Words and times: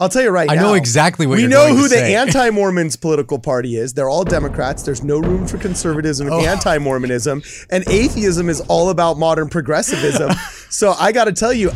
I'll 0.00 0.08
tell 0.08 0.22
you 0.22 0.30
right 0.30 0.48
now. 0.48 0.52
I 0.54 0.56
now. 0.56 0.62
know 0.62 0.74
exactly 0.74 1.24
what 1.24 1.36
we 1.36 1.42
you're 1.42 1.50
saying. 1.52 1.62
We 1.62 1.68
know 1.68 1.74
going 1.74 1.76
who 1.76 1.88
to 1.88 1.94
the 1.94 2.00
say. 2.00 2.14
anti-Mormons 2.16 2.96
political 2.96 3.38
party 3.38 3.76
is. 3.76 3.94
They're 3.94 4.08
all 4.08 4.24
Democrats. 4.24 4.82
There's 4.82 5.04
no 5.04 5.20
room 5.20 5.46
for 5.46 5.56
conservatism 5.56 6.26
and 6.26 6.34
Oh. 6.34 6.40
anti-Mormonism, 6.44 7.42
and 7.70 7.84
atheism 7.88 8.48
is 8.48 8.60
all 8.62 8.90
about 8.90 9.18
modern 9.18 9.48
progressivism. 9.48 10.32
so 10.68 10.94
I 10.98 11.12
got 11.12 11.26
to 11.26 11.32
tell 11.32 11.52
you, 11.52 11.70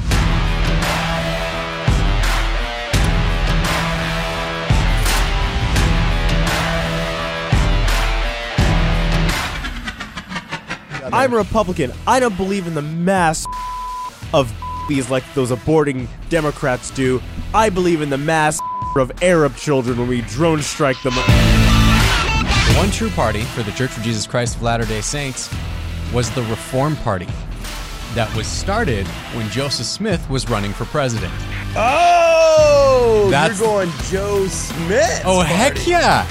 I'm 11.10 11.32
a 11.32 11.36
Republican. 11.36 11.92
I 12.06 12.20
don't 12.20 12.36
believe 12.36 12.66
in 12.66 12.74
the 12.74 12.82
mass 12.82 13.46
of 14.34 14.52
these 14.88 15.10
like 15.10 15.24
those 15.34 15.50
aborting 15.50 16.06
Democrats 16.28 16.90
do. 16.90 17.22
I 17.54 17.70
believe 17.70 18.02
in 18.02 18.10
the 18.10 18.18
mass 18.18 18.60
of 18.96 19.10
Arab 19.22 19.56
children 19.56 19.98
when 19.98 20.08
we 20.08 20.22
drone 20.22 20.60
strike 20.62 21.00
them. 21.02 21.14
The 21.14 22.74
one 22.76 22.90
true 22.90 23.10
party 23.10 23.42
for 23.42 23.62
the 23.62 23.72
Church 23.72 23.96
of 23.96 24.02
Jesus 24.02 24.26
Christ 24.26 24.56
of 24.56 24.62
Latter 24.62 24.84
day 24.84 25.00
Saints 25.00 25.52
was 26.12 26.30
the 26.30 26.42
Reform 26.42 26.96
Party 26.96 27.26
that 28.14 28.32
was 28.34 28.46
started 28.46 29.06
when 29.34 29.48
Joseph 29.50 29.86
Smith 29.86 30.28
was 30.28 30.48
running 30.50 30.72
for 30.72 30.84
president. 30.86 31.32
oh, 31.76 33.28
That's- 33.30 33.58
you're 33.60 33.68
going 33.68 33.90
Joe 34.10 34.46
Smith. 34.48 35.22
Oh, 35.24 35.40
heck 35.40 35.86
yeah! 35.86 36.26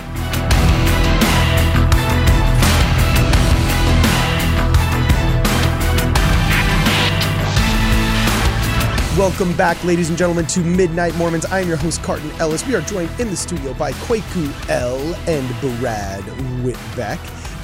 Welcome 9.17 9.57
back, 9.57 9.83
ladies 9.83 10.09
and 10.09 10.17
gentlemen, 10.17 10.45
to 10.45 10.59
Midnight 10.59 11.15
Mormons. 11.15 11.43
I 11.45 11.59
am 11.59 11.67
your 11.67 11.75
host, 11.75 12.03
Cardon 12.03 12.29
Ellis. 12.39 12.63
We 12.67 12.75
are 12.75 12.81
joined 12.81 13.09
in 13.19 13.31
the 13.31 13.35
studio 13.35 13.73
by 13.73 13.93
Kwaku 13.93 14.69
El 14.69 15.15
and 15.27 15.79
Brad 15.79 16.21
Witbeck. 16.61 17.17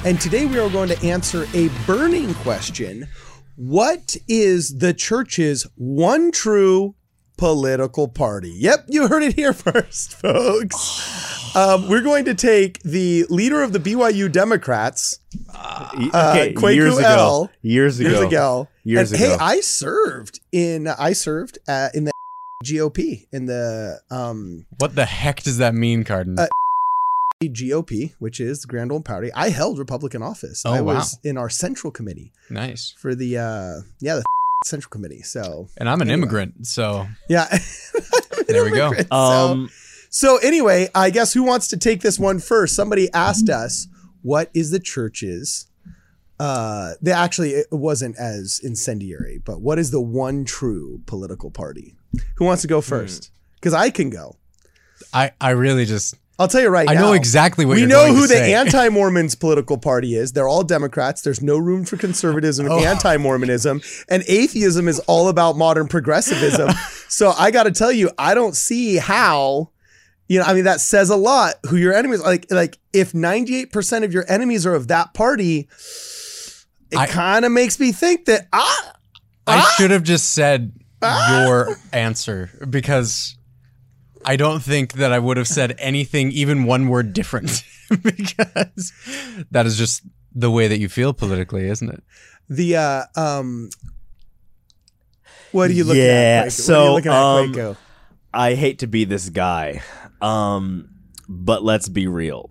And 0.04 0.20
today 0.20 0.46
we 0.46 0.58
are 0.58 0.68
going 0.68 0.88
to 0.88 1.00
answer 1.06 1.46
a 1.54 1.68
burning 1.86 2.34
question 2.34 3.06
What 3.54 4.16
is 4.26 4.78
the 4.78 4.92
church's 4.92 5.64
one 5.76 6.32
true 6.32 6.96
political 7.36 8.08
party? 8.08 8.50
Yep, 8.50 8.86
you 8.88 9.06
heard 9.06 9.22
it 9.22 9.34
here 9.34 9.52
first, 9.52 10.14
folks. 10.14 11.54
Um, 11.54 11.88
we're 11.88 12.02
going 12.02 12.24
to 12.24 12.34
take 12.34 12.82
the 12.82 13.26
leader 13.30 13.62
of 13.62 13.72
the 13.72 13.78
BYU 13.78 14.32
Democrats, 14.32 15.20
okay, 15.50 16.52
Kwaku 16.52 16.74
years 16.74 16.98
ago. 16.98 17.06
L. 17.06 17.50
Years 17.62 18.00
ago. 18.00 18.08
years 18.10 18.20
ago. 18.22 18.68
Years 18.84 19.12
and, 19.12 19.20
ago. 19.20 19.30
Hey, 19.32 19.36
I 19.40 19.60
served 19.60 20.40
in 20.52 20.86
I 20.88 21.12
served 21.14 21.58
uh, 21.66 21.88
in 21.94 22.04
the 22.04 22.12
GOP 22.64 23.26
in 23.32 23.46
the 23.46 24.00
um 24.10 24.66
What 24.78 24.94
the 24.94 25.04
heck 25.06 25.42
does 25.42 25.58
that 25.58 25.74
mean, 25.74 26.04
Cardon? 26.04 26.38
Uh, 26.38 26.46
GOP, 27.42 28.14
which 28.18 28.40
is 28.40 28.62
the 28.62 28.68
Grand 28.68 28.90
Old 28.90 29.04
Party. 29.04 29.30
I 29.34 29.50
held 29.50 29.78
Republican 29.78 30.22
office. 30.22 30.62
Oh, 30.64 30.72
I 30.72 30.80
wow. 30.80 30.94
was 30.94 31.18
in 31.24 31.36
our 31.36 31.50
central 31.50 31.90
committee 31.90 32.32
nice. 32.50 32.94
for 32.98 33.14
the 33.14 33.38
uh 33.38 33.80
yeah 34.00 34.16
the 34.16 34.24
central 34.64 34.90
committee. 34.90 35.22
So 35.22 35.68
And 35.76 35.88
I'm 35.88 36.00
an 36.00 36.08
Anyway. 36.08 36.22
immigrant, 36.22 36.66
so 36.66 37.06
yeah, 37.28 37.46
There 38.48 38.64
we 38.64 38.70
go. 38.70 38.92
So- 38.94 39.06
Um, 39.14 39.70
So 40.10 40.36
anyway, 40.38 40.88
I 40.94 41.10
guess 41.10 41.32
who 41.32 41.42
wants 41.42 41.68
to 41.68 41.76
take 41.76 42.00
this 42.00 42.18
one 42.20 42.38
first? 42.38 42.76
Somebody 42.76 43.12
asked 43.12 43.48
us, 43.50 43.88
"What 44.22 44.48
is 44.54 44.70
the 44.70 44.78
church's?" 44.78 45.66
Uh, 46.40 46.92
they 47.00 47.12
actually 47.12 47.50
it 47.50 47.66
wasn't 47.70 48.16
as 48.18 48.60
incendiary, 48.62 49.40
but 49.44 49.60
what 49.60 49.78
is 49.78 49.90
the 49.90 50.00
one 50.00 50.44
true 50.44 51.00
political 51.06 51.50
party? 51.50 51.94
Who 52.36 52.44
wants 52.44 52.62
to 52.62 52.68
go 52.68 52.80
first? 52.80 53.30
Because 53.56 53.72
I 53.74 53.90
can 53.90 54.10
go. 54.10 54.36
I, 55.12 55.32
I 55.40 55.50
really 55.50 55.84
just 55.84 56.14
I'll 56.38 56.48
tell 56.48 56.60
you 56.62 56.68
right 56.68 56.90
I 56.90 56.94
now. 56.94 57.00
know 57.02 57.12
exactly 57.12 57.64
what 57.64 57.74
we 57.74 57.80
you're 57.80 57.88
know 57.88 58.06
going 58.06 58.14
who 58.16 58.22
to 58.22 58.26
the 58.28 58.34
say. 58.34 58.54
anti-Mormons 58.60 59.36
political 59.36 59.78
party 59.78 60.16
is. 60.16 60.32
They're 60.32 60.48
all 60.48 60.64
Democrats. 60.64 61.22
There's 61.22 61.40
no 61.40 61.56
room 61.58 61.84
for 61.84 61.96
conservatism 61.96 62.66
and 62.66 62.74
Oh. 62.74 62.78
anti-Mormonism, 62.84 63.80
and 64.08 64.24
atheism 64.26 64.88
is 64.88 64.98
all 65.00 65.28
about 65.28 65.56
modern 65.56 65.86
progressivism. 65.86 66.70
so 67.08 67.32
I 67.38 67.52
got 67.52 67.64
to 67.64 67.70
tell 67.70 67.92
you, 67.92 68.10
I 68.18 68.34
don't 68.34 68.56
see 68.56 68.96
how. 68.96 69.70
You 70.26 70.38
know, 70.38 70.46
I 70.46 70.54
mean, 70.54 70.64
that 70.64 70.80
says 70.80 71.10
a 71.10 71.16
lot. 71.16 71.54
Who 71.68 71.76
your 71.76 71.92
enemies 71.94 72.22
like? 72.22 72.46
Like, 72.50 72.78
if 72.94 73.12
98% 73.12 74.04
of 74.04 74.12
your 74.12 74.24
enemies 74.26 74.64
are 74.66 74.74
of 74.74 74.88
that 74.88 75.12
party, 75.14 75.68
it 76.94 77.10
kind 77.10 77.44
of 77.44 77.52
makes 77.52 77.78
me 77.80 77.92
think 77.92 78.24
that 78.26 78.48
ah, 78.52 78.92
I 79.46 79.56
Ah! 79.58 79.74
should 79.76 79.90
have 79.90 80.02
just 80.02 80.32
said 80.32 80.72
your 81.02 81.76
answer 81.92 82.50
because 82.70 83.36
I 84.24 84.36
don't 84.36 84.60
think 84.62 84.94
that 84.94 85.12
I 85.12 85.18
would 85.18 85.36
have 85.36 85.48
said 85.48 85.74
anything, 85.78 86.30
even 86.32 86.64
one 86.64 86.88
word 86.88 87.12
different, 87.12 87.62
because 88.02 88.92
that 89.50 89.66
is 89.66 89.76
just 89.76 90.02
the 90.34 90.50
way 90.50 90.66
that 90.68 90.78
you 90.78 90.88
feel 90.88 91.12
politically, 91.12 91.68
isn't 91.68 91.90
it? 91.90 92.02
the 92.48 92.76
uh, 92.76 93.02
um, 93.16 93.68
what 95.52 95.70
are 95.70 95.72
you 95.74 95.84
looking 95.84 96.02
Yeah, 96.02 96.44
at? 96.46 96.48
Kwaku? 96.48 96.68
what 96.68 96.76
are 96.78 96.80
you 96.80 96.84
so, 96.84 96.94
looking 96.94 97.12
um, 97.12 97.52
Kwaku? 97.54 97.76
I 98.32 98.54
hate 98.54 98.78
to 98.80 98.86
be 98.86 99.04
this 99.04 99.28
guy, 99.28 99.82
um, 100.20 100.88
but 101.28 101.62
let's 101.62 101.88
be 101.88 102.06
real. 102.06 102.50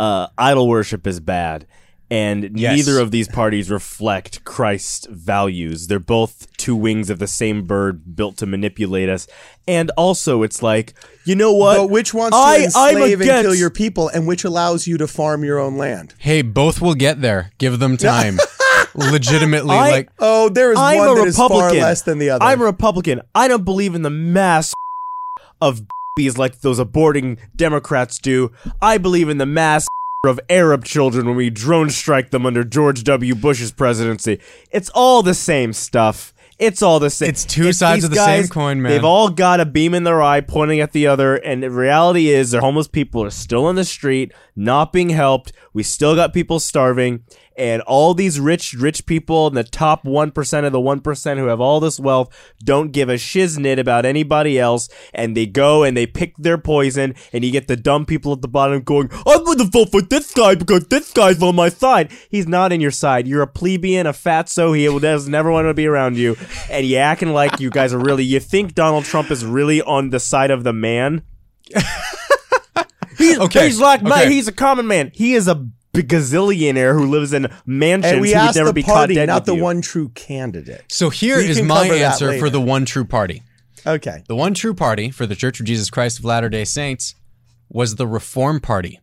Uh, 0.00 0.28
idol 0.38 0.68
worship 0.68 1.06
is 1.06 1.20
bad, 1.20 1.66
and 2.10 2.58
Yes. 2.58 2.76
neither 2.76 3.00
of 3.00 3.10
these 3.10 3.26
parties 3.28 3.70
reflect 3.70 4.44
Christ's 4.44 5.06
values. 5.10 5.88
They're 5.88 5.98
both 5.98 6.46
two 6.56 6.76
wings 6.76 7.10
of 7.10 7.18
the 7.18 7.26
same 7.26 7.64
bird 7.64 8.14
built 8.16 8.36
to 8.38 8.46
manipulate 8.46 9.08
us. 9.08 9.26
And 9.66 9.90
also, 9.96 10.42
it's 10.44 10.62
like, 10.62 10.94
you 11.24 11.34
know 11.34 11.52
what? 11.52 11.76
But 11.78 11.90
which 11.90 12.14
wants 12.14 12.36
to 12.36 12.40
I- 12.40 12.54
I'm 12.76 12.96
enslave 12.96 13.20
and 13.20 13.30
kill 13.42 13.54
your 13.54 13.70
people, 13.70 14.08
and 14.08 14.26
which 14.26 14.44
allows 14.44 14.86
you 14.86 14.96
to 14.98 15.08
farm 15.08 15.42
your 15.44 15.58
own 15.58 15.76
land? 15.76 16.14
Hey, 16.18 16.42
both 16.42 16.80
will 16.80 16.94
get 16.94 17.20
there. 17.22 17.50
Give 17.58 17.78
them 17.80 17.96
time. 17.96 18.38
Legitimately, 18.94 19.74
I- 19.74 19.90
like 19.90 20.08
Oh, 20.18 20.48
there 20.48 20.72
is 20.72 20.78
I'm 20.78 20.98
one 20.98 21.08
a 21.08 21.14
that 21.16 21.26
is 21.26 21.36
far 21.36 21.72
less 21.72 22.02
than 22.02 22.18
the 22.18 22.30
other. 22.30 22.44
I'm 22.44 22.60
a 22.60 22.64
Republican. 22.64 23.20
I 23.34 23.48
don't 23.48 23.64
believe 23.64 23.94
in 23.94 24.02
the 24.02 24.10
mass 24.10 24.72
of 25.60 25.82
bees 26.16 26.38
like 26.38 26.60
those 26.60 26.78
aborting 26.78 27.36
Democrats 27.54 28.18
do. 28.18 28.50
I 28.80 28.96
believe 28.98 29.28
in 29.28 29.36
the 29.38 29.44
mass 29.46 29.86
of 30.26 30.40
Arab 30.48 30.84
children 30.84 31.26
when 31.26 31.36
we 31.36 31.50
drone 31.50 31.90
strike 31.90 32.30
them 32.30 32.46
under 32.46 32.64
George 32.64 33.04
W. 33.04 33.34
Bush's 33.34 33.72
presidency. 33.72 34.40
It's 34.70 34.90
all 34.90 35.22
the 35.22 35.34
same 35.34 35.72
stuff. 35.72 36.32
It's 36.58 36.80
all 36.80 36.98
the 37.00 37.10
same. 37.10 37.28
It's 37.28 37.44
two 37.44 37.72
sides 37.72 38.04
of 38.04 38.10
the 38.10 38.16
same 38.16 38.48
coin, 38.48 38.80
man. 38.80 38.90
They've 38.90 39.04
all 39.04 39.28
got 39.28 39.60
a 39.60 39.66
beam 39.66 39.92
in 39.92 40.04
their 40.04 40.22
eye 40.22 40.40
pointing 40.40 40.80
at 40.80 40.92
the 40.92 41.06
other, 41.06 41.36
and 41.36 41.62
the 41.62 41.70
reality 41.70 42.28
is, 42.28 42.50
their 42.50 42.62
homeless 42.62 42.88
people 42.88 43.22
are 43.22 43.30
still 43.30 43.68
in 43.68 43.76
the 43.76 43.84
street, 43.84 44.32
not 44.54 44.90
being 44.90 45.10
helped. 45.10 45.52
We 45.74 45.82
still 45.82 46.14
got 46.14 46.32
people 46.32 46.58
starving, 46.58 47.24
and 47.56 47.82
all 47.82 48.14
these 48.14 48.38
rich, 48.38 48.74
rich 48.74 49.06
people 49.06 49.46
in 49.46 49.54
the 49.54 49.64
top 49.64 50.04
1% 50.04 50.66
of 50.66 50.72
the 50.72 50.78
1% 50.78 51.38
who 51.38 51.46
have 51.46 51.60
all 51.60 51.80
this 51.80 51.98
wealth 51.98 52.54
don't 52.62 52.92
give 52.92 53.08
a 53.08 53.14
shiznit 53.14 53.78
about 53.78 54.04
anybody 54.04 54.58
else, 54.58 54.88
and 55.14 55.36
they 55.36 55.46
go 55.46 55.82
and 55.82 55.96
they 55.96 56.06
pick 56.06 56.36
their 56.36 56.58
poison, 56.58 57.14
and 57.32 57.44
you 57.44 57.50
get 57.50 57.68
the 57.68 57.76
dumb 57.76 58.04
people 58.04 58.32
at 58.32 58.42
the 58.42 58.48
bottom 58.48 58.82
going, 58.82 59.08
I'm 59.26 59.44
going 59.44 59.58
to 59.58 59.64
vote 59.64 59.90
for 59.90 60.02
this 60.02 60.32
guy 60.32 60.54
because 60.54 60.86
this 60.86 61.12
guy's 61.12 61.42
on 61.42 61.56
my 61.56 61.68
side. 61.68 62.12
He's 62.28 62.46
not 62.46 62.72
in 62.72 62.80
your 62.80 62.90
side. 62.90 63.26
You're 63.26 63.42
a 63.42 63.46
plebeian, 63.46 64.06
a 64.06 64.12
fatso. 64.12 64.76
He 64.76 64.86
does 65.06 65.28
never 65.28 65.50
want 65.50 65.66
to 65.66 65.74
be 65.74 65.86
around 65.86 66.16
you, 66.16 66.36
and 66.70 66.86
you 66.86 66.96
acting 66.96 67.32
like 67.32 67.60
you 67.60 67.70
guys 67.70 67.92
are 67.92 67.98
really, 67.98 68.24
you 68.24 68.40
think 68.40 68.74
Donald 68.74 69.04
Trump 69.04 69.30
is 69.30 69.44
really 69.44 69.80
on 69.82 70.10
the 70.10 70.20
side 70.20 70.50
of 70.50 70.64
the 70.64 70.72
man? 70.72 71.22
he's, 73.18 73.38
Okay, 73.38 73.66
he's 73.66 73.80
like, 73.80 74.02
okay. 74.02 74.30
he's 74.30 74.48
a 74.48 74.52
common 74.52 74.86
man. 74.86 75.10
He 75.14 75.34
is 75.34 75.48
a 75.48 75.66
gazillionaire 76.02 76.92
who 76.94 77.06
lives 77.06 77.32
in 77.32 77.48
mansions 77.64 78.12
and 78.12 78.20
we 78.20 78.32
who 78.32 78.46
would 78.46 78.54
never 78.54 78.68
the 78.68 78.74
be 78.74 78.82
caught 78.82 78.94
party, 78.94 79.14
dead 79.14 79.26
not 79.26 79.42
with 79.42 79.46
the 79.46 79.56
you. 79.56 79.62
one 79.62 79.80
true 79.80 80.08
candidate. 80.10 80.84
so. 80.88 81.10
Here 81.10 81.38
We 81.38 81.48
is 81.48 81.62
my 81.62 81.86
answer 81.86 82.38
for 82.38 82.50
the 82.50 82.60
one 82.60 82.84
true 82.84 83.04
party. 83.04 83.42
Okay. 83.86 84.22
The 84.26 84.36
one 84.36 84.54
true 84.54 84.74
party 84.74 85.10
for 85.10 85.26
the 85.26 85.36
Church 85.36 85.60
of 85.60 85.66
Jesus 85.66 85.90
Christ 85.90 86.18
of 86.18 86.24
Latter 86.24 86.48
day 86.48 86.64
Saints 86.64 87.14
was 87.68 87.96
the 87.96 88.06
Reform 88.06 88.60
Party 88.60 89.00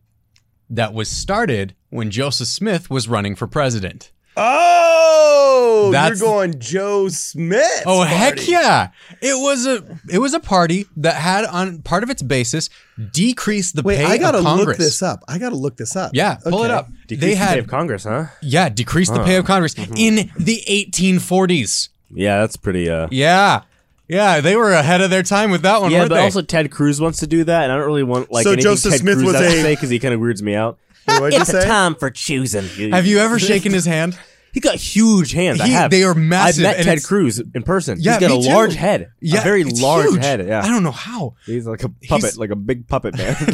that 0.70 0.92
was 0.92 1.08
started 1.08 1.74
when 1.90 2.10
Joseph 2.10 2.48
Smith 2.48 2.90
was 2.90 3.08
running 3.08 3.34
for 3.34 3.46
president. 3.46 4.10
Oh, 4.36 5.90
That's- 5.92 6.20
you're 6.20 6.28
going 6.28 6.58
Joe 6.58 7.08
Smith. 7.08 7.82
Oh 7.86 8.02
heck 8.02 8.46
yeah! 8.48 8.88
It 9.20 9.34
was 9.40 9.66
a 9.66 9.84
it 10.10 10.18
was 10.18 10.34
a 10.34 10.40
party 10.40 10.86
that 10.96 11.14
had 11.16 11.44
on 11.44 11.82
part 11.82 12.02
of 12.02 12.10
its 12.10 12.22
basis 12.22 12.68
decreased 13.12 13.76
the 13.76 13.82
Wait, 13.82 13.96
pay 13.98 14.04
I 14.04 14.18
gotta 14.18 14.38
of 14.38 14.44
look 14.44 14.56
Congress. 14.56 14.78
this 14.78 15.02
up. 15.02 15.20
I 15.28 15.38
gotta 15.38 15.56
look 15.56 15.76
this 15.76 15.96
up. 15.96 16.10
Yeah, 16.14 16.36
pull 16.44 16.64
it 16.64 16.70
up. 16.70 16.88
Decrease 17.06 17.20
they 17.20 17.30
the 17.30 17.36
had 17.36 17.52
pay 17.54 17.58
of 17.60 17.66
Congress, 17.68 18.04
huh? 18.04 18.26
yeah 18.42 18.68
decreased 18.68 19.14
the 19.14 19.22
pay 19.24 19.36
of 19.36 19.44
Congress 19.44 19.74
Mm-hmm. 19.74 19.94
in 19.96 20.30
the 20.38 20.62
1840s. 20.68 21.88
Yeah, 22.12 22.40
that's 22.40 22.56
pretty. 22.56 22.88
uh 22.90 23.08
Yeah, 23.10 23.62
yeah, 24.08 24.40
they 24.40 24.56
were 24.56 24.72
ahead 24.72 25.00
of 25.00 25.10
their 25.10 25.22
time 25.22 25.50
with 25.50 25.62
that 25.62 25.80
one. 25.80 25.90
Yeah, 25.90 26.06
but 26.08 26.14
they? 26.14 26.20
also 26.22 26.42
Ted 26.42 26.70
Cruz 26.70 27.00
wants 27.00 27.18
to 27.20 27.26
do 27.26 27.44
that, 27.44 27.64
and 27.64 27.72
I 27.72 27.76
don't 27.76 27.86
really 27.86 28.02
want 28.02 28.30
like 28.30 28.44
So 28.44 28.50
anything 28.52 28.70
Joseph 28.70 28.92
Ted 28.92 29.00
Smith 29.00 29.14
Cruz 29.18 29.26
was 29.26 29.34
a- 29.36 29.50
say 29.50 29.74
because 29.74 29.90
he 29.90 29.98
kind 29.98 30.14
of 30.14 30.20
weirds 30.20 30.42
me 30.42 30.54
out. 30.54 30.78
Wait, 31.14 31.20
what'd 31.20 31.34
you 31.34 31.40
it's 31.42 31.50
say? 31.50 31.62
a 31.62 31.66
time 31.66 31.94
for 31.94 32.10
choosing. 32.10 32.64
have 32.92 33.06
you 33.06 33.18
ever 33.18 33.38
shaken 33.38 33.72
his 33.72 33.84
hand? 33.86 34.18
He 34.52 34.60
got 34.60 34.76
huge 34.76 35.32
hands. 35.32 35.60
I 35.60 35.66
have. 35.66 35.90
they 35.90 36.04
are 36.04 36.14
massive, 36.14 36.64
I 36.64 36.68
met 36.68 36.76
and 36.76 36.84
Ted 36.84 37.02
Cruz 37.02 37.40
in 37.40 37.64
person. 37.64 37.98
Yeah, 38.00 38.12
He's 38.12 38.28
got 38.28 38.30
me 38.36 38.38
a 38.38 38.42
too. 38.48 38.54
large 38.54 38.74
head. 38.76 39.10
Yeah, 39.20 39.40
a 39.40 39.42
very 39.42 39.62
it's 39.62 39.82
large 39.82 40.10
huge. 40.10 40.22
head. 40.22 40.46
Yeah, 40.46 40.62
I 40.62 40.68
don't 40.68 40.84
know 40.84 40.92
how, 40.92 41.34
he's 41.44 41.66
like 41.66 41.82
a 41.82 41.88
puppet, 41.88 42.22
He's- 42.22 42.36
like 42.36 42.50
a 42.50 42.56
big 42.56 42.86
puppet 42.86 43.16
man. 43.16 43.34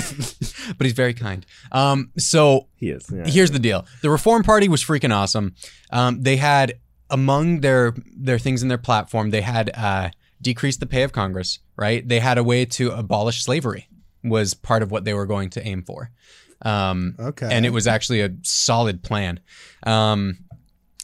but 0.76 0.84
he's 0.84 0.92
very 0.92 1.14
kind. 1.14 1.46
Um, 1.72 2.10
so 2.18 2.68
he 2.76 2.90
is. 2.90 3.10
Yeah. 3.10 3.24
here's 3.26 3.50
the 3.50 3.58
deal: 3.58 3.86
the 4.02 4.10
Reform 4.10 4.42
Party 4.42 4.68
was 4.68 4.84
freaking 4.84 5.14
awesome. 5.14 5.54
Um, 5.90 6.20
they 6.22 6.36
had 6.36 6.74
among 7.08 7.60
their 7.60 7.94
their 8.14 8.38
things 8.38 8.62
in 8.62 8.68
their 8.68 8.76
platform, 8.78 9.30
they 9.30 9.40
had 9.40 9.70
uh, 9.74 10.10
decreased 10.42 10.80
the 10.80 10.86
pay 10.86 11.02
of 11.02 11.12
Congress. 11.12 11.60
Right? 11.76 12.06
They 12.06 12.20
had 12.20 12.36
a 12.36 12.44
way 12.44 12.66
to 12.66 12.90
abolish 12.90 13.42
slavery. 13.42 13.88
Was 14.22 14.52
part 14.52 14.82
of 14.82 14.90
what 14.90 15.04
they 15.06 15.14
were 15.14 15.24
going 15.24 15.48
to 15.50 15.66
aim 15.66 15.82
for. 15.82 16.10
Um, 16.62 17.14
Okay. 17.18 17.48
and 17.50 17.64
it 17.64 17.70
was 17.70 17.86
actually 17.86 18.20
a 18.20 18.30
solid 18.42 19.02
plan. 19.02 19.40
Um, 19.84 20.38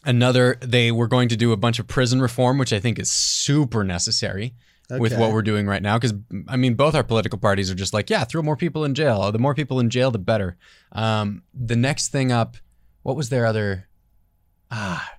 another, 0.04 0.58
they 0.60 0.92
were 0.92 1.08
going 1.08 1.28
to 1.30 1.36
do 1.36 1.52
a 1.52 1.56
bunch 1.56 1.78
of 1.78 1.86
prison 1.86 2.20
reform, 2.20 2.58
which 2.58 2.72
I 2.72 2.80
think 2.80 2.98
is 2.98 3.10
super 3.10 3.82
necessary 3.84 4.54
with 5.00 5.12
what 5.18 5.32
we're 5.32 5.42
doing 5.42 5.66
right 5.66 5.82
now. 5.82 5.98
Because 5.98 6.14
I 6.48 6.56
mean, 6.56 6.74
both 6.74 6.94
our 6.94 7.02
political 7.02 7.38
parties 7.38 7.70
are 7.70 7.74
just 7.74 7.92
like, 7.92 8.08
yeah, 8.10 8.24
throw 8.24 8.42
more 8.42 8.56
people 8.56 8.84
in 8.84 8.94
jail. 8.94 9.32
The 9.32 9.38
more 9.38 9.54
people 9.54 9.80
in 9.80 9.90
jail, 9.90 10.10
the 10.10 10.18
better. 10.18 10.56
Um, 10.92 11.42
the 11.52 11.76
next 11.76 12.08
thing 12.08 12.30
up, 12.30 12.56
what 13.02 13.16
was 13.16 13.28
their 13.30 13.46
other? 13.46 13.88
Ah, 14.70 15.15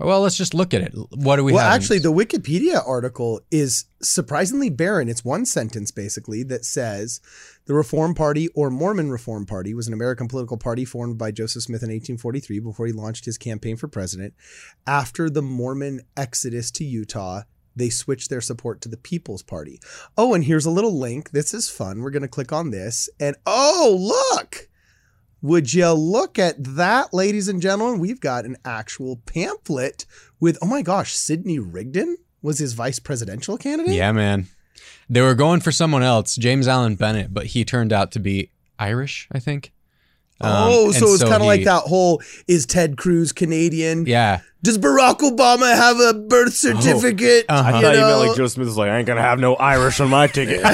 well, 0.00 0.20
let's 0.20 0.36
just 0.36 0.54
look 0.54 0.72
at 0.74 0.82
it. 0.82 0.94
What 1.14 1.36
do 1.36 1.44
we 1.44 1.52
well, 1.52 1.62
have? 1.62 1.72
in- 1.72 1.82
actually, 1.82 1.98
the 1.98 2.12
Wikipedia 2.12 2.82
article 2.86 3.40
is 3.50 3.84
surprisingly 4.02 4.70
barren. 4.70 5.08
It's 5.08 5.24
one 5.24 5.44
sentence 5.44 5.90
basically 5.90 6.42
that 6.44 6.64
says 6.64 7.20
the 7.66 7.74
Reform 7.74 8.14
Party 8.14 8.48
or 8.48 8.70
Mormon 8.70 9.10
Reform 9.10 9.46
Party 9.46 9.74
was 9.74 9.86
an 9.86 9.94
American 9.94 10.28
political 10.28 10.56
party 10.56 10.84
formed 10.84 11.18
by 11.18 11.30
Joseph 11.30 11.64
Smith 11.64 11.82
in 11.82 11.90
1843 11.90 12.58
before 12.60 12.86
he 12.86 12.92
launched 12.92 13.26
his 13.26 13.38
campaign 13.38 13.76
for 13.76 13.88
president. 13.88 14.34
After 14.86 15.28
the 15.28 15.42
Mormon 15.42 16.00
exodus 16.16 16.70
to 16.72 16.84
Utah, 16.84 17.42
they 17.76 17.90
switched 17.90 18.30
their 18.30 18.40
support 18.40 18.80
to 18.80 18.88
the 18.88 18.96
People's 18.96 19.42
Party. 19.42 19.80
Oh, 20.16 20.34
and 20.34 20.44
here's 20.44 20.66
a 20.66 20.70
little 20.70 20.98
link. 20.98 21.30
This 21.30 21.54
is 21.54 21.70
fun. 21.70 22.00
We're 22.00 22.10
going 22.10 22.22
to 22.22 22.28
click 22.28 22.52
on 22.52 22.70
this. 22.70 23.08
And 23.18 23.36
oh, 23.46 23.96
look. 24.32 24.68
Would 25.42 25.72
you 25.72 25.90
look 25.92 26.38
at 26.38 26.62
that, 26.76 27.14
ladies 27.14 27.48
and 27.48 27.62
gentlemen? 27.62 27.98
We've 27.98 28.20
got 28.20 28.44
an 28.44 28.56
actual 28.64 29.16
pamphlet 29.24 30.04
with, 30.38 30.58
oh 30.60 30.66
my 30.66 30.82
gosh, 30.82 31.14
Sidney 31.14 31.58
Rigdon 31.58 32.16
was 32.42 32.58
his 32.58 32.74
vice 32.74 32.98
presidential 32.98 33.56
candidate? 33.56 33.94
yeah, 33.94 34.12
man, 34.12 34.48
they 35.08 35.20
were 35.22 35.34
going 35.34 35.60
for 35.60 35.72
someone 35.72 36.02
else, 36.02 36.36
James 36.36 36.68
Allen 36.68 36.94
Bennett, 36.94 37.32
but 37.32 37.46
he 37.46 37.64
turned 37.64 37.92
out 37.92 38.12
to 38.12 38.18
be 38.18 38.50
Irish, 38.78 39.28
I 39.32 39.38
think. 39.38 39.72
Um, 40.42 40.50
Oh, 40.52 40.92
so 40.92 41.12
it's 41.12 41.22
kind 41.22 41.34
of 41.34 41.42
like 41.42 41.64
that 41.64 41.82
whole 41.82 42.22
is 42.48 42.64
Ted 42.64 42.96
Cruz 42.96 43.32
Canadian? 43.32 44.06
Yeah, 44.06 44.40
Does 44.62 44.78
Barack 44.78 45.18
Obama 45.18 45.74
have 45.74 46.00
a 46.00 46.14
birth 46.14 46.54
certificate? 46.54 47.44
uh-huh. 47.48 47.70
I 47.70 47.76
You 47.78 47.84
thought 47.84 47.94
you 47.94 48.00
meant 48.00 48.28
like 48.28 48.36
Joe 48.36 48.46
Smith 48.46 48.66
was 48.68 48.76
like, 48.78 48.88
I 48.90 48.98
ain't 48.98 49.06
gonna 49.06 49.20
have 49.22 49.38
no 49.38 49.54
Irish 49.56 50.00
on 50.00 50.08
my 50.10 50.26
ticket. 50.26 50.60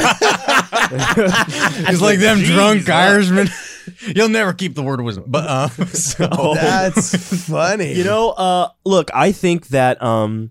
It's 0.89 2.01
like 2.01 2.19
them 2.21 2.39
Jeez, 2.39 2.45
drunk? 2.47 2.89
Irishmen. 2.89 3.49
You'll 4.15 4.29
never 4.29 4.53
keep 4.53 4.75
the 4.75 4.83
word 4.83 5.01
wisdom. 5.01 5.25
But 5.27 5.45
uh, 5.49 5.69
so, 5.87 6.27
That's 6.55 7.47
funny. 7.49 7.95
You 7.95 8.05
know, 8.05 8.31
uh, 8.31 8.71
look, 8.85 9.11
I 9.15 9.33
think 9.33 9.69
that 9.69 10.03
um, 10.03 10.51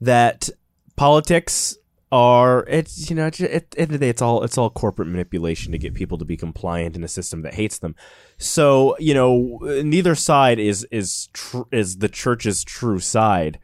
that 0.00 0.48
politics 0.96 1.76
are 2.10 2.66
it's 2.68 3.08
you 3.08 3.16
know 3.16 3.26
at 3.26 3.34
the 3.36 3.50
end 3.78 3.88
of 3.88 3.88
the 3.88 3.98
day 3.98 4.10
it's 4.10 4.20
all 4.20 4.44
it's 4.44 4.58
all 4.58 4.68
corporate 4.68 5.08
manipulation 5.08 5.72
to 5.72 5.78
get 5.78 5.94
people 5.94 6.18
to 6.18 6.26
be 6.26 6.36
compliant 6.36 6.94
in 6.94 7.02
a 7.02 7.08
system 7.08 7.40
that 7.42 7.54
hates 7.54 7.78
them. 7.78 7.96
So 8.36 8.96
you 8.98 9.14
know, 9.14 9.58
neither 9.62 10.14
side 10.14 10.58
is 10.58 10.86
is 10.90 11.28
tr- 11.32 11.62
is 11.70 11.98
the 11.98 12.08
church's 12.08 12.64
true 12.64 12.98
side, 12.98 13.58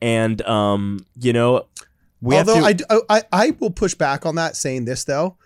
and 0.00 0.42
um, 0.42 1.06
you 1.16 1.32
know, 1.32 1.66
we 2.20 2.36
Although 2.36 2.62
have 2.62 2.76
to. 2.78 2.86
I, 3.08 3.18
I, 3.18 3.22
I 3.32 3.50
will 3.60 3.70
push 3.70 3.94
back 3.94 4.26
on 4.26 4.34
that, 4.34 4.56
saying 4.56 4.84
this 4.84 5.04
though, 5.04 5.36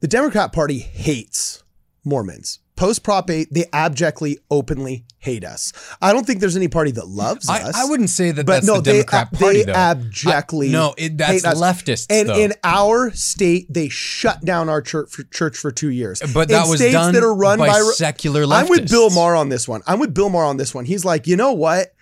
the 0.00 0.08
Democrat 0.08 0.52
Party 0.52 0.78
hates 0.78 1.63
Mormons. 2.04 2.60
Post 2.76 3.04
Prop 3.04 3.30
8, 3.30 3.48
they 3.52 3.66
abjectly, 3.72 4.38
openly 4.50 5.04
hate 5.18 5.44
us. 5.44 5.72
I 6.02 6.12
don't 6.12 6.26
think 6.26 6.40
there's 6.40 6.56
any 6.56 6.66
party 6.66 6.90
that 6.92 7.06
loves 7.06 7.48
I, 7.48 7.62
us. 7.62 7.74
I 7.76 7.84
wouldn't 7.84 8.10
say 8.10 8.32
that 8.32 8.44
but 8.46 8.52
that's 8.54 8.66
no, 8.66 8.76
the 8.76 8.80
they, 8.80 8.92
Democrat 8.92 9.28
they 9.30 9.38
Party, 9.38 9.62
though. 9.62 9.72
abjectly. 9.72 10.68
I- 10.70 10.72
no, 10.72 10.94
it, 10.98 11.16
that's 11.16 11.32
hate 11.32 11.44
us. 11.44 11.60
leftists, 11.60 12.06
And 12.10 12.28
though. 12.28 12.36
in 12.36 12.52
our 12.64 13.12
state, 13.12 13.72
they 13.72 13.88
shut 13.88 14.44
down 14.44 14.68
our 14.68 14.82
church 14.82 15.10
for, 15.10 15.22
church 15.22 15.56
for 15.56 15.70
two 15.70 15.90
years. 15.90 16.20
but 16.34 16.50
in 16.50 16.56
that 16.56 16.66
was 16.66 16.80
states 16.80 16.94
done 16.94 17.14
that 17.14 17.22
are 17.22 17.34
run 17.34 17.58
by, 17.58 17.68
by, 17.68 17.80
secular 17.94 18.44
leftists. 18.44 18.62
I'm 18.62 18.68
with 18.68 18.90
Bill 18.90 19.10
Maher 19.10 19.36
on 19.36 19.50
this 19.50 19.68
one. 19.68 19.82
I'm 19.86 20.00
with 20.00 20.12
Bill 20.12 20.28
Maher 20.28 20.44
on 20.44 20.56
this 20.56 20.74
one. 20.74 20.84
He's 20.84 21.04
like, 21.04 21.28
you 21.28 21.36
know 21.36 21.52
what? 21.52 21.94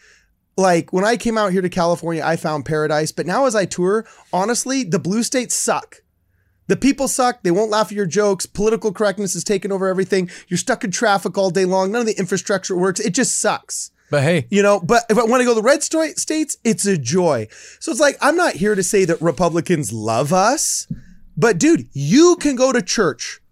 Like 0.56 0.92
when 0.92 1.04
I 1.04 1.16
came 1.16 1.36
out 1.38 1.52
here 1.52 1.62
to 1.62 1.68
California, 1.68 2.22
I 2.24 2.36
found 2.36 2.64
paradise. 2.64 3.12
But 3.12 3.26
now 3.26 3.46
as 3.46 3.54
I 3.54 3.64
tour, 3.66 4.06
honestly, 4.32 4.84
the 4.84 4.98
blue 4.98 5.22
states 5.22 5.54
suck. 5.54 6.01
The 6.72 6.76
people 6.78 7.06
suck. 7.06 7.42
They 7.42 7.50
won't 7.50 7.70
laugh 7.70 7.88
at 7.88 7.92
your 7.92 8.06
jokes. 8.06 8.46
Political 8.46 8.94
correctness 8.94 9.34
has 9.34 9.44
taken 9.44 9.70
over 9.70 9.88
everything. 9.88 10.30
You're 10.48 10.56
stuck 10.56 10.84
in 10.84 10.90
traffic 10.90 11.36
all 11.36 11.50
day 11.50 11.66
long. 11.66 11.92
None 11.92 12.00
of 12.00 12.06
the 12.06 12.18
infrastructure 12.18 12.74
works. 12.74 12.98
It 12.98 13.10
just 13.10 13.38
sucks. 13.38 13.90
But 14.10 14.22
hey, 14.22 14.46
You 14.48 14.62
know, 14.62 14.80
but 14.80 15.04
if 15.10 15.18
I 15.18 15.24
want 15.24 15.42
to 15.42 15.44
go 15.44 15.50
to 15.50 15.60
the 15.60 15.62
red 15.62 15.82
states, 15.82 16.56
it's 16.64 16.86
a 16.86 16.96
joy. 16.96 17.48
So 17.78 17.92
it's 17.92 18.00
like, 18.00 18.16
I'm 18.22 18.38
not 18.38 18.54
here 18.54 18.74
to 18.74 18.82
say 18.82 19.04
that 19.04 19.20
Republicans 19.20 19.92
love 19.92 20.32
us, 20.32 20.90
but 21.36 21.58
dude, 21.58 21.90
you 21.92 22.36
can 22.40 22.56
go 22.56 22.72
to 22.72 22.80
church 22.80 23.42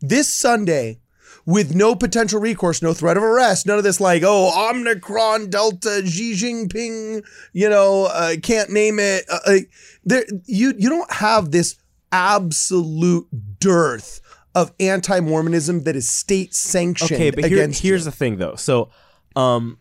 this 0.00 0.34
Sunday 0.34 1.00
with 1.44 1.74
no 1.74 1.94
potential 1.94 2.40
recourse, 2.40 2.80
no 2.80 2.94
threat 2.94 3.18
of 3.18 3.22
arrest, 3.22 3.66
none 3.66 3.76
of 3.76 3.84
this 3.84 4.00
like, 4.00 4.22
oh, 4.24 4.70
Omicron, 4.70 5.50
Delta, 5.50 6.02
Xi 6.06 6.32
Jinping, 6.32 7.24
you 7.52 7.68
know, 7.68 8.06
uh, 8.06 8.36
can't 8.42 8.70
name 8.70 8.98
it. 8.98 9.26
Uh, 9.30 9.38
uh, 9.44 9.58
there, 10.02 10.24
you, 10.46 10.72
you 10.78 10.88
don't 10.88 11.12
have 11.12 11.50
this 11.50 11.76
absolute 12.12 13.26
dearth 13.60 14.20
of 14.54 14.72
anti-Mormonism 14.80 15.84
that 15.84 15.94
is 15.96 16.08
state 16.10 16.54
sanctioned 16.54 17.12
Okay, 17.12 17.30
but 17.30 17.44
here, 17.44 17.58
here's 17.68 17.82
you. 17.84 17.98
the 17.98 18.10
thing 18.12 18.38
though. 18.38 18.56
So, 18.56 18.90
um, 19.36 19.78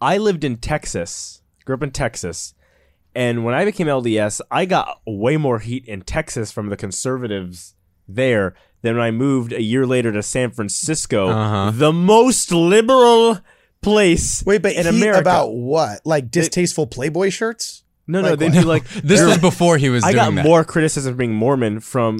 I 0.00 0.18
lived 0.18 0.44
in 0.44 0.58
Texas, 0.58 1.42
grew 1.64 1.74
up 1.74 1.82
in 1.82 1.90
Texas, 1.90 2.54
and 3.14 3.44
when 3.44 3.54
I 3.54 3.64
became 3.64 3.86
LDS, 3.86 4.40
I 4.50 4.64
got 4.66 5.00
way 5.06 5.36
more 5.36 5.58
heat 5.58 5.84
in 5.86 6.02
Texas 6.02 6.52
from 6.52 6.68
the 6.68 6.76
conservatives 6.76 7.74
there 8.06 8.54
than 8.82 8.94
when 8.96 9.04
I 9.04 9.10
moved 9.10 9.52
a 9.52 9.62
year 9.62 9.86
later 9.86 10.12
to 10.12 10.22
San 10.22 10.50
Francisco, 10.50 11.28
Uh-huh. 11.30 11.70
the 11.74 11.92
most 11.92 12.52
liberal 12.52 13.40
place 13.80 14.44
Wait, 14.46 14.62
but 14.62 14.74
in 14.74 14.86
America. 14.86 15.20
about 15.20 15.52
what? 15.52 16.00
Like 16.04 16.30
distasteful 16.30 16.86
Playboy 16.86 17.30
shirts? 17.30 17.82
No, 18.08 18.20
no, 18.20 18.34
they 18.34 18.48
do 18.48 18.62
like 18.64 18.88
this 18.88 19.24
was 19.24 19.38
before 19.38 19.76
he 19.78 19.88
was 19.90 20.02
I 20.02 20.12
doing 20.12 20.24
got 20.24 20.34
that. 20.36 20.44
more 20.44 20.64
criticism 20.64 21.12
of 21.12 21.16
being 21.18 21.34
Mormon 21.34 21.80
from 21.80 22.18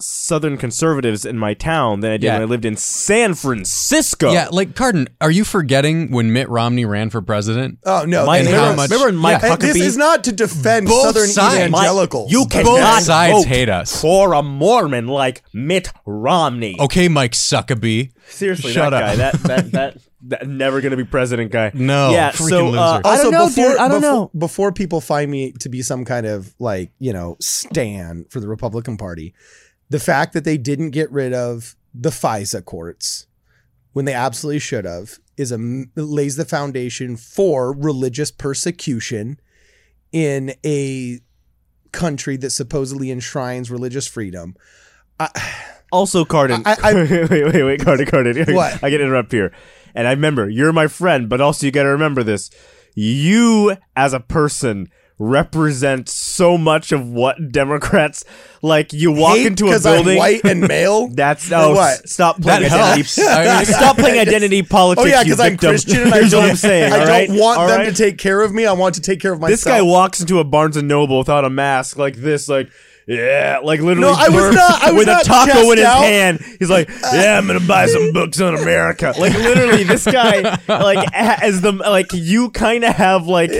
Southern 0.00 0.56
conservatives 0.56 1.24
in 1.24 1.38
my 1.38 1.54
town 1.54 2.00
than 2.00 2.10
I 2.10 2.16
did 2.16 2.24
Yeah. 2.24 2.32
when 2.34 2.42
I 2.42 2.44
lived 2.46 2.64
in 2.64 2.76
San 2.76 3.34
Francisco. 3.34 4.32
Yeah, 4.32 4.48
like 4.50 4.74
Cardon, 4.74 5.08
are 5.20 5.30
you 5.30 5.44
forgetting 5.44 6.10
when 6.10 6.32
Mitt 6.32 6.48
Romney 6.48 6.84
ran 6.84 7.10
for 7.10 7.22
president? 7.22 7.78
Oh 7.84 8.04
no! 8.06 8.26
Mike, 8.26 8.40
and 8.40 8.48
how 8.48 8.54
remember, 8.70 8.76
much- 8.76 8.90
remember 8.90 9.12
Mike 9.12 9.42
yeah. 9.42 9.52
and 9.52 9.62
this 9.62 9.76
is 9.76 9.96
not 9.96 10.24
to 10.24 10.32
defend 10.32 10.86
Both 10.88 11.04
Southern 11.04 11.28
sides. 11.28 11.68
evangelicals. 11.68 12.32
you 12.32 12.44
but- 12.44 12.50
cannot 12.52 12.64
Both 12.96 13.02
sides 13.04 13.32
vote 13.32 13.46
hate 13.46 13.68
us. 13.68 14.00
for 14.00 14.32
a 14.34 14.42
Mormon 14.42 15.06
like 15.06 15.42
Mitt 15.52 15.92
Romney. 16.06 16.76
Okay, 16.80 17.08
Mike 17.08 17.32
Suckabee. 17.32 18.10
Seriously, 18.28 18.72
Shut 18.72 18.90
that 18.90 19.02
up. 19.02 19.10
guy, 19.10 19.16
that 19.16 19.32
that 19.44 19.72
that, 19.72 19.96
that 20.28 20.48
never 20.48 20.80
gonna 20.80 20.96
be 20.96 21.04
president 21.04 21.52
guy. 21.52 21.70
No, 21.74 22.10
yeah. 22.10 22.30
freaking 22.32 22.48
So 22.48 22.66
uh, 22.68 22.70
loser. 22.70 23.00
I 23.04 23.16
don't 23.22 23.32
know, 23.32 23.46
before, 23.48 23.68
dude. 23.68 23.76
I 23.78 23.88
don't 23.88 24.00
before, 24.00 24.12
know. 24.14 24.30
Before 24.36 24.72
people 24.72 25.00
find 25.00 25.30
me 25.30 25.52
to 25.60 25.68
be 25.68 25.82
some 25.82 26.04
kind 26.04 26.26
of 26.26 26.54
like 26.58 26.90
you 26.98 27.12
know 27.12 27.36
stan 27.40 28.24
for 28.30 28.40
the 28.40 28.48
Republican 28.48 28.96
Party, 28.96 29.34
the 29.94 30.00
fact 30.00 30.32
that 30.32 30.42
they 30.42 30.56
didn't 30.58 30.90
get 30.90 31.08
rid 31.12 31.32
of 31.32 31.76
the 31.94 32.10
FISA 32.10 32.64
courts 32.64 33.28
when 33.92 34.06
they 34.06 34.12
absolutely 34.12 34.58
should 34.58 34.84
have 34.84 35.20
is 35.36 35.52
a 35.52 35.84
lays 35.94 36.34
the 36.34 36.44
foundation 36.44 37.16
for 37.16 37.72
religious 37.72 38.32
persecution 38.32 39.38
in 40.10 40.52
a 40.66 41.20
country 41.92 42.36
that 42.36 42.50
supposedly 42.50 43.12
enshrines 43.12 43.70
religious 43.70 44.08
freedom. 44.08 44.56
Also, 45.92 46.24
Cardon. 46.24 46.62
I- 46.66 46.76
I- 46.82 46.94
wait, 47.30 47.30
wait, 47.30 47.62
wait, 47.62 47.80
Cardon, 47.80 48.06
Cardon. 48.06 48.44
What? 48.52 48.82
I 48.82 48.90
get 48.90 49.00
interrupt 49.00 49.30
here. 49.30 49.54
And 49.94 50.08
I 50.08 50.10
remember, 50.10 50.50
you're 50.50 50.72
my 50.72 50.88
friend, 50.88 51.28
but 51.28 51.40
also 51.40 51.66
you 51.66 51.70
got 51.70 51.84
to 51.84 51.90
remember 51.90 52.24
this. 52.24 52.50
You, 52.96 53.76
as 53.94 54.12
a 54.12 54.18
person, 54.18 54.88
represent 55.18 56.08
so 56.08 56.58
much 56.58 56.92
of 56.92 57.08
what 57.08 57.52
Democrats 57.52 58.24
like. 58.62 58.92
You 58.92 59.12
walk 59.12 59.36
Hate 59.36 59.46
into 59.46 59.66
a 59.68 59.70
'cause 59.72 59.86
I'm 59.86 59.96
building. 59.96 60.18
white 60.18 60.44
and 60.44 60.60
male. 60.68 61.08
That's 61.08 61.50
oh, 61.52 61.74
what? 61.74 62.00
s- 62.04 62.12
stop 62.12 62.40
playing 62.40 62.62
That 62.62 62.72
identity. 62.72 63.22
I 63.26 63.56
mean, 63.56 63.64
stop 63.66 63.96
playing 63.96 64.18
identity 64.20 64.62
politics. 64.62 65.04
Oh 65.06 65.08
yeah, 65.08 65.22
because 65.22 65.40
I'm 65.40 65.52
victim. 65.52 65.70
Christian 65.70 66.02
and 66.02 66.14
I 66.14 66.18
Here's 66.18 66.30
don't, 66.32 66.42
what 66.42 66.50
I'm 66.50 66.56
saying. 66.56 66.92
I 66.92 66.98
all 66.98 67.06
don't 67.06 67.08
right? 67.08 67.30
want 67.30 67.58
All 67.60 67.68
them 67.68 67.78
right? 67.80 67.86
to 67.88 67.94
take 67.94 68.18
care 68.18 68.42
of 68.42 68.52
me. 68.52 68.66
I 68.66 68.72
want 68.72 68.96
to 68.96 69.00
take 69.00 69.20
care 69.20 69.32
of 69.32 69.40
myself. 69.40 69.50
This 69.60 69.64
guy 69.64 69.82
walks 69.82 70.20
into 70.20 70.38
a 70.40 70.44
Barnes 70.44 70.76
and 70.76 70.88
Noble 70.88 71.18
without 71.18 71.44
a 71.44 71.50
mask 71.50 71.96
like 71.96 72.16
this, 72.16 72.48
like, 72.48 72.70
yeah, 73.06 73.60
like 73.62 73.80
literally. 73.80 74.00
No, 74.10 74.14
I 74.18 74.28
was 74.30 74.54
not- 74.54 74.82
I 74.82 74.90
was 74.90 74.98
with 75.00 75.06
not 75.08 75.22
a 75.22 75.26
taco 75.26 75.70
in 75.72 75.76
his 75.78 75.86
out. 75.86 76.02
hand. 76.04 76.40
He's 76.58 76.70
like, 76.70 76.88
uh, 76.90 77.10
yeah, 77.14 77.36
I'm 77.38 77.46
gonna 77.46 77.60
buy 77.60 77.86
some 77.86 78.12
books 78.12 78.40
on 78.40 78.54
America. 78.56 79.12
Like 79.18 79.34
literally, 79.34 79.84
this 79.84 80.04
guy, 80.06 80.58
like, 80.68 81.06
as 81.12 81.60
the 81.60 81.72
like, 81.72 82.12
you 82.14 82.50
kind 82.50 82.82
of 82.82 82.94
have 82.94 83.26
like 83.26 83.50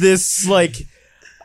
this 0.00 0.48
like 0.48 0.76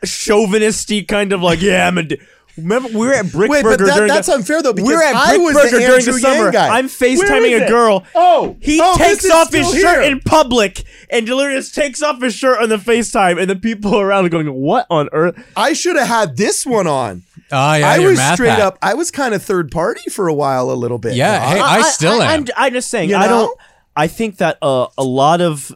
chauvinisty 0.05 1.08
kind 1.08 1.34
of 1.34 1.41
like, 1.41 1.62
yeah, 1.62 1.88
I'm 1.88 1.98
a. 1.98 2.03
D-. 2.03 2.20
Remember, 2.58 2.89
we 2.89 3.08
were 3.08 3.13
at 3.13 3.31
Brick 3.31 3.50
Wait, 3.50 3.63
but 3.63 3.79
Burger 3.79 3.86
that- 3.86 3.96
during 3.96 4.08
that's 4.10 4.27
the, 4.27 4.34
unfair, 4.34 4.62
though, 4.62 4.72
we 4.72 4.81
because 4.84 4.96
were 4.96 5.03
at 5.03 5.15
I 5.15 5.38
Brick 5.38 5.41
was 5.41 5.53
the 5.53 5.62
Burger 5.62 5.79
during 5.79 5.93
Andrew 5.93 6.13
the 6.13 6.20
summer. 6.20 6.51
guy. 6.51 6.77
I'm 6.77 6.86
Where 6.86 6.89
FaceTiming 6.89 7.65
a 7.65 7.67
girl. 7.70 8.03
Oh, 8.13 8.58
he 8.60 8.79
oh, 8.84 8.98
takes 8.98 9.29
off 9.29 9.53
his 9.53 9.67
still 9.70 9.81
shirt 9.81 10.03
in 10.05 10.20
public 10.20 10.84
and 11.10 11.27
literally 11.29 11.60
just 11.60 11.74
takes 11.74 12.01
off 12.01 12.22
his 12.22 12.36
shirt 12.36 12.62
on 12.62 12.67
the 12.67 12.75
FaceTime, 12.77 13.39
and 13.39 13.50
the 13.50 13.55
people 13.55 14.00
around 14.00 14.25
are 14.25 14.29
going, 14.29 14.51
"What 14.53 14.86
on 14.89 15.08
earth?" 15.13 15.41
I 15.55 15.72
should 15.74 15.96
have 15.96 16.08
had 16.10 16.36
this 16.38 16.65
one 16.65 16.88
on. 16.88 17.24
Oh 17.53 17.74
yeah, 17.74 17.89
I 17.89 18.00
was 18.00 18.20
straight 18.34 18.50
hat. 18.50 18.60
up. 18.60 18.77
I 18.81 18.96
was 18.96 19.12
kind 19.12 19.34
of 19.34 19.41
third 19.41 19.72
party 19.72 20.10
for 20.10 20.27
a 20.27 20.34
while, 20.34 20.72
a 20.72 20.74
little 20.74 20.98
bit. 20.98 21.15
Yeah, 21.15 21.39
Doc. 21.39 21.53
hey, 21.55 21.62
I 21.62 21.81
still 21.84 22.22
am. 22.22 22.41
I'm, 22.41 22.48
I'm 22.58 22.74
just 22.74 22.89
saying. 22.89 23.10
You 23.10 23.15
I 23.15 23.27
don't. 23.27 23.58
I 23.96 24.08
think 24.08 24.38
that 24.38 24.58
uh, 24.62 24.88
a 24.98 25.03
lot 25.03 25.41
of, 25.41 25.72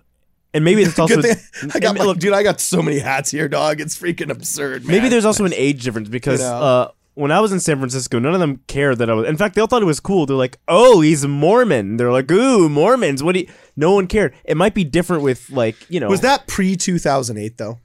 and 0.55 0.65
maybe 0.65 0.81
it's 0.81 0.97
also. 0.99 1.21
Thing 1.21 1.35
I 1.73 1.79
got 1.79 1.95
my, 1.97 2.03
look, 2.03 2.17
dude. 2.17 2.33
I 2.33 2.41
got 2.41 2.59
so 2.59 2.81
many 2.81 2.97
hats 2.99 3.29
here, 3.29 3.47
dog. 3.47 3.79
It's 3.81 3.95
freaking 3.97 4.31
absurd. 4.31 4.85
Man. 4.85 4.95
maybe 4.95 5.09
there's 5.09 5.25
also 5.25 5.45
an 5.45 5.53
age 5.53 5.83
difference 5.83 6.09
because 6.09 6.39
You 6.39 6.47
know? 6.47 6.55
uh, 6.55 6.91
when 7.13 7.31
I 7.31 7.39
was 7.39 7.51
in 7.53 7.59
San 7.59 7.77
Francisco, 7.77 8.19
none 8.19 8.33
of 8.33 8.39
them 8.39 8.61
cared 8.67 8.97
that 8.97 9.09
I 9.09 9.13
was. 9.13 9.27
In 9.27 9.37
fact, 9.37 9.55
they 9.55 9.61
all 9.61 9.67
thought 9.67 9.81
it 9.81 9.85
was 9.85 9.99
cool. 9.99 10.25
They're 10.25 10.35
like, 10.35 10.57
"Oh, 10.67 11.01
he's 11.01 11.23
a 11.23 11.27
Mormon." 11.29 11.97
They're 11.97 12.11
like, 12.11 12.29
"Ooh, 12.31 12.67
Mormons." 12.69 13.21
What 13.23 13.35
do 13.35 13.41
you? 13.41 13.47
No 13.75 13.93
one 13.93 14.07
cared. 14.07 14.33
It 14.43 14.57
might 14.57 14.73
be 14.73 14.83
different 14.83 15.23
with 15.23 15.49
like 15.49 15.75
you 15.89 15.99
know. 15.99 16.09
was 16.09 16.21
that 16.21 16.47
pre 16.47 16.75
two 16.75 16.97
thousand 16.99 17.37
eight 17.37 17.57
though. 17.57 17.79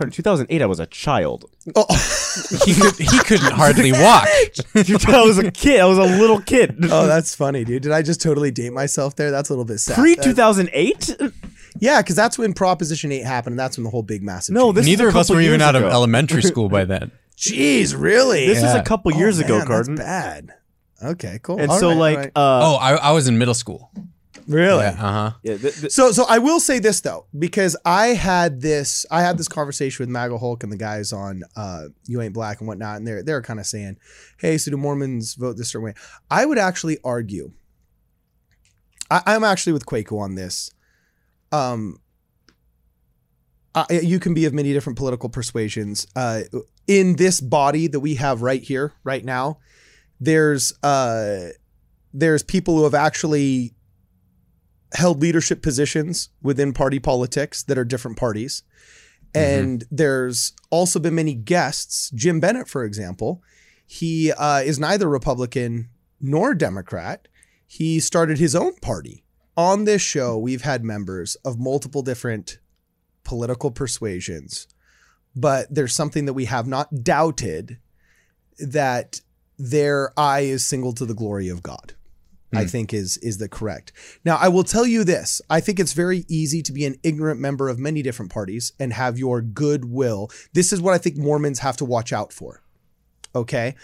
In 0.00 0.10
2008? 0.10 0.60
I 0.62 0.66
was 0.66 0.80
a 0.80 0.86
child. 0.86 1.44
Oh, 1.76 1.86
he 2.64 2.74
could 2.74 2.96
he 2.96 3.18
couldn't 3.20 3.52
hardly 3.52 3.92
walk. 3.92 4.26
I 4.74 5.22
was 5.24 5.38
a 5.38 5.50
kid. 5.52 5.80
I 5.80 5.84
was 5.84 5.98
a 5.98 6.02
little 6.18 6.40
kid. 6.40 6.76
oh, 6.90 7.06
that's 7.06 7.34
funny, 7.34 7.64
dude. 7.64 7.82
Did 7.82 7.92
I 7.92 8.02
just 8.02 8.20
totally 8.20 8.50
date 8.50 8.72
myself 8.72 9.14
there? 9.16 9.30
That's 9.30 9.50
a 9.50 9.52
little 9.52 9.64
bit 9.64 9.78
sad. 9.78 9.94
Pre 9.96 10.16
2008? 10.16 11.16
yeah, 11.78 12.02
because 12.02 12.16
that's 12.16 12.36
when 12.38 12.52
Proposition 12.54 13.12
Eight 13.12 13.24
happened, 13.24 13.52
and 13.52 13.60
that's 13.60 13.76
when 13.76 13.84
the 13.84 13.90
whole 13.90 14.02
big 14.02 14.22
massive. 14.22 14.54
No, 14.54 14.72
this 14.72 14.84
Neither 14.84 15.08
of 15.08 15.16
us 15.16 15.30
were 15.30 15.40
even 15.40 15.60
years 15.60 15.62
out 15.62 15.76
of 15.76 15.84
elementary 15.84 16.42
school 16.42 16.68
by 16.68 16.84
then. 16.86 17.12
Jeez, 17.36 17.94
really? 17.98 18.46
This 18.46 18.62
is 18.62 18.74
a 18.74 18.82
couple 18.82 19.12
Oh, 19.14 19.18
years 19.18 19.38
ago, 19.38 19.58
man, 19.58 19.66
Cardon. 19.66 19.94
That's 19.96 20.06
bad. 20.08 20.54
Okay, 21.02 21.38
cool. 21.42 21.60
And 21.60 21.70
All 21.70 21.78
so, 21.78 21.88
right, 21.90 21.96
like, 21.96 22.16
right. 22.18 22.32
uh, 22.36 22.60
Oh, 22.64 22.74
I, 22.80 22.94
I 22.94 23.10
was 23.12 23.28
in 23.28 23.36
middle 23.38 23.54
school. 23.54 23.90
Really? 24.46 24.82
Yeah, 24.84 24.90
uh 24.90 25.12
huh. 25.12 25.32
yeah, 25.42 25.56
th- 25.56 25.80
th- 25.80 25.92
So, 25.92 26.12
so 26.12 26.24
I 26.28 26.38
will 26.38 26.60
say 26.60 26.78
this 26.78 27.00
though, 27.00 27.26
because 27.38 27.76
I 27.84 28.08
had 28.08 28.60
this, 28.60 29.06
I 29.10 29.22
had 29.22 29.38
this 29.38 29.48
conversation 29.48 30.02
with 30.02 30.10
Maga 30.10 30.36
Hulk 30.38 30.62
and 30.62 30.70
the 30.72 30.76
guys 30.76 31.12
on 31.12 31.44
uh, 31.56 31.84
"You 32.06 32.20
Ain't 32.20 32.34
Black" 32.34 32.60
and 32.60 32.68
whatnot, 32.68 32.96
and 32.98 33.06
they're 33.06 33.22
they're 33.22 33.42
kind 33.42 33.58
of 33.58 33.66
saying, 33.66 33.96
"Hey, 34.38 34.58
so 34.58 34.70
do 34.70 34.76
Mormons 34.76 35.34
vote 35.34 35.56
this 35.56 35.70
certain 35.70 35.86
way?" 35.86 35.94
I 36.30 36.44
would 36.44 36.58
actually 36.58 36.98
argue. 37.04 37.52
I, 39.10 39.22
I'm 39.26 39.44
actually 39.44 39.72
with 39.72 39.86
Kwaku 39.86 40.20
on 40.20 40.34
this. 40.34 40.70
Um, 41.52 42.00
I, 43.74 43.86
you 44.02 44.20
can 44.20 44.34
be 44.34 44.44
of 44.44 44.52
many 44.52 44.72
different 44.72 44.98
political 44.98 45.28
persuasions. 45.28 46.06
Uh, 46.14 46.42
in 46.86 47.16
this 47.16 47.40
body 47.40 47.86
that 47.88 48.00
we 48.00 48.16
have 48.16 48.42
right 48.42 48.62
here, 48.62 48.92
right 49.04 49.24
now, 49.24 49.58
there's 50.20 50.72
uh, 50.82 51.48
there's 52.12 52.42
people 52.42 52.76
who 52.76 52.84
have 52.84 52.94
actually 52.94 53.74
held 54.94 55.20
leadership 55.20 55.62
positions 55.62 56.30
within 56.42 56.72
party 56.72 56.98
politics 56.98 57.62
that 57.64 57.78
are 57.78 57.84
different 57.84 58.16
parties. 58.16 58.62
And 59.34 59.84
there's 59.90 60.52
also 60.70 61.00
been 61.00 61.16
many 61.16 61.34
guests. 61.34 62.10
Jim 62.14 62.38
Bennett, 62.38 62.68
for 62.68 62.84
example, 62.84 63.42
he 63.86 64.30
uh, 64.32 64.60
is 64.60 64.78
neither 64.78 65.08
Republican 65.08 65.88
nor 66.20 66.54
Democrat. 66.54 67.26
He 67.66 67.98
started 67.98 68.38
his 68.38 68.54
own 68.54 68.76
party. 68.76 69.24
On 69.56 69.84
this 69.84 70.02
show, 70.02 70.38
we've 70.38 70.62
had 70.62 70.84
members 70.84 71.34
of 71.44 71.58
multiple 71.58 72.02
different 72.02 72.58
political 73.24 73.70
persuasions, 73.70 74.68
but 75.34 75.72
there's 75.72 75.94
something 75.94 76.26
that 76.26 76.34
we 76.34 76.44
have 76.44 76.66
not 76.66 77.02
doubted 77.02 77.78
that 78.58 79.20
their 79.58 80.12
eye 80.18 80.40
is 80.40 80.64
single 80.64 80.92
to 80.92 81.06
the 81.06 81.14
glory 81.14 81.48
of 81.48 81.62
God. 81.62 81.94
I 82.56 82.66
think 82.66 82.94
is 82.94 83.16
is 83.18 83.38
the 83.38 83.48
correct. 83.48 83.92
Now, 84.24 84.36
I 84.36 84.48
will 84.48 84.64
tell 84.64 84.86
you 84.86 85.04
this. 85.04 85.40
I 85.48 85.60
think 85.60 85.78
it's 85.80 85.92
very 85.92 86.24
easy 86.28 86.62
to 86.62 86.72
be 86.72 86.84
an 86.84 86.96
ignorant 87.02 87.40
member 87.40 87.68
of 87.68 87.78
many 87.78 88.02
different 88.02 88.32
parties 88.32 88.72
and 88.78 88.92
have 88.92 89.18
your 89.18 89.40
goodwill. 89.40 90.30
This 90.52 90.72
is 90.72 90.80
what 90.80 90.94
I 90.94 90.98
think 90.98 91.16
Mormons 91.16 91.60
have 91.60 91.76
to 91.78 91.84
watch 91.84 92.12
out 92.12 92.32
for. 92.32 92.62
Okay? 93.34 93.74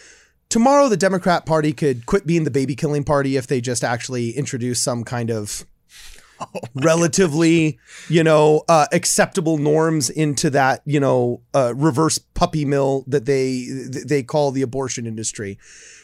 Tomorrow 0.48 0.88
the 0.88 0.96
Democrat 0.96 1.46
Party 1.46 1.72
could 1.72 2.06
quit 2.06 2.26
being 2.26 2.44
the 2.44 2.50
baby 2.50 2.74
killing 2.74 3.04
party 3.04 3.36
if 3.36 3.46
they 3.46 3.60
just 3.60 3.84
actually 3.84 4.30
introduce 4.30 4.82
some 4.82 5.04
kind 5.04 5.30
of 5.30 5.64
relatively, 6.74 7.78
you 8.08 8.24
know, 8.24 8.64
uh, 8.68 8.86
acceptable 8.92 9.58
norms 9.58 10.10
into 10.10 10.50
that, 10.50 10.82
you 10.84 11.00
know, 11.00 11.40
uh, 11.54 11.72
reverse 11.76 12.18
puppy 12.18 12.64
mill 12.64 13.04
that 13.06 13.26
they 13.26 13.66
they 14.04 14.22
call 14.22 14.50
the 14.50 14.62
abortion 14.62 15.06
industry. 15.06 15.58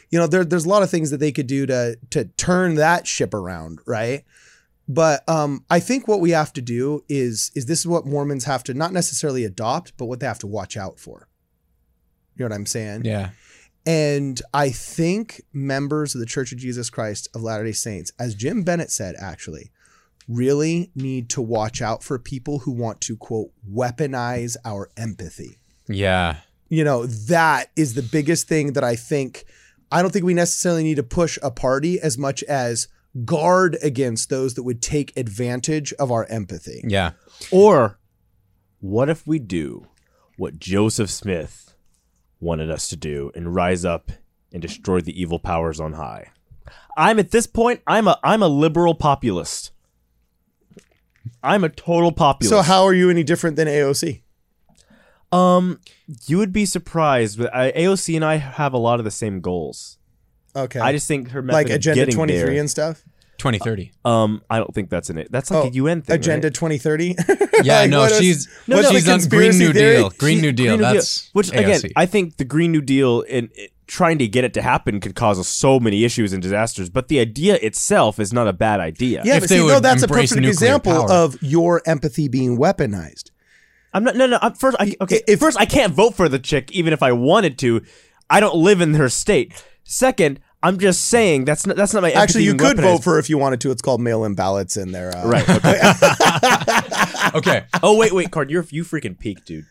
You 0.09 0.19
know, 0.19 0.27
there, 0.27 0.45
there's 0.45 0.65
a 0.65 0.69
lot 0.69 0.83
of 0.83 0.89
things 0.89 1.11
that 1.11 1.17
they 1.17 1.31
could 1.31 1.47
do 1.47 1.65
to 1.65 1.97
to 2.11 2.25
turn 2.37 2.75
that 2.75 3.07
ship 3.07 3.33
around, 3.33 3.79
right? 3.85 4.23
But 4.87 5.27
um, 5.27 5.65
I 5.69 5.79
think 5.79 6.07
what 6.07 6.21
we 6.21 6.31
have 6.31 6.53
to 6.53 6.61
do 6.61 7.03
is 7.09 7.51
is 7.55 7.65
this 7.65 7.79
is 7.79 7.87
what 7.87 8.05
Mormons 8.05 8.45
have 8.45 8.63
to 8.65 8.73
not 8.73 8.93
necessarily 8.93 9.43
adopt, 9.43 9.97
but 9.97 10.05
what 10.05 10.19
they 10.19 10.27
have 10.27 10.39
to 10.39 10.47
watch 10.47 10.77
out 10.77 10.99
for. 10.99 11.27
You 12.35 12.45
know 12.45 12.49
what 12.49 12.55
I'm 12.55 12.65
saying? 12.65 13.03
Yeah. 13.03 13.31
And 13.85 14.41
I 14.53 14.69
think 14.69 15.41
members 15.53 16.13
of 16.13 16.19
the 16.19 16.25
Church 16.25 16.51
of 16.51 16.57
Jesus 16.57 16.89
Christ 16.89 17.29
of 17.33 17.41
Latter 17.41 17.63
day 17.63 17.71
Saints, 17.71 18.11
as 18.19 18.35
Jim 18.35 18.63
Bennett 18.63 18.91
said, 18.91 19.15
actually, 19.19 19.71
really 20.27 20.91
need 20.93 21.29
to 21.29 21.41
watch 21.41 21.81
out 21.81 22.03
for 22.03 22.19
people 22.19 22.59
who 22.59 22.71
want 22.71 22.99
to, 23.01 23.15
quote, 23.15 23.51
weaponize 23.69 24.57
our 24.65 24.89
empathy. 24.97 25.57
Yeah. 25.87 26.37
You 26.67 26.83
know, 26.83 27.05
that 27.05 27.71
is 27.77 27.93
the 27.93 28.01
biggest 28.01 28.47
thing 28.47 28.73
that 28.73 28.83
I 28.83 28.95
think. 28.95 29.45
I 29.91 30.01
don't 30.01 30.11
think 30.11 30.25
we 30.25 30.33
necessarily 30.33 30.83
need 30.83 30.95
to 30.95 31.03
push 31.03 31.37
a 31.41 31.51
party 31.51 31.99
as 31.99 32.17
much 32.17 32.43
as 32.43 32.87
guard 33.25 33.77
against 33.81 34.29
those 34.29 34.53
that 34.55 34.63
would 34.63 34.81
take 34.81 35.15
advantage 35.17 35.93
of 35.93 36.11
our 36.11 36.25
empathy. 36.25 36.83
Yeah. 36.85 37.11
Or 37.51 37.99
what 38.79 39.09
if 39.09 39.25
we 39.25 39.39
do 39.39 39.87
what 40.37 40.59
Joseph 40.59 41.09
Smith 41.09 41.73
wanted 42.39 42.69
us 42.69 42.89
to 42.89 42.95
do 42.95 43.31
and 43.33 43.55
rise 43.55 43.85
up 43.85 44.11
and 44.51 44.61
destroy 44.61 45.01
the 45.01 45.19
evil 45.19 45.39
powers 45.39 45.79
on 45.79 45.93
high? 45.93 46.31
I'm 46.97 47.19
at 47.19 47.31
this 47.31 47.47
point, 47.47 47.81
I'm 47.87 48.07
a 48.07 48.19
I'm 48.23 48.43
a 48.43 48.47
liberal 48.47 48.95
populist. 48.95 49.71
I'm 51.43 51.63
a 51.63 51.69
total 51.69 52.11
populist. 52.11 52.49
So, 52.49 52.61
how 52.61 52.83
are 52.83 52.93
you 52.93 53.09
any 53.09 53.23
different 53.23 53.55
than 53.55 53.67
AOC? 53.67 54.21
Um 55.31 55.79
you 56.25 56.37
would 56.37 56.53
be 56.53 56.65
surprised, 56.65 57.37
but 57.37 57.53
I, 57.53 57.71
AOC 57.73 58.15
and 58.15 58.23
I 58.23 58.37
have 58.37 58.73
a 58.73 58.77
lot 58.77 58.99
of 58.99 59.05
the 59.05 59.11
same 59.11 59.41
goals. 59.41 59.97
Okay. 60.55 60.79
I 60.79 60.91
just 60.91 61.07
think 61.07 61.29
her 61.31 61.41
method 61.41 61.53
like 61.55 61.69
of 61.69 61.75
Agenda 61.75 62.01
getting 62.01 62.15
23 62.15 62.49
there, 62.51 62.59
and 62.59 62.69
stuff? 62.69 63.03
2030. 63.39 63.91
um 64.05 64.41
I 64.49 64.57
don't 64.57 64.73
think 64.73 64.89
that's 64.89 65.09
in 65.11 65.17
it. 65.19 65.31
That's 65.31 65.51
like 65.51 65.65
Oh, 65.65 65.67
a 65.67 65.71
UN 65.71 66.01
thing. 66.01 66.15
Agenda 66.15 66.47
right? 66.47 66.53
2030? 66.55 67.15
Yeah, 67.63 67.81
Like, 67.81 67.89
no, 67.91 67.99
what 67.99 68.11
is- 68.13 68.17
she's 68.19 68.47
No, 68.67 68.81
no, 68.81 68.89
she's 68.91 69.07
on 69.07 69.19
Green 69.29 69.57
New 69.57 69.73
theory? 69.73 69.97
Deal. 69.97 70.09
Green 70.11 70.41
New 70.41 70.51
Deal. 70.51 70.77
Green 70.77 70.87
New 70.87 70.93
That's 70.93 71.29
which 71.33 71.49
again, 71.51 71.81
I 71.95 72.05
think 72.07 72.37
the 72.37 72.45
Green 72.45 72.71
New 72.71 72.81
Deal 72.81 73.23
and 73.29 73.49
it, 73.53 73.71
trying 73.85 74.17
to 74.17 74.27
get 74.27 74.43
it 74.43 74.53
to 74.55 74.61
happen 74.61 74.99
could 74.99 75.15
cause 75.15 75.39
us 75.39 75.47
so 75.47 75.79
many 75.79 76.03
issues 76.03 76.33
and 76.33 76.41
disasters. 76.41 76.89
But 76.89 77.07
the 77.09 77.19
idea 77.19 77.55
itself 77.61 78.19
is 78.19 78.33
not 78.33 78.47
a 78.47 78.53
bad 78.53 78.79
idea. 78.79 79.21
Yeah, 79.23 79.35
If 79.35 79.43
but 79.43 79.49
they 79.49 79.59
see, 79.59 79.67
no, 79.67 79.79
that's 79.79 80.03
a 80.03 80.07
perfect 80.07 80.33
example 80.45 80.93
power. 80.93 81.11
of 81.11 81.37
your 81.41 81.81
empathy 81.85 82.27
being 82.27 82.57
weaponized. 82.57 83.29
I'm 83.97 84.03
not. 84.03 84.15
No, 84.15 84.27
no. 84.27 84.37
I'm, 84.39 84.53
first, 84.53 84.77
I, 84.79 84.95
okay. 85.01 85.21
If- 85.27 85.39
first, 85.39 85.59
I 85.59 85.65
can't 85.65 85.91
vote 85.91 86.13
for 86.13 86.29
the 86.29 86.37
chick, 86.37 86.71
even 86.71 86.93
if 86.93 87.01
I 87.01 87.13
wanted 87.13 87.57
to. 87.59 87.81
I 88.29 88.39
don't 88.39 88.55
live 88.55 88.79
in 88.79 88.93
her 88.93 89.09
state. 89.09 89.63
Second, 89.83 90.39
I'm 90.61 90.77
just 90.77 91.07
saying 91.07 91.45
that's 91.45 91.65
not 91.65 91.75
that's 91.77 91.95
not 91.95 92.03
my. 92.03 92.11
Actually, 92.11 92.43
you 92.43 92.51
could 92.53 92.77
being 92.77 92.87
vote 92.87 92.99
weaponized. 92.99 93.03
for 93.03 93.17
if 93.17 93.27
you 93.27 93.39
wanted 93.39 93.59
to. 93.61 93.71
It's 93.71 93.81
called 93.81 93.99
mail-in 94.01 94.35
ballots 94.35 94.77
in 94.77 94.91
there. 94.91 95.17
Uh, 95.17 95.27
Right. 95.27 95.49
Okay. 95.49 95.79
okay. 97.35 97.65
oh 97.81 97.97
wait, 97.97 98.13
wait, 98.13 98.29
Card. 98.29 98.51
You're 98.51 98.65
you 98.69 98.83
freaking 98.83 99.17
peaked, 99.17 99.47
dude. 99.47 99.65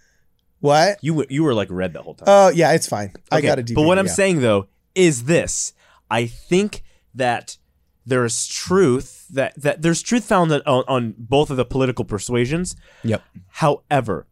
What? 0.59 0.99
You 1.03 1.15
were- 1.15 1.27
you 1.29 1.45
were 1.45 1.55
like 1.55 1.69
red 1.71 1.93
the 1.93 2.03
whole 2.03 2.15
time. 2.15 2.25
Oh, 2.27 2.49
yeah, 2.49 2.73
it's 2.73 2.89
fine. 2.89 3.13
I 3.31 3.41
got 3.43 3.61
a 3.61 3.63
DVD. 3.63 3.77
But 3.77 3.83
what 3.83 3.99
I'm 3.99 4.07
yeah. 4.07 4.13
saying 4.13 4.41
though 4.41 4.67
is 4.97 5.25
this: 5.25 5.73
I 6.11 6.27
think 6.27 6.83
that 7.15 7.59
there 8.07 8.25
is 8.25 8.47
truth 8.47 9.27
that 9.31 9.61
that 9.61 9.83
there's 9.83 10.01
truth 10.03 10.25
found 10.25 10.53
on, 10.53 10.85
on 10.89 11.15
both 11.19 11.51
of 11.51 11.57
the 11.57 11.65
political 11.65 12.05
persuasions. 12.05 12.77
Yep. 13.03 13.23
However, 13.49 14.27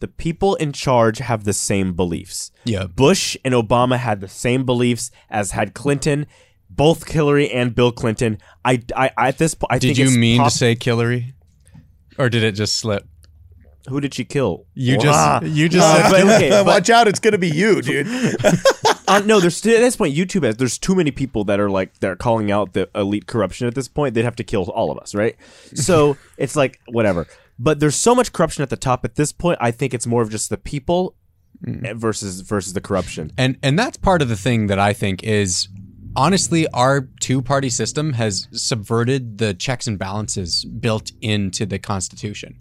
the 0.00 0.08
people 0.08 0.56
in 0.56 0.72
charge 0.72 1.18
have 1.18 1.44
the 1.44 1.52
same 1.52 1.94
beliefs. 1.94 2.50
Yeah. 2.64 2.84
Bush 2.86 3.36
and 3.44 3.54
Obama 3.54 3.96
had 3.96 4.20
the 4.20 4.28
same 4.28 4.64
beliefs 4.66 5.10
as 5.30 5.52
had 5.52 5.72
Clinton, 5.72 6.26
both 6.68 7.08
Hillary 7.08 7.48
and 7.50 7.74
Bill 7.74 7.92
Clinton. 7.92 8.38
I, 8.64 8.82
I, 8.96 9.10
I 9.16 9.28
at 9.28 9.38
this 9.38 9.54
point, 9.54 9.72
I 9.72 9.78
Did 9.78 9.96
you 9.96 10.10
mean 10.10 10.40
pos- 10.40 10.52
to 10.54 10.58
say 10.58 10.76
Hillary? 10.80 11.34
Or 12.18 12.28
did 12.28 12.42
it 12.42 12.52
just 12.52 12.76
slip? 12.76 13.06
Who 13.88 14.00
did 14.00 14.14
she 14.14 14.24
kill? 14.24 14.66
You 14.74 14.96
just 14.98 15.46
you 15.46 15.68
just 15.68 15.86
Uh, 15.86 16.10
said 16.10 16.24
but- 16.24 16.34
okay, 16.36 16.48
but- 16.64 16.66
Watch 16.66 16.90
out, 16.90 17.06
it's 17.06 17.20
gonna 17.20 17.38
be 17.38 17.50
you, 17.50 17.80
dude. 17.82 18.06
uh, 19.06 19.20
no, 19.20 19.40
there's 19.40 19.58
at 19.66 19.80
this 19.80 19.96
point 19.96 20.14
YouTube 20.14 20.44
has 20.44 20.56
there's 20.56 20.78
too 20.78 20.94
many 20.94 21.10
people 21.10 21.44
that 21.44 21.60
are 21.60 21.70
like 21.70 21.98
they're 22.00 22.16
calling 22.16 22.50
out 22.50 22.72
the 22.72 22.88
elite 22.94 23.26
corruption 23.26 23.66
at 23.66 23.74
this 23.74 23.88
point. 23.88 24.14
They'd 24.14 24.24
have 24.24 24.36
to 24.36 24.44
kill 24.44 24.64
all 24.64 24.90
of 24.90 24.98
us, 24.98 25.14
right? 25.14 25.36
So 25.74 26.16
it's 26.38 26.56
like 26.56 26.80
whatever. 26.86 27.26
But 27.58 27.80
there's 27.80 27.96
so 27.96 28.14
much 28.14 28.32
corruption 28.32 28.62
at 28.62 28.70
the 28.70 28.76
top 28.76 29.04
at 29.04 29.14
this 29.14 29.32
point. 29.32 29.58
I 29.60 29.70
think 29.70 29.94
it's 29.94 30.06
more 30.06 30.22
of 30.22 30.30
just 30.30 30.50
the 30.50 30.56
people 30.56 31.16
versus 31.62 32.40
versus 32.40 32.72
the 32.72 32.80
corruption. 32.80 33.32
and 33.38 33.56
and 33.62 33.78
that's 33.78 33.96
part 33.96 34.22
of 34.22 34.28
the 34.28 34.36
thing 34.36 34.66
that 34.68 34.78
I 34.78 34.92
think 34.92 35.22
is 35.22 35.68
honestly 36.16 36.66
our 36.68 37.08
two 37.20 37.42
party 37.42 37.70
system 37.70 38.14
has 38.14 38.48
subverted 38.52 39.38
the 39.38 39.54
checks 39.54 39.86
and 39.86 39.98
balances 39.98 40.64
built 40.64 41.12
into 41.20 41.66
the 41.66 41.78
constitution. 41.78 42.58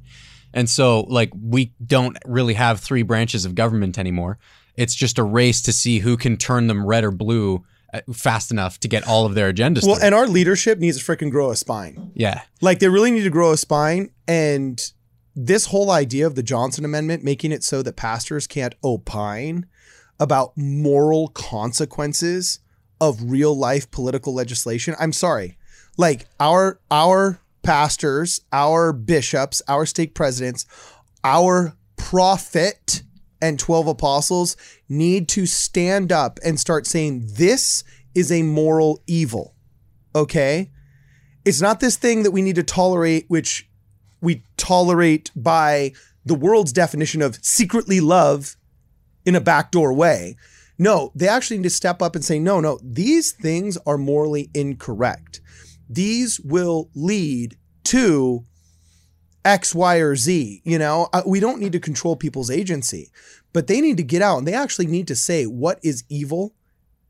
And 0.53 0.69
so 0.69 1.01
like 1.01 1.31
we 1.39 1.73
don't 1.85 2.17
really 2.25 2.53
have 2.53 2.79
three 2.79 3.03
branches 3.03 3.45
of 3.45 3.55
government 3.55 3.97
anymore. 3.97 4.37
It's 4.75 4.95
just 4.95 5.19
a 5.19 5.23
race 5.23 5.61
to 5.63 5.71
see 5.71 5.99
who 5.99 6.17
can 6.17 6.37
turn 6.37 6.67
them 6.67 6.85
red 6.85 7.03
or 7.03 7.11
blue 7.11 7.63
uh, 7.93 8.01
fast 8.11 8.51
enough 8.51 8.79
to 8.79 8.87
get 8.87 9.07
all 9.07 9.25
of 9.25 9.35
their 9.35 9.53
agendas 9.53 9.85
well, 9.85 9.95
through. 9.95 10.05
and 10.05 10.15
our 10.15 10.27
leadership 10.27 10.79
needs 10.79 10.97
to 10.97 11.03
freaking 11.03 11.29
grow 11.29 11.51
a 11.51 11.55
spine. 11.55 12.11
yeah. 12.15 12.41
Like 12.61 12.79
they 12.79 12.89
really 12.89 13.11
need 13.11 13.23
to 13.23 13.29
grow 13.29 13.51
a 13.51 13.57
spine. 13.57 14.09
And 14.27 14.81
this 15.35 15.67
whole 15.67 15.91
idea 15.91 16.25
of 16.25 16.35
the 16.35 16.43
Johnson 16.43 16.85
Amendment 16.85 17.23
making 17.23 17.51
it 17.51 17.63
so 17.63 17.81
that 17.83 17.95
pastors 17.95 18.47
can't 18.47 18.75
opine 18.83 19.67
about 20.19 20.53
moral 20.55 21.27
consequences 21.29 22.59
of 23.01 23.19
real 23.23 23.55
life 23.55 23.89
political 23.91 24.33
legislation. 24.33 24.95
I'm 24.99 25.13
sorry. 25.13 25.57
Like 25.97 26.27
our 26.39 26.79
our 26.89 27.41
pastors, 27.61 28.41
our 28.51 28.93
bishops, 28.93 29.61
our 29.67 29.85
stake 29.85 30.13
presidents, 30.15 30.65
our 31.23 31.75
prophet 31.95 33.03
and 33.43 33.59
12 33.59 33.87
apostles 33.87 34.55
need 34.87 35.27
to 35.27 35.45
stand 35.45 36.13
up 36.13 36.39
and 36.45 36.57
start 36.57 36.87
saying 36.87 37.21
this 37.33 37.83
is 38.15 38.31
a 38.31 38.41
moral 38.41 39.03
evil. 39.05 39.53
Okay? 40.15 40.71
It's 41.43 41.59
not 41.59 41.81
this 41.81 41.97
thing 41.97 42.23
that 42.23 42.31
we 42.31 42.41
need 42.41 42.55
to 42.55 42.63
tolerate, 42.63 43.25
which 43.27 43.69
we 44.21 44.45
tolerate 44.55 45.29
by 45.35 45.91
the 46.25 46.35
world's 46.35 46.71
definition 46.71 47.21
of 47.21 47.37
secretly 47.43 47.99
love 47.99 48.55
in 49.25 49.35
a 49.35 49.41
backdoor 49.41 49.91
way. 49.91 50.37
No, 50.79 51.11
they 51.13 51.27
actually 51.27 51.57
need 51.57 51.63
to 51.63 51.69
step 51.69 52.01
up 52.01 52.15
and 52.15 52.23
say, 52.23 52.39
no, 52.39 52.61
no, 52.61 52.79
these 52.81 53.33
things 53.33 53.77
are 53.85 53.97
morally 53.97 54.49
incorrect. 54.53 55.41
These 55.89 56.39
will 56.39 56.89
lead 56.95 57.57
to 57.85 58.45
X, 59.45 59.75
Y, 59.75 59.97
or 59.97 60.15
Z. 60.15 60.61
You 60.63 60.79
know, 60.79 61.09
Uh, 61.13 61.21
we 61.25 61.39
don't 61.39 61.59
need 61.59 61.71
to 61.73 61.79
control 61.79 62.15
people's 62.15 62.49
agency, 62.49 63.11
but 63.51 63.67
they 63.67 63.81
need 63.81 63.97
to 63.97 64.03
get 64.03 64.21
out 64.21 64.37
and 64.37 64.47
they 64.47 64.53
actually 64.53 64.87
need 64.87 65.07
to 65.07 65.15
say 65.15 65.45
what 65.45 65.79
is 65.83 66.03
evil 66.09 66.53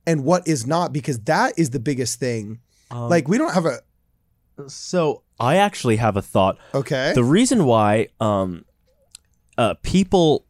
and 0.05 0.23
what 0.23 0.47
is 0.47 0.65
not, 0.67 0.91
because 0.91 1.19
that 1.21 1.53
is 1.57 1.69
the 1.69 1.79
biggest 1.79 2.19
thing. 2.19 2.59
Um, 2.91 3.09
like, 3.09 3.27
we 3.27 3.37
don't 3.37 3.53
have 3.53 3.65
a, 3.65 3.79
so, 4.67 5.23
I 5.39 5.55
actually 5.55 5.95
have 5.97 6.15
a 6.17 6.21
thought. 6.21 6.57
okay. 6.73 7.13
The 7.15 7.23
reason 7.23 7.65
why 7.65 8.09
um, 8.19 8.65
uh, 9.57 9.75
people 9.81 10.45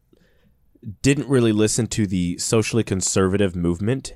didn't 1.02 1.28
really 1.28 1.52
listen 1.52 1.86
to 1.86 2.06
the 2.06 2.36
socially 2.38 2.82
conservative 2.84 3.56
movement 3.56 4.14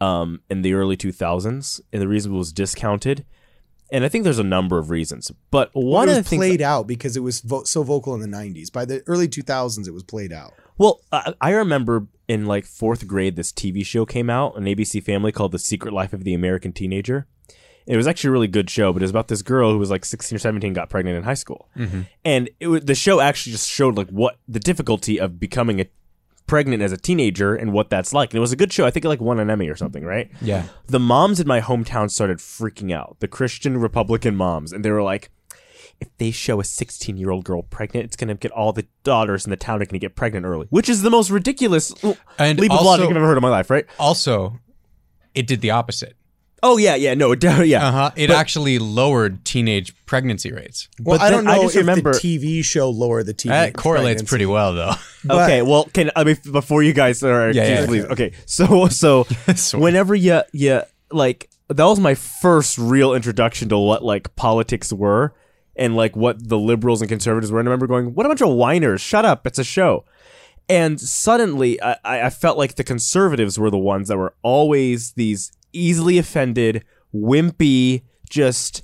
um, 0.00 0.40
in 0.48 0.62
the 0.62 0.74
early 0.74 0.96
2000s, 0.96 1.80
and 1.92 2.02
the 2.02 2.08
reason 2.08 2.32
it 2.32 2.36
was 2.36 2.52
discounted, 2.52 3.24
and 3.94 4.04
I 4.04 4.08
think 4.08 4.24
there's 4.24 4.40
a 4.40 4.44
number 4.44 4.76
of 4.78 4.90
reasons, 4.90 5.30
but 5.52 5.70
one 5.72 6.08
it 6.08 6.12
of 6.12 6.16
was 6.16 6.24
the 6.24 6.30
things. 6.30 6.40
played 6.40 6.60
out 6.60 6.88
because 6.88 7.16
it 7.16 7.20
was 7.20 7.38
vo- 7.40 7.62
so 7.62 7.84
vocal 7.84 8.12
in 8.12 8.20
the 8.20 8.36
90s. 8.36 8.72
By 8.72 8.84
the 8.84 9.04
early 9.06 9.28
2000s, 9.28 9.86
it 9.86 9.92
was 9.92 10.02
played 10.02 10.32
out. 10.32 10.52
Well, 10.76 11.00
I, 11.12 11.32
I 11.40 11.50
remember 11.52 12.08
in 12.26 12.46
like 12.46 12.66
fourth 12.66 13.06
grade, 13.06 13.36
this 13.36 13.52
TV 13.52 13.86
show 13.86 14.04
came 14.04 14.28
out 14.28 14.56
an 14.56 14.64
ABC 14.64 15.00
Family 15.00 15.30
called 15.30 15.52
The 15.52 15.60
Secret 15.60 15.94
Life 15.94 16.12
of 16.12 16.24
the 16.24 16.34
American 16.34 16.72
Teenager. 16.72 17.28
It 17.86 17.96
was 17.96 18.08
actually 18.08 18.28
a 18.28 18.32
really 18.32 18.48
good 18.48 18.68
show, 18.68 18.92
but 18.92 19.00
it 19.00 19.04
was 19.04 19.10
about 19.10 19.28
this 19.28 19.42
girl 19.42 19.70
who 19.70 19.78
was 19.78 19.90
like 19.90 20.04
16 20.04 20.34
or 20.34 20.38
17, 20.40 20.72
got 20.72 20.90
pregnant 20.90 21.16
in 21.16 21.22
high 21.22 21.34
school, 21.34 21.68
mm-hmm. 21.76 22.00
and 22.24 22.50
it 22.58 22.66
was, 22.66 22.80
the 22.84 22.94
show 22.96 23.20
actually 23.20 23.52
just 23.52 23.70
showed 23.70 23.96
like 23.96 24.08
what 24.08 24.38
the 24.48 24.58
difficulty 24.58 25.20
of 25.20 25.38
becoming 25.38 25.80
a 25.80 25.86
pregnant 26.46 26.82
as 26.82 26.92
a 26.92 26.96
teenager 26.96 27.54
and 27.54 27.72
what 27.72 27.88
that's 27.90 28.12
like. 28.12 28.30
And 28.30 28.36
it 28.36 28.40
was 28.40 28.52
a 28.52 28.56
good 28.56 28.72
show. 28.72 28.84
I 28.84 28.90
think 28.90 29.04
it 29.04 29.08
like 29.08 29.20
won 29.20 29.40
an 29.40 29.48
Emmy 29.50 29.68
or 29.68 29.76
something, 29.76 30.04
right? 30.04 30.30
Yeah. 30.42 30.64
the 30.86 31.00
moms 31.00 31.40
in 31.40 31.46
my 31.48 31.60
hometown 31.60 32.10
started 32.10 32.38
freaking 32.38 32.92
out 32.92 33.16
the 33.20 33.28
christian 33.28 33.78
republican 33.78 34.36
moms 34.36 34.72
and 34.72 34.84
they 34.84 34.90
were 34.90 35.02
like 35.02 35.30
if 36.00 36.08
they 36.18 36.30
show 36.30 36.60
a 36.60 36.64
16 36.64 37.16
year 37.16 37.30
old 37.30 37.44
girl 37.44 37.62
pregnant 37.62 38.04
it's 38.04 38.16
going 38.16 38.28
to 38.28 38.34
get 38.34 38.50
all 38.52 38.72
the 38.72 38.86
daughters 39.04 39.46
in 39.46 39.50
the 39.50 39.56
town 39.56 39.76
are 39.76 39.86
going 39.86 39.98
to 39.98 39.98
get 39.98 40.14
pregnant 40.16 40.44
early 40.44 40.66
which 40.70 40.88
is 40.88 41.02
the 41.02 41.10
most 41.10 41.30
ridiculous 41.30 41.92
And 42.38 42.58
leap 42.58 42.70
of 42.72 42.78
also- 42.78 42.90
logic 42.90 43.08
i've 43.10 43.16
ever 43.16 43.26
heard 43.26 43.36
in 43.38 43.42
my 43.42 43.48
life 43.48 43.70
right 43.70 43.86
Also, 43.98 44.58
it 45.34 45.46
did 45.46 45.60
the 45.62 45.70
opposite. 45.70 46.14
Oh 46.64 46.76
yeah 46.78 46.94
yeah 46.96 47.14
no 47.14 47.30
it, 47.32 47.42
yeah 47.66 47.86
Uh-huh. 47.88 48.10
It 48.16 48.30
actually 48.30 48.78
lowered 48.80 49.44
teenage 49.44 49.94
pregnancy 50.06 50.50
rates. 50.52 50.88
Well, 51.00 51.18
But 51.18 51.24
I 51.26 51.30
don't 51.30 51.46
I 51.46 51.56
know 51.56 51.62
just 51.62 51.76
if 51.76 51.80
remember- 51.80 52.12
the 52.14 52.18
TV 52.18 52.64
show 52.64 52.90
lowered 52.90 53.26
the 53.26 53.34
TV. 53.34 53.50
That 53.50 53.74
correlates 53.74 54.22
pregnancy. 54.22 54.26
pretty 54.28 54.46
well, 54.46 54.74
though. 54.74 54.94
but- 55.24 55.44
okay 55.44 55.62
well 55.62 55.84
can 55.92 56.10
i 56.16 56.24
mean 56.24 56.36
before 56.52 56.82
you 56.82 56.92
guys 56.92 57.22
are 57.22 57.50
Yeah, 57.50 57.68
yeah, 57.80 57.86
please, 57.86 58.04
okay 58.06 58.32
so 58.46 58.88
so 58.88 59.24
whenever 59.78 60.14
you 60.14 60.40
you 60.52 60.82
like 61.10 61.48
that 61.68 61.84
was 61.84 61.98
my 62.00 62.14
first 62.14 62.76
real 62.76 63.14
introduction 63.14 63.68
to 63.70 63.78
what 63.78 64.02
like 64.04 64.34
politics 64.36 64.92
were 64.92 65.32
and 65.76 65.96
like 65.96 66.14
what 66.14 66.46
the 66.48 66.58
liberals 66.58 67.00
and 67.02 67.08
conservatives 67.08 67.50
were 67.50 67.58
and 67.60 67.68
i 67.68 67.70
remember 67.70 67.86
going 67.86 68.14
what 68.14 68.26
a 68.26 68.28
bunch 68.28 68.42
of 68.42 68.50
whiners 68.50 69.00
shut 69.00 69.24
up 69.24 69.46
it's 69.46 69.58
a 69.58 69.64
show 69.64 70.04
and 70.68 71.00
suddenly 71.00 71.80
I, 71.82 71.96
I 72.04 72.20
I 72.28 72.30
felt 72.30 72.58
like 72.58 72.74
the 72.76 72.84
conservatives 72.84 73.58
were 73.58 73.70
the 73.70 73.78
ones 73.78 74.08
that 74.08 74.18
were 74.18 74.34
always 74.42 75.12
these 75.12 75.52
easily 75.74 76.18
offended 76.18 76.84
wimpy 77.14 78.02
just 78.28 78.82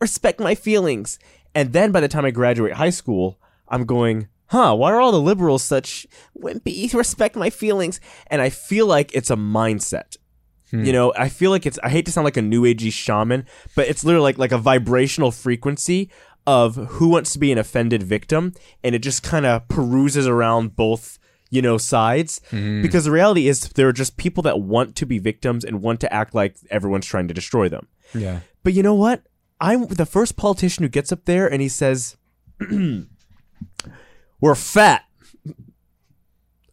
respect 0.00 0.40
my 0.40 0.54
feelings. 0.54 1.18
And 1.54 1.72
then 1.72 1.92
by 1.92 2.00
the 2.00 2.08
time 2.08 2.24
i 2.24 2.30
graduate 2.30 2.74
high 2.74 2.90
school 2.90 3.38
i'm 3.68 3.84
going 3.84 4.28
huh 4.46 4.74
why 4.74 4.92
are 4.92 5.00
all 5.00 5.12
the 5.12 5.20
liberals 5.20 5.62
such 5.62 6.06
wimpy 6.38 6.92
respect 6.94 7.36
my 7.36 7.50
feelings? 7.50 8.00
And 8.28 8.40
i 8.40 8.50
feel 8.50 8.86
like 8.86 9.14
it's 9.14 9.30
a 9.30 9.36
mindset. 9.36 10.16
Hmm. 10.70 10.84
You 10.84 10.92
know 10.92 11.12
i 11.16 11.28
feel 11.28 11.50
like 11.50 11.66
it's 11.66 11.78
i 11.82 11.88
hate 11.88 12.06
to 12.06 12.12
sound 12.12 12.24
like 12.26 12.36
a 12.36 12.42
new 12.42 12.62
agey 12.62 12.92
shaman 12.92 13.46
but 13.74 13.88
it's 13.88 14.04
literally 14.04 14.24
like 14.24 14.38
like 14.38 14.52
a 14.52 14.58
vibrational 14.58 15.30
frequency 15.30 16.10
of 16.48 16.76
who 16.76 17.08
wants 17.08 17.34
to 17.34 17.38
be 17.38 17.52
an 17.52 17.58
offended 17.58 18.02
victim. 18.02 18.54
And 18.82 18.94
it 18.94 19.00
just 19.00 19.22
kind 19.22 19.44
of 19.44 19.68
peruses 19.68 20.26
around 20.26 20.76
both 20.76 21.17
you 21.50 21.62
know 21.62 21.78
sides 21.78 22.40
mm-hmm. 22.50 22.82
because 22.82 23.04
the 23.04 23.10
reality 23.10 23.48
is 23.48 23.68
there 23.70 23.88
are 23.88 23.92
just 23.92 24.16
people 24.16 24.42
that 24.42 24.60
want 24.60 24.94
to 24.96 25.06
be 25.06 25.18
victims 25.18 25.64
and 25.64 25.80
want 25.82 26.00
to 26.00 26.12
act 26.12 26.34
like 26.34 26.56
everyone's 26.70 27.06
trying 27.06 27.28
to 27.28 27.34
destroy 27.34 27.68
them 27.68 27.88
Yeah. 28.14 28.40
but 28.62 28.72
you 28.74 28.82
know 28.82 28.94
what? 28.94 29.22
I'm 29.60 29.86
the 29.86 30.06
first 30.06 30.36
politician 30.36 30.84
who 30.84 30.88
gets 30.88 31.10
up 31.10 31.24
there 31.24 31.50
and 31.50 31.60
he 31.60 31.68
says, 31.68 32.16
We're 34.40 34.54
fat. 34.54 35.04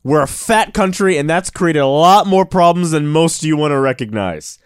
We're 0.04 0.22
a 0.22 0.28
fat 0.28 0.74
country, 0.76 1.18
and 1.18 1.28
that's 1.28 1.50
created 1.50 1.80
a 1.80 1.88
lot 1.88 2.28
more 2.28 2.46
problems 2.46 2.92
than 2.92 3.08
most 3.08 3.42
of 3.42 3.48
you 3.48 3.58
want 3.58 3.72
to 3.72 3.80
recognize. 3.80 4.60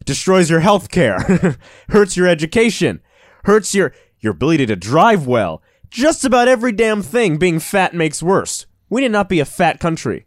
It 0.00 0.06
destroys 0.06 0.50
your 0.50 0.60
health 0.60 0.90
care, 0.90 1.56
hurts 1.88 2.14
your 2.14 2.28
education, 2.28 3.00
hurts 3.44 3.74
your, 3.74 3.94
your 4.20 4.32
ability 4.32 4.66
to 4.66 4.76
drive 4.76 5.26
well. 5.26 5.62
Just 5.88 6.26
about 6.26 6.46
every 6.48 6.72
damn 6.72 7.02
thing 7.02 7.38
being 7.38 7.58
fat 7.58 7.94
makes 7.94 8.22
worse. 8.22 8.66
We 8.92 9.00
did 9.00 9.10
not 9.10 9.30
be 9.30 9.40
a 9.40 9.46
fat 9.46 9.80
country. 9.80 10.26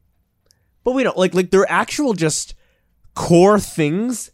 But 0.83 0.93
we 0.93 1.03
don't 1.03 1.19
like 1.19 1.35
like 1.35 1.51
they're 1.51 1.71
actual 1.71 2.13
just 2.13 2.55
core 3.13 3.59
things 3.59 4.31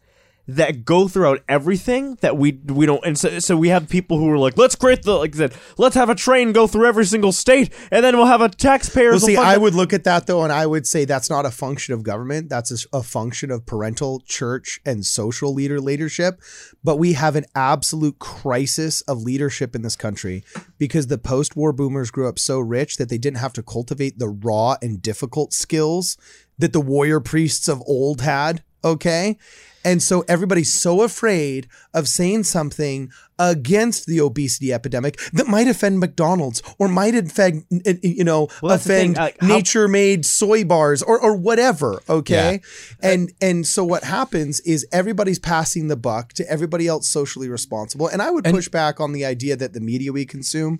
that 0.56 0.86
go 0.86 1.08
throughout 1.08 1.42
everything 1.48 2.16
that 2.22 2.38
we 2.38 2.60
we 2.66 2.86
don't 2.86 3.06
and 3.06 3.18
so, 3.18 3.40
so 3.40 3.58
we 3.58 3.70
have 3.70 3.90
people 3.90 4.18
who 4.18 4.30
are 4.30 4.38
like 4.38 4.58
let's 4.58 4.76
create 4.76 5.04
the 5.04 5.14
like 5.14 5.36
said 5.36 5.54
let's 5.78 5.96
have 5.96 6.10
a 6.10 6.16
train 6.16 6.52
go 6.52 6.68
through 6.68 6.86
every 6.86 7.06
single 7.06 7.32
state 7.32 7.74
and 7.92 8.04
then 8.04 8.16
we'll 8.16 8.26
have 8.26 8.42
a 8.42 8.50
taxpayer 8.50 9.12
Well, 9.12 9.20
see, 9.20 9.38
I 9.38 9.58
would 9.58 9.74
look 9.74 9.94
at 9.94 10.04
that 10.06 10.28
though, 10.28 10.44
and 10.44 10.52
I 10.52 10.66
would 10.66 10.88
say 10.88 11.06
that's 11.06 11.30
not 11.30 11.46
a 11.46 11.52
function 11.52 11.94
of 11.94 12.04
government. 12.04 12.50
That's 12.50 12.86
a 12.94 13.04
function 13.04 13.52
of 13.52 13.66
parental, 13.66 14.22
church, 14.22 14.80
and 14.86 15.06
social 15.06 15.54
leader 15.54 15.80
leadership. 15.80 16.42
But 16.84 16.98
we 16.98 17.14
have 17.14 17.36
an 17.36 17.46
absolute 17.56 18.20
crisis 18.20 19.02
of 19.02 19.22
leadership 19.22 19.76
in 19.76 19.82
this 19.82 19.96
country 19.96 20.44
because 20.78 21.08
the 21.08 21.18
post-war 21.18 21.74
boomers 21.74 22.12
grew 22.12 22.28
up 22.28 22.40
so 22.40 22.60
rich 22.60 22.98
that 22.98 23.10
they 23.10 23.18
didn't 23.18 23.38
have 23.38 23.54
to 23.54 23.64
cultivate 23.64 24.20
the 24.20 24.30
raw 24.30 24.76
and 24.82 25.02
difficult 25.02 25.54
skills 25.54 26.18
that 26.58 26.74
the 26.74 26.82
warrior 26.82 27.20
priests 27.20 27.68
of 27.68 27.82
old 27.86 28.22
had. 28.22 28.64
Okay. 28.84 29.38
And 29.84 30.04
so 30.04 30.24
everybody's 30.28 30.72
so 30.72 31.02
afraid 31.02 31.68
of 31.92 32.08
saying 32.08 32.44
something 32.44 33.12
against 33.40 34.06
the 34.06 34.22
obesity 34.22 34.72
epidemic 34.72 35.20
that 35.34 35.48
might 35.48 35.66
offend 35.68 36.00
McDonald's 36.00 36.62
or 36.78 36.88
might 36.88 37.16
offend, 37.16 37.66
you 38.04 38.24
know, 38.24 38.48
Well, 38.62 38.70
that's 38.70 38.84
the 38.84 38.90
thing, 38.94 39.12
offend 39.18 39.18
uh, 39.42 39.48
how- 39.48 39.56
nature 39.56 39.88
made 39.88 40.24
soy 40.24 40.64
bars 40.64 41.02
or, 41.02 41.20
or 41.20 41.36
whatever. 41.36 42.04
Okay. 42.08 42.62
And, 43.02 43.32
and 43.42 43.66
so 43.66 43.84
what 43.84 44.04
happens 44.04 44.60
is 44.60 44.86
everybody's 44.92 45.40
passing 45.40 45.88
the 45.88 45.98
buck 45.98 46.34
to 46.34 46.48
everybody 46.48 46.88
else 46.88 47.08
socially 47.08 47.50
responsible. 47.50 48.08
And 48.08 48.22
I 48.22 48.30
would 48.30 48.44
push 48.46 48.70
back 48.70 49.00
on 49.00 49.14
the 49.14 49.26
idea 49.26 49.56
that 49.56 49.74
the 49.74 49.82
media 49.82 50.12
we 50.14 50.26
consume 50.26 50.80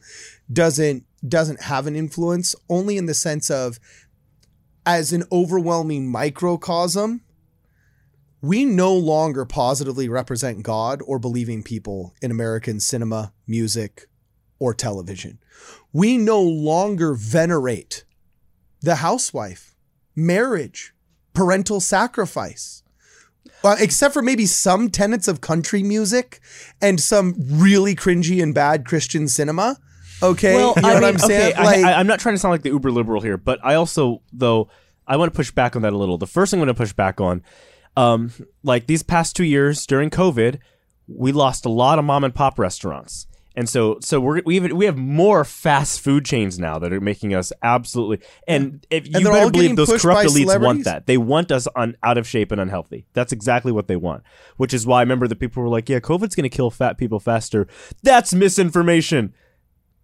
doesn't, 0.54 1.06
doesn't 1.28 1.62
have 1.64 1.88
an 1.88 1.96
influence 1.96 2.54
only 2.70 2.98
in 2.98 3.08
the 3.08 3.16
sense 3.16 3.50
of 3.50 3.80
as 4.86 5.12
an 5.12 5.24
overwhelming 5.32 6.08
microcosm, 6.08 7.22
we 8.42 8.66
no 8.66 8.94
longer 8.94 9.46
positively 9.46 10.10
represent 10.10 10.64
God 10.64 11.02
or 11.06 11.20
believing 11.20 11.64
people 11.64 12.14
in 12.22 12.32
American 12.32 12.80
cinema, 12.80 13.34
music, 13.48 14.08
or 14.60 14.74
television. 14.74 15.40
We 15.94 16.18
no 16.18 16.42
longer 16.42 17.14
venerate 17.14 18.04
the 18.82 18.96
housewife, 18.96 19.76
marriage, 20.16 20.94
parental 21.34 21.80
sacrifice. 21.80 22.84
Uh, 23.64 23.76
except 23.80 24.14
for 24.14 24.24
maybe 24.24 24.48
some 24.48 24.90
tenets 24.90 25.28
of 25.28 25.40
country 25.40 25.84
music 25.84 26.40
and 26.82 27.00
some 27.00 27.36
really 27.38 27.96
cringy 27.96 28.42
and 28.42 28.56
bad 28.56 28.86
Christian 28.86 29.28
cinema. 29.28 29.78
Okay. 30.24 30.56
Well, 30.56 30.74
you 30.76 30.82
know 30.82 30.90
I 30.90 30.94
what 30.96 31.02
mean, 31.02 31.14
I'm 31.14 31.20
saying? 31.20 31.54
okay, 31.54 31.64
like, 31.64 31.86
I, 31.86 31.94
I'm 31.94 32.08
not 32.08 32.20
trying 32.20 32.34
to 32.36 32.40
sound 32.40 32.52
like 32.52 32.64
the 32.64 32.70
uber 32.70 32.92
liberal 32.92 33.22
here, 33.22 33.38
but 33.38 33.60
I 33.64 33.76
also, 33.76 34.24
though, 34.34 34.70
I 35.08 35.18
want 35.18 35.32
to 35.32 35.36
push 35.36 35.52
back 35.52 35.76
on 35.76 35.84
that 35.84 35.94
a 35.94 35.98
little. 35.98 36.18
The 36.18 36.28
first 36.28 36.52
thing 36.52 36.60
I'm 36.60 36.66
going 36.66 36.76
to 36.76 36.78
push 36.80 36.94
back 36.94 37.22
on, 37.22 37.44
um, 37.96 38.32
like 38.64 38.88
these 38.88 39.04
past 39.04 39.36
two 39.36 39.44
years 39.44 39.86
during 39.86 40.10
COVID, 40.10 40.60
we 41.08 41.32
lost 41.32 41.66
a 41.66 41.70
lot 41.70 42.00
of 42.00 42.06
mom 42.06 42.24
and 42.24 42.34
pop 42.34 42.58
restaurants. 42.58 43.28
And 43.54 43.68
so, 43.68 43.98
so 44.00 44.22
we're, 44.22 44.42
we 44.46 44.60
have, 44.60 44.72
we 44.72 44.86
have 44.86 44.98
more 44.98 45.44
fast 45.44 46.00
food 46.00 46.24
chains 46.24 46.58
now 46.58 46.80
that 46.80 46.94
are 46.94 47.02
making 47.02 47.34
us 47.36 47.52
absolutely. 47.62 48.26
And 48.48 48.86
if 48.90 49.08
you 49.08 49.30
better 49.30 49.52
believe 49.52 49.76
those 49.76 50.02
corrupt 50.02 50.30
elites 50.30 50.62
want 50.62 50.86
that. 50.86 51.06
They 51.06 51.18
want 51.18 51.52
us 51.52 51.68
on 51.76 51.98
out 52.02 52.18
of 52.18 52.26
shape 52.26 52.54
and 52.54 52.62
unhealthy. 52.62 53.08
That's 53.12 53.34
exactly 53.34 53.74
what 53.74 53.88
they 53.90 53.98
want. 53.98 54.24
Which 54.56 54.74
is 54.74 54.88
why 54.88 55.00
I 55.00 55.02
remember 55.02 55.28
the 55.28 55.36
people 55.36 55.62
were 55.64 55.70
like, 55.70 55.90
"Yeah, 55.90 56.00
COVID's 56.00 56.34
going 56.34 56.50
to 56.50 56.56
kill 56.56 56.72
fat 56.72 56.98
people 56.98 57.20
faster." 57.20 57.68
That's 58.04 58.34
misinformation. 58.34 59.34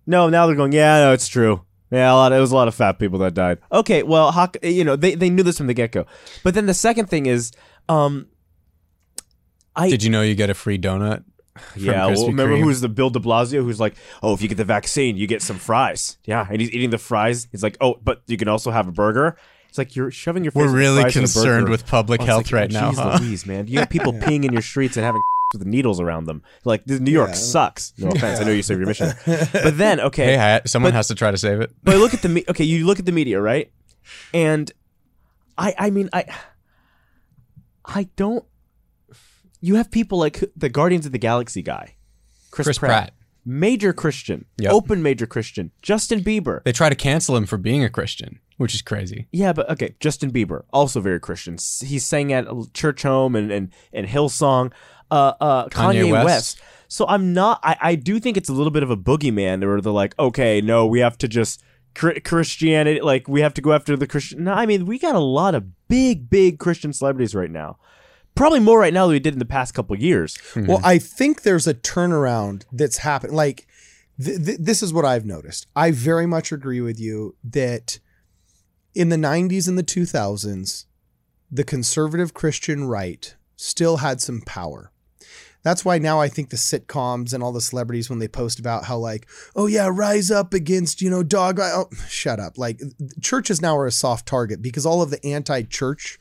No, 0.06 0.30
now 0.30 0.47
they're 0.47 0.56
going, 0.56 0.71
yeah, 0.71 1.00
no, 1.00 1.13
it's 1.13 1.28
true. 1.28 1.63
Yeah, 1.91 2.12
a 2.12 2.15
lot. 2.15 2.34
It 2.34 2.39
was 2.39 2.52
a 2.52 2.56
lot 2.56 2.67
of 2.67 2.76
fat 2.76 3.00
people 3.00 3.19
that 3.19 3.34
died. 3.34 3.60
Okay, 3.71 4.04
well, 4.04 4.32
how, 4.32 4.50
you 4.62 4.84
know, 4.84 4.97
they 4.97 5.15
they 5.15 5.30
knew 5.30 5.43
this 5.43 5.58
from 5.58 5.67
the 5.67 5.73
get 5.73 5.93
go. 5.93 6.06
But 6.43 6.54
then 6.54 6.65
the 6.65 6.73
second 6.73 7.06
thing 7.10 7.28
is, 7.28 7.52
um, 7.89 8.28
I 9.76 9.89
Did 9.89 10.04
you 10.04 10.10
know 10.10 10.21
you 10.21 10.36
get 10.36 10.50
a 10.50 10.54
free 10.54 10.78
donut? 10.78 11.23
from 11.73 11.82
yeah, 11.84 12.06
well, 12.06 12.15
Krispy 12.15 12.28
remember 12.28 12.56
Kreme? 12.56 12.63
who's 12.63 12.82
the 12.82 12.89
Bill 12.89 13.10
De 13.10 13.19
Blasio 13.19 13.63
who's 13.63 13.80
like, 13.80 13.95
oh, 14.21 14.34
if 14.34 14.41
you 14.43 14.47
get 14.47 14.58
the 14.58 14.63
vaccine, 14.65 15.17
you 15.17 15.26
get 15.26 15.41
some 15.41 15.58
fries. 15.58 16.17
Yeah, 16.26 16.45
and 16.50 16.62
he's 16.62 16.69
eating 16.71 16.91
the 16.91 17.00
fries. 17.00 17.47
He's 17.52 17.63
like, 17.63 17.78
oh, 17.82 17.95
but 18.04 18.21
you 18.28 18.38
can 18.38 18.47
also 18.47 18.69
have 18.69 18.88
a 18.88 18.91
burger. 18.91 19.38
It's 19.69 19.78
like 19.80 19.95
you're 19.95 20.12
shoving 20.12 20.43
your. 20.43 20.52
Face 20.52 20.62
We're 20.62 20.71
really 20.76 21.02
fries 21.02 21.13
concerned 21.13 21.69
with 21.69 21.86
public 21.88 22.21
Oh, 22.21 22.26
health 22.26 22.52
like, 22.52 22.71
right 22.71 22.76
oh, 22.76 22.80
now. 22.80 22.91
Jeez 22.91 22.95
huh? 22.95 23.17
Louise, 23.21 23.45
man, 23.45 23.67
you 23.67 23.80
have 23.80 23.89
people 23.89 24.13
peeing 24.26 24.45
in 24.45 24.54
your 24.54 24.62
streets 24.62 24.97
and 24.97 25.06
having 25.06 25.21
with 25.54 25.65
needles 25.65 26.00
around 26.00 26.26
them. 26.26 26.43
Like 26.63 26.86
New 26.88 27.12
York 27.12 27.30
Yeah. 27.30 27.36
sucks. 27.36 27.91
No 27.97 28.08
offense, 28.15 28.39
I 28.39 28.43
know 28.43 28.52
you 28.52 28.62
serve 28.63 28.78
your 28.80 28.88
mission, 28.88 29.13
but 29.26 29.78
then 29.78 30.00
okay, 30.00 30.36
Hey, 30.36 30.56
I, 30.56 30.62
someone 30.65 30.91
But- 30.91 30.97
has 30.97 31.08
to 31.08 31.15
try 31.15 31.32
to 31.32 31.38
save 31.38 31.60
it. 31.62 31.71
but 31.84 31.97
look 31.97 32.13
at 32.13 32.21
the 32.21 32.30
me- 32.30 32.45
okay. 32.50 32.65
You 32.65 32.86
look 32.86 33.00
at 33.00 33.06
the 33.06 33.12
media, 33.12 33.41
right? 33.41 33.71
And 34.34 34.71
I, 35.58 35.73
I 35.78 35.89
mean, 35.89 36.10
I, 36.13 36.26
I 37.88 38.10
don't. 38.15 38.45
You 39.62 39.76
have 39.76 39.89
people 39.89 40.19
like 40.19 40.43
the 40.56 40.69
Guardians 40.69 41.06
of 41.06 41.12
the 41.12 41.17
Galaxy 41.17 41.62
guy, 41.62 41.95
Chris, 42.52 42.67
Chris 42.67 42.78
Pratt, 42.78 42.89
Pratt. 42.91 43.13
major 43.45 43.91
Christian, 43.93 44.45
Yep. 44.60 44.71
open 44.71 45.02
major 45.02 45.26
Christian, 45.26 45.71
Justin 45.82 46.21
Bieber. 46.21 46.63
They 46.63 46.71
try 46.73 46.89
to 46.89 46.95
cancel 46.95 47.36
him 47.36 47.45
for 47.47 47.58
being 47.58 47.84
a 47.84 47.89
Christian, 47.89 48.39
which 48.58 48.76
is 48.76 48.82
crazy. 48.84 49.28
Yeah, 49.32 49.54
but 49.54 49.69
okay, 49.71 49.95
Justin 50.00 50.32
Bieber, 50.32 50.63
also 50.71 51.00
very 51.02 51.19
Christian. 51.19 51.58
He 51.82 51.97
sang 51.97 52.32
at 52.34 52.45
a 52.45 52.65
church 52.73 53.02
home 53.04 53.36
and 53.36 53.52
and, 53.52 53.71
and 53.93 54.08
Hillsong. 54.08 54.71
Uh, 55.10 55.34
uh, 55.39 55.67
Kanye, 55.69 56.04
Kanye 56.04 56.12
West. 56.12 56.26
West. 56.26 56.62
So 56.89 57.06
I'm 57.08 57.34
not. 57.34 57.60
I, 57.63 57.78
I 57.82 57.95
do 57.95 58.19
think 58.19 58.38
it's 58.38 58.50
a 58.50 58.54
little 58.54 58.71
bit 58.71 58.84
of 58.84 58.91
a 58.91 58.97
boogeyman 58.97 59.65
where 59.65 59.80
they're 59.82 59.91
like, 59.91 60.13
okay, 60.19 60.62
no, 60.62 60.86
we 60.86 61.00
have 61.00 61.17
to 61.19 61.28
just 61.28 61.63
Christianity, 62.24 63.02
like 63.02 63.28
we 63.28 63.42
have 63.42 63.54
to 63.56 63.62
go 63.62 63.74
after 63.74 63.98
the 63.98 64.08
Christian. 64.08 64.44
No, 64.44 64.54
I 64.54 64.66
mean 64.66 64.86
we 64.86 65.00
got 65.00 65.16
a 65.16 65.20
lot 65.20 65.56
of 65.56 65.88
big, 65.88 66.30
big 66.30 66.60
Christian 66.60 66.94
celebrities 66.94 67.36
right 67.36 67.52
now. 67.52 67.78
Probably 68.36 68.60
more 68.60 68.80
right 68.80 68.94
now 68.94 69.08
than 69.08 69.14
we 69.14 69.20
did 69.20 69.34
in 69.34 69.40
the 69.40 69.46
past 69.46 69.74
couple 69.74 69.98
years. 69.98 70.38
Hmm. 70.54 70.68
Well, 70.68 70.82
I 70.84 71.00
think 71.00 71.42
there's 71.42 71.66
a 71.66 71.74
turnaround 71.74 72.66
that's 72.72 72.98
happened. 72.98 73.34
Like, 73.34 73.66
th- 74.24 74.46
th- 74.46 74.60
this 74.60 74.84
is 74.84 74.94
what 74.94 75.06
I've 75.06 75.26
noticed. 75.26 75.66
I 75.76 75.90
very 75.90 76.28
much 76.28 76.52
agree 76.52 76.80
with 76.80 77.00
you 77.00 77.36
that 77.44 77.98
in 78.94 79.10
the 79.10 79.16
90s 79.16 79.68
and 79.68 79.76
the 79.76 79.84
2000s, 79.84 80.86
the 81.50 81.64
conservative 81.64 82.36
Christian 82.36 82.86
right 82.86 83.36
still 83.56 83.98
had 83.98 84.22
some 84.22 84.42
power. 84.42 84.92
That's 85.68 85.84
why 85.84 85.98
now 85.98 86.22
I 86.22 86.30
think 86.30 86.50
the 86.50 86.56
sitcoms 86.56 87.34
and 87.34 87.44
all 87.44 87.52
the 87.52 87.60
celebrities, 87.60 88.10
when 88.10 88.20
they 88.20 88.30
post 88.30 88.58
about 88.58 88.86
how, 88.86 88.98
like, 88.98 89.28
oh, 89.54 89.66
yeah, 89.66 89.90
rise 89.92 90.32
up 90.32 90.54
against, 90.54 91.02
you 91.02 91.10
know, 91.10 91.24
dog. 91.24 91.60
Oh, 91.60 91.90
shut 92.08 92.40
up. 92.40 92.58
Like, 92.58 92.80
churches 93.20 93.62
now 93.62 93.76
are 93.76 93.86
a 93.86 93.92
soft 93.92 94.26
target 94.26 94.62
because 94.62 94.86
all 94.86 95.02
of 95.02 95.10
the 95.10 95.26
anti 95.26 95.64
church 95.64 96.20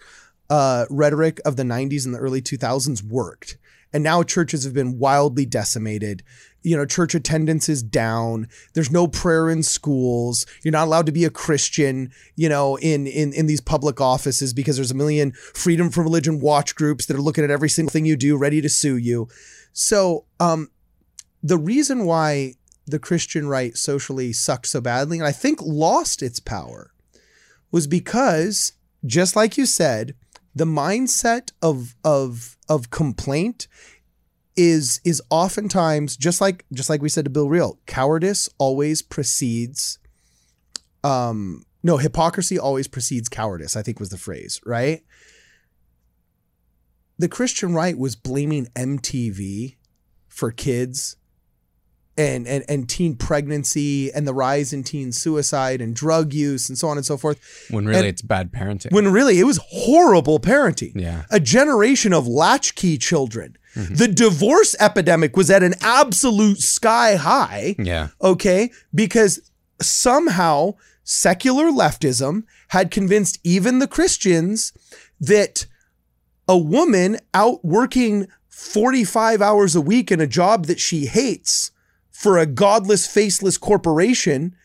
uh, 0.50 0.86
rhetoric 0.90 1.40
of 1.44 1.54
the 1.54 1.62
90s 1.62 2.04
and 2.04 2.12
the 2.12 2.18
early 2.18 2.42
2000s 2.42 3.04
worked. 3.04 3.56
And 3.96 4.04
now 4.04 4.22
churches 4.22 4.64
have 4.64 4.74
been 4.74 4.98
wildly 4.98 5.46
decimated. 5.46 6.22
You 6.62 6.76
know, 6.76 6.84
church 6.84 7.14
attendance 7.14 7.66
is 7.66 7.82
down. 7.82 8.46
There's 8.74 8.90
no 8.90 9.08
prayer 9.08 9.48
in 9.48 9.62
schools. 9.62 10.44
You're 10.62 10.72
not 10.72 10.86
allowed 10.86 11.06
to 11.06 11.12
be 11.12 11.24
a 11.24 11.30
Christian, 11.30 12.12
you 12.34 12.50
know, 12.50 12.76
in 12.76 13.06
in 13.06 13.32
in 13.32 13.46
these 13.46 13.62
public 13.62 13.98
offices 13.98 14.52
because 14.52 14.76
there's 14.76 14.90
a 14.90 14.94
million 14.94 15.32
freedom 15.32 15.88
from 15.88 16.04
religion 16.04 16.40
watch 16.40 16.74
groups 16.74 17.06
that 17.06 17.16
are 17.16 17.22
looking 17.22 17.42
at 17.42 17.50
every 17.50 17.70
single 17.70 17.90
thing 17.90 18.04
you 18.04 18.18
do, 18.18 18.36
ready 18.36 18.60
to 18.60 18.68
sue 18.68 18.98
you. 18.98 19.28
So, 19.72 20.26
um, 20.40 20.68
the 21.42 21.56
reason 21.56 22.04
why 22.04 22.56
the 22.84 22.98
Christian 22.98 23.48
right 23.48 23.74
socially 23.78 24.34
sucked 24.34 24.66
so 24.66 24.82
badly, 24.82 25.16
and 25.16 25.26
I 25.26 25.32
think 25.32 25.62
lost 25.62 26.22
its 26.22 26.38
power, 26.38 26.92
was 27.72 27.86
because, 27.86 28.72
just 29.06 29.36
like 29.36 29.56
you 29.56 29.64
said, 29.64 30.14
the 30.56 30.64
mindset 30.64 31.52
of 31.60 31.94
of 32.02 32.56
of 32.66 32.90
complaint 32.90 33.68
is 34.56 35.02
is 35.04 35.20
oftentimes 35.28 36.16
just 36.16 36.40
like 36.40 36.64
just 36.72 36.88
like 36.88 37.02
we 37.02 37.10
said 37.10 37.26
to 37.26 37.30
Bill 37.30 37.48
Reel, 37.48 37.78
cowardice 37.86 38.48
always 38.58 39.02
precedes 39.02 39.98
um 41.04 41.64
no, 41.82 41.98
hypocrisy 41.98 42.58
always 42.58 42.88
precedes 42.88 43.28
cowardice, 43.28 43.76
I 43.76 43.82
think 43.82 44.00
was 44.00 44.08
the 44.08 44.16
phrase, 44.16 44.60
right? 44.64 45.04
The 47.18 47.28
Christian 47.28 47.74
right 47.74 47.96
was 47.96 48.16
blaming 48.16 48.66
MTV 48.74 49.76
for 50.26 50.50
kids 50.50 51.16
and, 52.18 52.46
and 52.46 52.64
and 52.68 52.88
teen 52.88 53.14
pregnancy 53.16 54.10
and 54.12 54.26
the 54.26 54.32
rise 54.34 54.72
in 54.72 54.82
teen 54.82 55.12
suicide 55.12 55.80
and 55.80 55.94
drug 55.94 56.32
use 56.32 56.68
and 56.68 56.78
so 56.78 56.88
on 56.88 56.96
and 56.96 57.04
so 57.04 57.16
forth. 57.16 57.38
When 57.70 57.84
really 57.86 57.98
And- 57.98 58.06
it's 58.08 58.22
bad 58.22 58.52
parenting. 58.52 58.92
When 58.92 59.12
really 59.12 59.38
it 59.38 59.44
was 59.44 59.60
horrible 59.68 60.38
parenting. 60.40 60.92
yeah. 60.94 61.24
A 61.30 61.40
generation 61.40 62.12
of 62.12 62.26
latchkey 62.26 62.98
children. 62.98 63.56
Mm-hmm. 63.74 63.94
The 63.96 64.08
divorce 64.08 64.74
epidemic 64.80 65.36
was 65.36 65.50
at 65.50 65.62
an 65.62 65.74
absolute 65.82 66.58
sky 66.60 67.16
high 67.16 67.76
Yeah. 67.78 68.08
okay? 68.22 68.70
Because 68.94 69.50
somehow 69.82 70.74
secular 71.04 71.66
leftism 71.66 72.44
had 72.68 72.90
convinced 72.90 73.38
even 73.44 73.78
the 73.78 73.86
Christians 73.86 74.72
that 75.20 75.66
a 76.48 76.56
woman 76.56 77.18
out 77.34 77.64
working 77.64 78.28
45 78.48 79.42
hours 79.42 79.76
a 79.76 79.80
week 79.80 80.10
in 80.10 80.20
a 80.20 80.26
job 80.26 80.66
that 80.66 80.80
she 80.80 81.06
hates 81.06 81.70
for 82.16 82.38
a 82.38 82.46
godless, 82.46 83.06
faceless 83.06 83.58
corporation, 83.58 84.56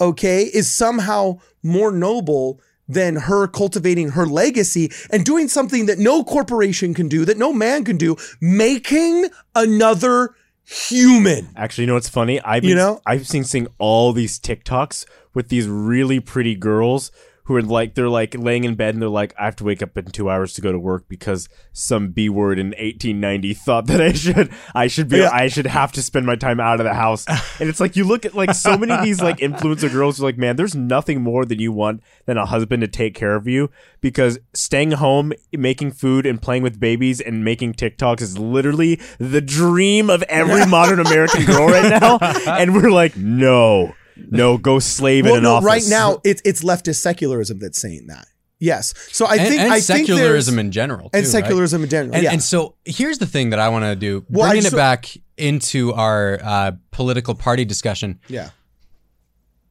okay, 0.00 0.44
is 0.44 0.72
somehow 0.72 1.38
more 1.62 1.92
noble 1.92 2.60
than 2.88 3.16
her 3.16 3.46
cultivating 3.46 4.10
her 4.10 4.26
legacy 4.26 4.90
and 5.10 5.22
doing 5.22 5.46
something 5.46 5.84
that 5.84 5.98
no 5.98 6.24
corporation 6.24 6.94
can 6.94 7.06
do, 7.06 7.26
that 7.26 7.36
no 7.36 7.52
man 7.52 7.84
can 7.84 7.98
do, 7.98 8.16
making 8.40 9.28
another 9.54 10.34
human. 10.64 11.48
Actually, 11.56 11.82
you 11.82 11.88
know 11.88 11.94
what's 11.94 12.08
funny? 12.08 12.40
I've 12.40 12.62
been, 12.62 12.70
You 12.70 12.76
know? 12.76 13.02
I've 13.06 13.28
seen 13.28 13.44
seeing 13.44 13.68
all 13.76 14.14
these 14.14 14.40
TikToks 14.40 15.04
with 15.34 15.50
these 15.50 15.68
really 15.68 16.20
pretty 16.20 16.54
girls 16.54 17.12
who 17.44 17.54
are 17.56 17.62
like 17.62 17.94
they're 17.94 18.08
like 18.08 18.34
laying 18.36 18.64
in 18.64 18.74
bed 18.74 18.94
and 18.94 19.02
they're 19.02 19.08
like 19.08 19.34
I 19.38 19.44
have 19.44 19.56
to 19.56 19.64
wake 19.64 19.82
up 19.82 19.96
in 19.98 20.06
2 20.06 20.30
hours 20.30 20.54
to 20.54 20.60
go 20.60 20.72
to 20.72 20.78
work 20.78 21.04
because 21.08 21.48
some 21.72 22.08
B 22.08 22.28
word 22.28 22.58
in 22.58 22.68
1890 22.68 23.54
thought 23.54 23.86
that 23.86 24.00
I 24.00 24.12
should 24.12 24.50
I 24.74 24.86
should 24.86 25.08
be 25.08 25.18
Yeah. 25.18 25.30
I 25.32 25.48
should 25.48 25.66
have 25.66 25.92
to 25.92 26.02
spend 26.02 26.26
my 26.26 26.36
time 26.36 26.58
out 26.60 26.80
of 26.80 26.84
the 26.84 26.94
house. 26.94 27.26
And 27.60 27.68
it's 27.68 27.80
like 27.80 27.96
you 27.96 28.04
look 28.04 28.24
at 28.24 28.34
like 28.34 28.54
so 28.54 28.76
many 28.78 28.92
of 28.92 29.02
these 29.02 29.20
like 29.20 29.38
influencer 29.38 29.90
girls 29.92 30.20
are 30.20 30.24
like 30.24 30.38
man 30.38 30.56
there's 30.56 30.74
nothing 30.74 31.20
more 31.22 31.44
than 31.44 31.58
you 31.58 31.72
want 31.72 32.02
than 32.26 32.36
a 32.38 32.46
husband 32.46 32.80
to 32.80 32.88
take 32.88 33.14
care 33.14 33.34
of 33.34 33.46
you 33.46 33.70
because 34.00 34.38
staying 34.54 34.92
home 34.92 35.32
making 35.52 35.92
food 35.92 36.26
and 36.26 36.40
playing 36.40 36.62
with 36.62 36.80
babies 36.80 37.20
and 37.20 37.44
making 37.44 37.74
TikToks 37.74 38.22
is 38.22 38.38
literally 38.38 39.00
the 39.18 39.40
dream 39.40 40.08
of 40.10 40.22
every 40.24 40.66
modern 40.66 40.98
American 41.00 41.44
girl 41.44 41.66
right 41.66 42.00
now 42.00 42.18
and 42.46 42.74
we're 42.74 42.90
like 42.90 43.16
no 43.16 43.94
no 44.16 44.58
go 44.58 44.78
slave 44.78 45.24
well, 45.24 45.34
in 45.34 45.38
an 45.38 45.44
no, 45.44 45.54
office 45.54 45.66
right 45.66 45.82
now 45.88 46.20
it's 46.24 46.40
it's 46.44 46.62
leftist 46.62 46.96
secularism 47.00 47.58
that's 47.58 47.80
saying 47.80 48.06
that. 48.08 48.26
Yes. 48.60 48.94
So 49.12 49.26
I 49.26 49.34
and, 49.36 49.48
think 49.48 49.60
and 49.60 49.72
I 49.72 49.80
think 49.80 50.06
secularism 50.06 50.54
there's- 50.54 50.66
in 50.66 50.70
general. 50.72 51.10
and 51.12 51.24
too, 51.24 51.32
right? 51.32 51.44
secularism 51.44 51.82
in 51.82 51.88
general. 51.90 52.14
And, 52.14 52.22
yeah. 52.24 52.32
and 52.32 52.42
so 52.42 52.76
here's 52.84 53.18
the 53.18 53.26
thing 53.26 53.50
that 53.50 53.58
I 53.58 53.68
want 53.68 53.84
to 53.84 53.94
do, 53.96 54.24
Well, 54.30 54.46
bringing 54.48 54.62
just- 54.62 54.72
it 54.72 54.76
back 54.76 55.10
into 55.36 55.92
our 55.92 56.38
uh, 56.42 56.72
political 56.92 57.34
party 57.34 57.64
discussion. 57.64 58.20
yeah. 58.28 58.50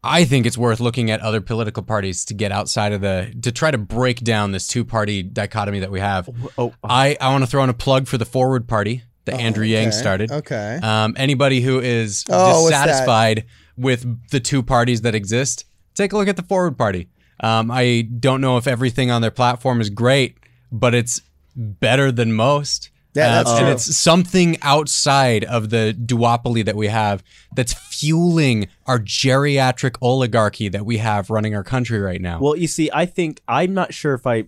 I 0.04 0.26
think 0.26 0.46
it's 0.46 0.58
worth 0.58 0.82
looking 0.82 1.10
at 1.12 1.22
other 1.22 1.40
political 1.40 1.82
parties 1.82 2.26
to 2.26 2.34
get 2.34 2.52
outside 2.52 2.92
of 2.92 3.00
the 3.00 3.34
to 3.42 3.54
try 3.54 3.72
to 3.72 3.78
break 3.78 4.20
down 4.20 4.52
this 4.52 4.68
two 4.68 4.84
party 4.84 5.24
dichotomy 5.24 5.80
that 5.80 5.92
we 5.92 6.02
have. 6.02 6.30
oh 6.58 6.74
I, 6.84 7.16
I 7.22 7.30
want 7.32 7.44
to 7.46 7.50
throw 7.50 7.64
in 7.64 7.70
a 7.70 7.74
plug 7.74 8.08
for 8.08 8.18
the 8.18 8.26
Forward 8.26 8.68
Party 8.68 9.04
that 9.26 9.40
Andrew 9.40 9.64
Yang 9.66 9.86
Oh, 9.86 9.88
Okay, 9.88 9.98
started. 9.98 10.32
Okay. 10.32 10.80
Um, 10.84 11.14
anybody 11.18 11.62
who 11.62 11.80
is 11.80 12.26
Oh, 12.30 12.64
what's 12.64 12.72
that? 12.76 12.86
dissatisfied 12.88 13.46
with 13.78 14.30
the 14.30 14.40
two 14.40 14.64
parties 14.64 15.02
that 15.02 15.16
exist, 15.16 15.66
take 15.96 16.14
a 16.14 16.18
look 16.18 16.28
at 16.28 16.36
the 16.36 16.44
Forward 16.44 16.78
Party. 16.78 17.10
Um, 17.40 17.72
I 17.72 18.08
don't 18.20 18.42
know 18.42 18.58
if 18.58 18.68
everything 18.68 19.12
on 19.12 19.22
their 19.22 19.32
platform 19.32 19.82
is 19.82 19.90
great, 19.90 20.38
but 20.72 20.94
it's 20.96 21.22
better 21.56 22.12
than 22.12 22.34
most. 22.34 22.90
Yeah, 23.16 23.30
that's 23.30 23.52
and 23.52 23.60
true. 23.60 23.72
it's 23.72 23.96
something 23.96 24.58
outside 24.64 25.44
of 25.44 25.70
the 25.70 25.96
duopoly 25.98 26.66
that 26.66 26.76
we 26.76 26.88
have 26.88 27.24
that's 27.56 27.74
fueling 27.74 28.70
our 28.88 28.98
geriatric 28.98 29.98
oligarchy 30.02 30.68
that 30.70 30.84
we 30.84 30.98
have 30.98 31.30
running 31.30 31.56
our 31.56 31.64
country 31.64 32.00
right 32.00 32.20
now. 32.20 32.40
Well, 32.40 32.56
you 32.56 32.68
see, 32.68 32.90
I 32.92 33.06
think 33.06 33.42
I'm 33.48 33.74
not 33.74 33.94
sure 33.94 34.14
if 34.14 34.26
I. 34.26 34.46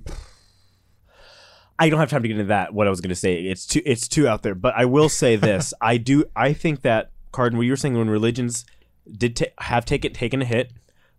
I 1.77 1.89
don't 1.89 1.99
have 1.99 2.09
time 2.09 2.21
to 2.21 2.27
get 2.29 2.35
into 2.35 2.47
that. 2.47 2.73
What 2.73 2.87
I 2.87 2.89
was 2.89 3.01
going 3.01 3.09
to 3.09 3.15
say, 3.15 3.35
it's 3.41 3.67
too, 3.67 3.81
it's 3.85 4.07
too 4.07 4.27
out 4.27 4.43
there. 4.43 4.55
But 4.55 4.73
I 4.75 4.85
will 4.85 5.09
say 5.09 5.35
this: 5.35 5.73
I 5.81 5.97
do, 5.97 6.25
I 6.35 6.53
think 6.53 6.81
that 6.81 7.11
Cardon, 7.31 7.57
what 7.57 7.65
you 7.65 7.71
were 7.71 7.77
saying 7.77 7.97
when 7.97 8.09
religions 8.09 8.65
did 9.11 9.35
ta- 9.35 9.45
have 9.59 9.85
taken 9.85 10.13
taken 10.13 10.41
a 10.41 10.45
hit, 10.45 10.73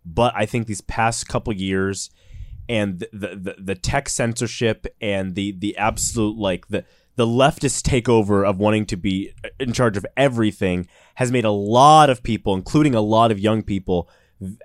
but 0.05 0.33
I 0.37 0.46
think 0.46 0.66
these 0.66 0.81
past 0.81 1.29
couple 1.29 1.53
years 1.53 2.11
and 2.68 2.99
the, 2.99 3.09
the 3.12 3.29
the 3.37 3.57
the 3.59 3.75
tech 3.75 4.09
censorship 4.09 4.87
and 5.01 5.35
the 5.35 5.53
the 5.53 5.77
absolute 5.77 6.37
like 6.37 6.68
the 6.68 6.85
the 7.16 7.27
leftist 7.27 7.83
takeover 7.83 8.49
of 8.49 8.59
wanting 8.59 8.87
to 8.87 8.96
be 8.96 9.33
uh, 9.44 9.49
in 9.59 9.72
charge 9.72 9.96
of 9.96 10.07
everything 10.16 10.87
has 11.14 11.33
made 11.33 11.44
a 11.44 11.51
lot 11.51 12.11
of 12.11 12.22
people, 12.22 12.55
including 12.55 12.94
a 12.94 13.01
lot 13.01 13.31
of 13.31 13.40
young 13.40 13.62
people, 13.62 14.09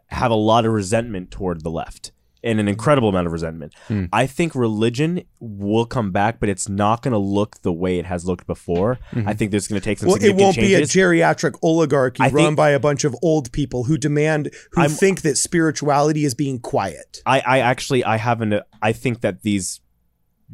have 0.07 0.31
a 0.31 0.35
lot 0.35 0.65
of 0.65 0.73
resentment 0.73 1.31
toward 1.31 1.63
the 1.63 1.71
left 1.71 2.11
and 2.43 2.59
an 2.59 2.67
incredible 2.67 3.09
amount 3.09 3.27
of 3.27 3.33
resentment. 3.33 3.73
Hmm. 3.87 4.05
I 4.11 4.25
think 4.25 4.55
religion 4.55 5.23
will 5.39 5.85
come 5.85 6.11
back, 6.11 6.39
but 6.39 6.49
it's 6.49 6.67
not 6.67 7.03
going 7.03 7.11
to 7.11 7.17
look 7.19 7.61
the 7.61 7.71
way 7.71 7.99
it 7.99 8.05
has 8.05 8.25
looked 8.25 8.47
before. 8.47 8.97
Hmm. 9.11 9.27
I 9.27 9.33
think 9.33 9.51
there's 9.51 9.67
going 9.67 9.79
to 9.79 9.85
take 9.85 9.99
some 9.99 10.07
Well, 10.09 10.17
it 10.23 10.35
won't 10.35 10.55
be 10.55 10.73
a 10.73 10.81
geriatric 10.81 11.53
oligarchy 11.61 12.23
I 12.23 12.29
run 12.29 12.45
think- 12.45 12.57
by 12.57 12.71
a 12.71 12.79
bunch 12.79 13.03
of 13.03 13.15
old 13.21 13.51
people 13.51 13.83
who 13.83 13.97
demand, 13.97 14.49
who 14.71 14.81
I'm- 14.81 14.89
think 14.89 15.21
that 15.21 15.37
spirituality 15.37 16.25
is 16.25 16.33
being 16.33 16.59
quiet. 16.59 17.21
I, 17.25 17.41
I 17.45 17.59
actually 17.59 18.03
I 18.03 18.17
haven't 18.17 18.55
I 18.81 18.91
think 18.91 19.21
that 19.21 19.43
these 19.43 19.79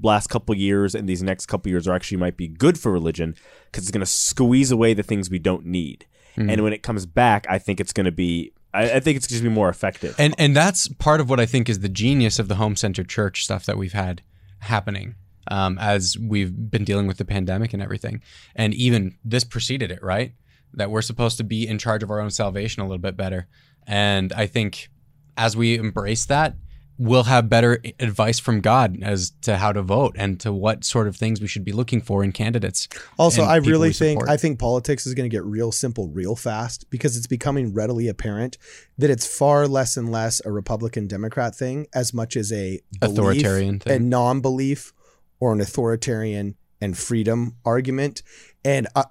last 0.04 0.28
couple 0.28 0.54
years 0.56 0.94
and 0.94 1.08
these 1.10 1.24
next 1.24 1.48
couple 1.48 1.70
years 1.72 1.88
are 1.88 1.94
actually 1.94 2.18
might 2.18 2.38
be 2.38 2.48
good 2.48 2.78
for 2.78 2.92
religion 2.92 3.34
because 3.72 3.84
it's 3.84 3.92
going 3.92 4.02
to 4.02 4.06
squeeze 4.06 4.72
away 4.72 4.94
the 4.94 5.04
things 5.04 5.30
we 5.30 5.40
don't 5.40 5.66
need. 5.66 6.06
Hmm. 6.36 6.50
And 6.50 6.64
when 6.64 6.74
it 6.74 6.84
comes 6.84 7.06
back, 7.06 7.48
I 7.50 7.58
think 7.58 7.80
it's 7.80 7.94
going 7.94 8.06
to 8.06 8.12
be 8.12 8.52
I, 8.78 8.96
I 8.96 9.00
think 9.00 9.18
it's 9.18 9.28
going 9.28 9.42
to 9.42 9.50
be 9.50 9.54
more 9.54 9.70
effective. 9.70 10.16
And 10.18 10.36
and 10.38 10.56
that's 10.56 10.88
part 10.88 11.20
of 11.20 11.30
what 11.30 11.40
I 11.40 11.46
think 11.46 11.68
is 11.70 11.80
the 11.80 11.90
genius 11.90 12.40
of 12.40 12.48
the 12.48 12.56
home 12.56 12.76
center 12.76 13.04
church 13.04 13.44
stuff 13.44 13.66
that 13.66 13.78
we've 13.78 13.94
had 13.94 14.22
happening 14.60 15.16
um, 15.50 15.78
as 15.80 16.18
we've 16.20 16.54
been 16.70 16.84
dealing 16.84 17.08
with 17.08 17.18
the 17.18 17.26
pandemic 17.26 17.74
and 17.74 17.82
everything. 17.82 18.22
And 18.56 18.74
even 18.74 19.18
this 19.24 19.44
preceded 19.44 19.92
it, 19.92 20.04
right? 20.04 20.34
That 20.74 20.92
we're 20.92 21.02
supposed 21.02 21.38
to 21.38 21.44
be 21.44 21.68
in 21.68 21.78
charge 21.78 22.04
of 22.04 22.12
our 22.12 22.20
own 22.20 22.30
salvation 22.30 22.82
a 22.82 22.86
little 22.86 22.98
bit 22.98 23.18
better. 23.18 23.48
And 23.86 24.34
I 24.34 24.48
think 24.48 24.90
as 25.38 25.56
we 25.56 25.78
embrace 25.78 26.26
that, 26.26 26.56
we'll 26.98 27.24
have 27.24 27.50
better 27.50 27.82
advice 28.00 28.40
from 28.40 28.62
God 28.62 28.98
as 29.02 29.32
to 29.42 29.58
how 29.58 29.72
to 29.72 29.82
vote 29.82 30.16
and 30.18 30.40
to 30.40 30.52
what 30.52 30.84
sort 30.84 31.08
of 31.08 31.16
things 31.16 31.40
we 31.40 31.48
should 31.48 31.64
be 31.64 31.72
looking 31.72 32.02
for 32.02 32.24
in 32.24 32.32
candidates. 32.32 32.88
Also, 33.18 33.44
I 33.44 33.58
really 33.58 33.94
think. 33.94 34.28
I 34.28 34.38
think 34.38 34.60
politics 34.60 35.06
is 35.06 35.14
going 35.14 35.30
to 35.30 35.34
get 35.34 35.44
real 35.44 35.72
simple 35.72 36.10
real 36.10 36.36
fast 36.36 36.90
because 36.90 37.16
it's 37.16 37.28
becoming 37.28 37.74
readily 37.74 38.08
apparent 38.08 38.58
that 38.98 39.10
it's 39.10 39.28
far 39.28 39.68
less 39.68 39.98
and 39.98 40.12
less 40.12 40.42
a 40.46 40.52
Republican 40.52 41.08
Democrat 41.08 41.56
thing 41.56 41.88
as 41.94 42.14
much 42.14 42.36
as 42.36 42.52
a 42.52 42.80
Authoritarian 43.02 43.80
thing. 43.80 43.94
and 43.94 44.10
non-belief 44.10 44.94
or 45.40 45.54
an 45.54 45.62
authoritarian 45.62 46.56
and 46.82 46.98
freedom 46.98 47.56
argument. 47.66 48.24
And 48.66 48.88
uh, 48.96 49.06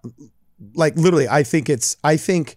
like 0.75 0.97
literally, 0.97 1.29
I 1.29 1.43
think 1.43 1.69
it's 1.69 1.97
I 2.03 2.17
think 2.17 2.57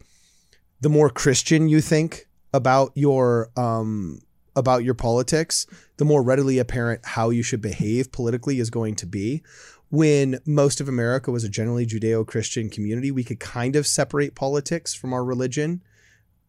the 0.81 0.89
more 0.89 1.09
Christian 1.09 1.67
you 1.69 1.81
think 1.81 2.27
about 2.53 2.91
your 2.95 3.49
um 3.55 4.21
about 4.55 4.83
your 4.83 4.93
politics, 4.93 5.65
the 5.97 6.05
more 6.05 6.23
readily 6.23 6.59
apparent 6.59 7.01
how 7.03 7.29
you 7.29 7.43
should 7.43 7.61
behave 7.61 8.11
politically 8.11 8.59
is 8.59 8.69
going 8.69 8.95
to 8.95 9.05
be. 9.05 9.43
When 9.89 10.39
most 10.45 10.79
of 10.79 10.87
America 10.87 11.31
was 11.31 11.43
a 11.43 11.49
generally 11.49 11.85
Judeo 11.85 12.25
Christian 12.25 12.69
community, 12.69 13.11
we 13.11 13.23
could 13.23 13.39
kind 13.39 13.75
of 13.75 13.87
separate 13.87 14.35
politics 14.35 14.93
from 14.93 15.13
our 15.13 15.23
religion. 15.23 15.81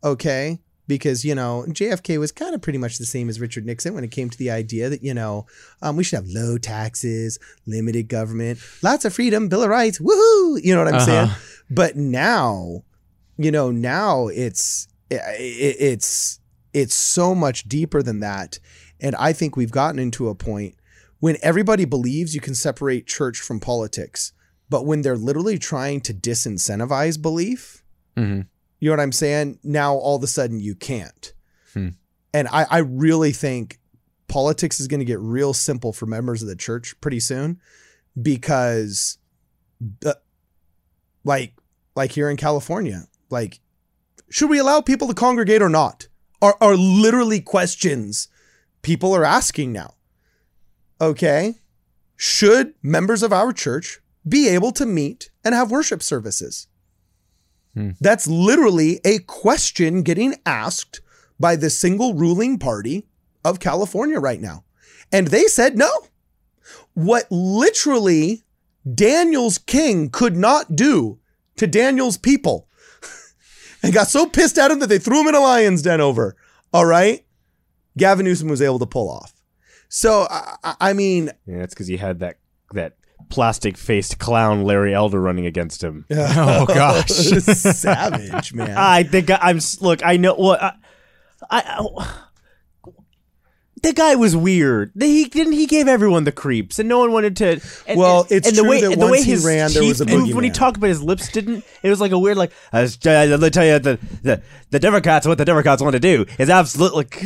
Okay. 0.04 0.60
Because, 0.86 1.24
you 1.24 1.34
know, 1.36 1.64
JFK 1.68 2.18
was 2.18 2.32
kind 2.32 2.54
of 2.54 2.60
pretty 2.60 2.78
much 2.78 2.98
the 2.98 3.06
same 3.06 3.28
as 3.28 3.40
Richard 3.40 3.64
Nixon 3.64 3.94
when 3.94 4.02
it 4.02 4.10
came 4.10 4.28
to 4.28 4.36
the 4.36 4.50
idea 4.50 4.88
that, 4.88 5.04
you 5.04 5.14
know, 5.14 5.46
um, 5.82 5.96
we 5.96 6.02
should 6.02 6.16
have 6.16 6.26
low 6.26 6.58
taxes, 6.58 7.38
limited 7.64 8.08
government, 8.08 8.58
lots 8.82 9.04
of 9.04 9.14
freedom, 9.14 9.48
Bill 9.48 9.62
of 9.62 9.70
Rights, 9.70 10.00
woohoo! 10.00 10.62
You 10.62 10.74
know 10.74 10.84
what 10.84 10.92
I'm 10.92 11.00
saying? 11.00 11.28
Uh-huh. 11.28 11.38
But 11.70 11.96
now, 11.96 12.82
you 13.38 13.52
know, 13.52 13.70
now 13.70 14.26
it's 14.26 14.88
it, 15.10 15.76
it's 15.78 16.39
it's 16.72 16.94
so 16.94 17.34
much 17.34 17.64
deeper 17.68 18.02
than 18.02 18.20
that, 18.20 18.58
and 19.00 19.14
I 19.16 19.32
think 19.32 19.56
we've 19.56 19.70
gotten 19.70 19.98
into 19.98 20.28
a 20.28 20.34
point 20.34 20.74
when 21.18 21.36
everybody 21.42 21.84
believes 21.84 22.34
you 22.34 22.40
can 22.40 22.54
separate 22.54 23.06
church 23.06 23.38
from 23.40 23.60
politics, 23.60 24.32
but 24.70 24.86
when 24.86 25.02
they're 25.02 25.16
literally 25.16 25.58
trying 25.58 26.00
to 26.02 26.14
disincentivize 26.14 27.20
belief, 27.20 27.82
Mhm. 28.16 28.46
you 28.78 28.88
know 28.88 28.92
what 28.96 29.00
I'm 29.02 29.12
saying? 29.12 29.58
Now 29.62 29.94
all 29.94 30.16
of 30.16 30.22
a 30.22 30.26
sudden 30.26 30.60
you 30.60 30.74
can't, 30.74 31.32
Hmm. 31.74 31.88
and 32.32 32.48
I, 32.48 32.64
I 32.70 32.78
really 32.78 33.32
think 33.32 33.78
politics 34.28 34.78
is 34.80 34.86
going 34.86 35.00
to 35.00 35.04
get 35.04 35.18
real 35.20 35.52
simple 35.52 35.92
for 35.92 36.06
members 36.06 36.40
of 36.40 36.48
the 36.48 36.56
church 36.56 36.94
pretty 37.00 37.20
soon 37.20 37.60
because 38.20 39.18
the, 40.00 40.18
like 41.24 41.54
like 41.96 42.12
here 42.12 42.30
in 42.30 42.36
California, 42.36 43.06
like 43.28 43.60
should 44.30 44.48
we 44.48 44.58
allow 44.58 44.80
people 44.80 45.08
to 45.08 45.14
congregate 45.14 45.60
or 45.62 45.68
not? 45.68 46.06
Are 46.42 46.56
are 46.60 46.76
literally 46.76 47.40
questions 47.40 48.28
people 48.82 49.14
are 49.14 49.24
asking 49.24 49.72
now. 49.72 49.94
Okay? 51.00 51.56
Should 52.16 52.74
members 52.82 53.22
of 53.22 53.32
our 53.32 53.52
church 53.52 54.00
be 54.28 54.48
able 54.48 54.72
to 54.72 54.86
meet 54.86 55.30
and 55.44 55.54
have 55.54 55.70
worship 55.70 56.02
services? 56.02 56.66
Hmm. 57.74 57.90
That's 58.00 58.26
literally 58.26 59.00
a 59.04 59.20
question 59.20 60.02
getting 60.02 60.34
asked 60.44 61.00
by 61.38 61.56
the 61.56 61.70
single 61.70 62.14
ruling 62.14 62.58
party 62.58 63.06
of 63.44 63.60
California 63.60 64.20
right 64.20 64.40
now. 64.40 64.64
And 65.12 65.28
they 65.28 65.44
said 65.44 65.78
no. 65.78 65.90
What 66.94 67.26
literally 67.30 68.42
Daniel's 68.94 69.58
king 69.58 70.10
could 70.10 70.36
not 70.36 70.76
do 70.76 71.18
to 71.56 71.66
Daniel's 71.66 72.18
people 72.18 72.68
and 73.82 73.92
got 73.92 74.08
so 74.08 74.26
pissed 74.26 74.58
at 74.58 74.70
him 74.70 74.78
that 74.80 74.88
they 74.88 74.98
threw 74.98 75.20
him 75.20 75.28
in 75.28 75.34
a 75.34 75.40
lion's 75.40 75.82
den 75.82 76.00
over. 76.00 76.36
All 76.72 76.84
right. 76.86 77.24
Gavin 77.98 78.24
Newsom 78.24 78.48
was 78.48 78.62
able 78.62 78.78
to 78.78 78.86
pull 78.86 79.10
off. 79.10 79.32
So, 79.88 80.26
I, 80.30 80.56
I- 80.62 80.76
I 80.80 80.92
mean, 80.92 81.30
Yeah, 81.46 81.58
that's 81.58 81.74
because 81.74 81.88
he 81.88 81.96
had 81.96 82.20
that 82.20 82.38
that 82.72 82.94
plastic 83.28 83.76
faced 83.76 84.18
clown 84.18 84.62
Larry 84.62 84.94
Elder 84.94 85.20
running 85.20 85.46
against 85.46 85.82
him. 85.82 86.06
Oh, 86.10 86.66
gosh. 86.66 87.06
savage, 87.10 88.54
man. 88.54 88.76
I 88.76 89.02
think 89.02 89.30
I, 89.30 89.38
I'm 89.42 89.58
look. 89.80 90.04
I 90.04 90.16
know. 90.16 90.34
Well, 90.38 90.58
I, 90.60 90.72
I, 91.50 91.62
I- 91.98 92.16
the 93.82 93.92
guy 93.92 94.14
was 94.14 94.36
weird. 94.36 94.92
He 94.98 95.24
didn't. 95.26 95.54
He 95.54 95.66
gave 95.66 95.88
everyone 95.88 96.24
the 96.24 96.32
creeps, 96.32 96.78
and 96.78 96.88
no 96.88 96.98
one 96.98 97.12
wanted 97.12 97.36
to. 97.36 97.60
And, 97.86 97.98
Well, 97.98 98.22
and, 98.22 98.32
it's 98.32 98.48
and 98.48 98.56
the 98.56 98.62
true 98.62 98.70
way, 98.70 98.80
that 98.82 98.90
the 98.98 99.04
way 99.06 99.10
once 99.10 99.24
he 99.24 99.30
his 99.32 99.44
ran, 99.44 99.72
there 99.72 99.82
was 99.84 100.00
a 100.00 100.06
moved 100.06 100.34
when 100.34 100.44
he 100.44 100.50
talked, 100.50 100.80
but 100.80 100.88
his 100.88 101.02
lips 101.02 101.30
didn't. 101.30 101.64
It 101.82 101.88
was 101.90 102.00
like 102.00 102.12
a 102.12 102.18
weird, 102.18 102.36
like. 102.36 102.52
I 102.72 102.82
was- 102.82 102.98
uh, 103.06 103.26
Let 103.28 103.40
me 103.40 103.50
tell 103.50 103.64
you, 103.64 103.78
the, 103.78 103.98
the 104.22 104.42
the 104.70 104.78
Democrats. 104.78 105.26
What 105.26 105.38
the 105.38 105.44
Democrats 105.44 105.82
want 105.82 105.94
to 105.94 106.00
do 106.00 106.26
is 106.38 106.50
absolutely. 106.50 107.06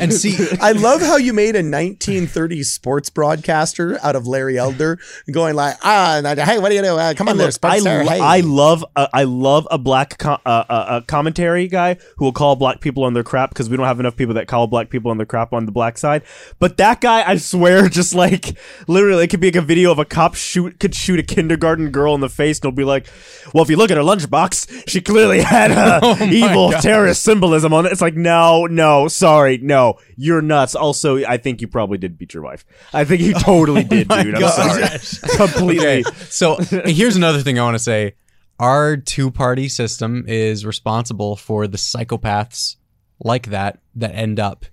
And 0.00 0.12
see, 0.12 0.36
I 0.60 0.72
love 0.72 1.00
how 1.00 1.16
you 1.16 1.32
made 1.32 1.56
a 1.56 1.62
1930s 1.62 2.66
sports 2.66 3.10
broadcaster 3.10 3.98
out 4.02 4.16
of 4.16 4.26
Larry 4.26 4.58
Elder, 4.58 4.98
going 5.30 5.54
like, 5.54 5.76
ah, 5.82 6.20
hey, 6.22 6.58
what 6.58 6.68
do 6.70 6.74
you 6.74 6.82
do? 6.82 6.96
Uh, 6.96 7.14
come 7.14 7.28
on, 7.28 7.36
there, 7.36 7.46
Look, 7.48 7.58
I, 7.62 7.78
lo- 7.78 8.00
hey. 8.04 8.20
I 8.20 8.40
love 8.40 8.84
uh, 8.96 9.06
I 9.12 9.24
love 9.24 9.66
a 9.70 9.78
black 9.78 10.18
co- 10.18 10.38
uh, 10.46 10.64
uh, 10.68 10.72
uh, 10.72 11.00
commentary 11.02 11.68
guy 11.68 11.96
who 12.16 12.24
will 12.26 12.32
call 12.32 12.56
black 12.56 12.80
people 12.80 13.04
on 13.04 13.14
their 13.14 13.24
crap 13.24 13.50
because 13.50 13.68
we 13.68 13.76
don't 13.76 13.86
have 13.86 14.00
enough 14.00 14.16
people 14.16 14.34
that 14.34 14.48
call 14.48 14.66
black 14.66 14.90
people 14.92 15.10
on 15.10 15.18
the 15.18 15.26
crap 15.26 15.52
on 15.52 15.66
the 15.66 15.72
black 15.72 15.98
side. 15.98 16.22
But 16.60 16.76
that 16.76 17.00
guy, 17.00 17.28
I 17.28 17.36
swear, 17.38 17.88
just 17.88 18.14
like 18.14 18.56
literally, 18.86 19.24
it 19.24 19.28
could 19.28 19.40
be 19.40 19.48
like 19.48 19.56
a 19.56 19.62
video 19.62 19.90
of 19.90 19.98
a 19.98 20.04
cop 20.04 20.36
shoot 20.36 20.78
could 20.78 20.94
shoot 20.94 21.18
a 21.18 21.22
kindergarten 21.24 21.90
girl 21.90 22.14
in 22.14 22.20
the 22.20 22.28
face, 22.28 22.58
and 22.58 22.64
he'll 22.66 22.76
be 22.76 22.84
like, 22.84 23.08
"Well, 23.52 23.64
if 23.64 23.70
you 23.70 23.76
look 23.76 23.90
at 23.90 23.96
her 23.96 24.02
lunchbox, 24.02 24.88
she 24.88 25.00
clearly 25.00 25.40
had 25.40 25.72
uh, 25.72 26.00
Oh 26.02 26.22
evil 26.22 26.70
terrorist 26.72 27.22
symbolism 27.24 27.72
on 27.72 27.86
it." 27.86 27.92
It's 27.92 28.00
like, 28.00 28.14
no, 28.14 28.66
no, 28.66 29.08
sorry, 29.08 29.58
no, 29.58 29.98
you're 30.16 30.42
nuts. 30.42 30.74
Also, 30.74 31.24
I 31.24 31.38
think 31.38 31.60
you 31.60 31.68
probably 31.68 31.98
did 31.98 32.18
beat 32.18 32.34
your 32.34 32.42
wife. 32.42 32.64
I 32.92 33.04
think 33.04 33.22
you 33.22 33.32
totally 33.40 33.84
did, 33.84 34.08
my 34.08 34.22
dude. 34.22 34.36
I'm 34.36 34.48
sorry, 34.48 35.36
completely. 35.36 35.82
okay. 35.82 36.02
So 36.28 36.56
here's 36.84 37.16
another 37.16 37.40
thing 37.40 37.58
I 37.58 37.64
want 37.64 37.74
to 37.76 37.82
say. 37.82 38.14
Our 38.58 38.96
two 38.96 39.30
party 39.30 39.68
system 39.68 40.24
is 40.28 40.64
responsible 40.64 41.36
for 41.36 41.66
the 41.66 41.78
psychopaths 41.78 42.76
like 43.18 43.46
that 43.48 43.80
that 43.96 44.14
end 44.14 44.38
up 44.38 44.66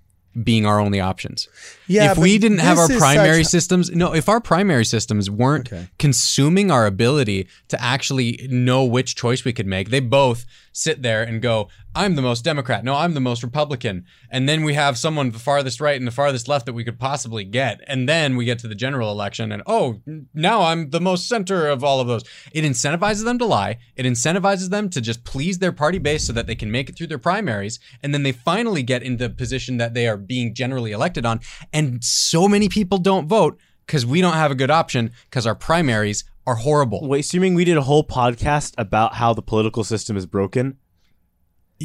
being 0.43 0.65
our 0.65 0.79
only 0.79 0.99
options. 0.99 1.47
Yeah, 1.87 2.11
if 2.11 2.17
we 2.17 2.37
didn't 2.37 2.59
have 2.59 2.77
our 2.77 2.87
primary 2.87 3.43
systems, 3.43 3.89
no, 3.91 4.13
if 4.13 4.29
our 4.29 4.39
primary 4.39 4.85
systems 4.85 5.29
weren't 5.29 5.71
Okay. 5.71 5.87
consuming 5.97 6.69
our 6.71 6.85
ability 6.85 7.47
to 7.69 7.81
actually 7.81 8.47
know 8.49 8.83
which 8.83 9.15
choice 9.15 9.43
we 9.43 9.53
could 9.53 9.65
make, 9.67 9.89
they 9.89 9.99
both 9.99 10.45
sit 10.71 11.01
there 11.01 11.23
and 11.23 11.41
go, 11.41 11.67
I'm 11.95 12.15
the 12.15 12.21
most 12.21 12.43
Democrat. 12.43 12.83
No, 12.83 12.95
I'm 12.95 13.13
the 13.13 13.19
most 13.19 13.41
Republican. 13.41 14.05
And 14.29 14.47
then 14.47 14.63
we 14.63 14.75
have 14.75 14.97
someone 14.97 15.31
the 15.31 15.39
farthest 15.39 15.81
right 15.81 15.97
and 15.97 16.05
the 16.05 16.11
farthest 16.11 16.47
left 16.47 16.65
that 16.67 16.73
we 16.73 16.83
could 16.83 16.99
possibly 16.99 17.43
get. 17.43 17.81
And 17.87 18.07
then 18.07 18.35
we 18.35 18.45
get 18.45 18.59
to 18.59 18.67
the 18.67 18.75
general 18.75 19.11
election 19.11 19.51
and, 19.51 19.63
oh, 19.65 20.01
now 20.33 20.61
I'm 20.61 20.91
the 20.91 21.01
most 21.01 21.27
center 21.27 21.67
of 21.67 21.83
all 21.83 21.99
of 21.99 22.07
those. 22.07 22.23
It 22.51 22.63
incentivizes 22.63 23.23
them 23.23 23.39
to 23.39 23.45
lie. 23.45 23.79
It 23.95 24.05
incentivizes 24.05 24.69
them 24.69 24.89
to 24.91 25.01
just 25.01 25.23
please 25.23 25.57
their 25.57 25.71
party 25.71 25.97
base 25.97 26.27
so 26.27 26.33
that 26.33 26.45
they 26.45 26.55
can 26.55 26.71
make 26.71 26.89
it 26.89 26.97
through 26.97 27.07
their 27.07 27.17
primaries. 27.17 27.79
And 28.03 28.13
then 28.13 28.23
they 28.23 28.33
finally 28.33 28.83
get 28.83 29.01
in 29.01 29.17
the 29.17 29.29
position 29.29 29.77
that 29.77 29.93
they 29.93 30.07
are 30.07 30.17
being 30.17 30.53
generally 30.53 30.91
elected 30.91 31.25
on. 31.25 31.39
And 31.73 32.03
so 32.03 32.47
many 32.47 32.69
people 32.69 32.99
don't 32.99 33.27
vote 33.27 33.59
because 33.85 34.05
we 34.05 34.21
don't 34.21 34.33
have 34.33 34.51
a 34.51 34.55
good 34.55 34.69
option 34.69 35.11
because 35.25 35.47
our 35.47 35.55
primaries 35.55 36.23
are 36.45 36.55
horrible. 36.55 37.07
Wait, 37.07 37.21
assuming 37.21 37.55
we 37.55 37.65
did 37.65 37.77
a 37.77 37.81
whole 37.81 38.03
podcast 38.03 38.75
about 38.77 39.15
how 39.15 39.33
the 39.33 39.41
political 39.41 39.83
system 39.83 40.15
is 40.15 40.27
broken, 40.27 40.77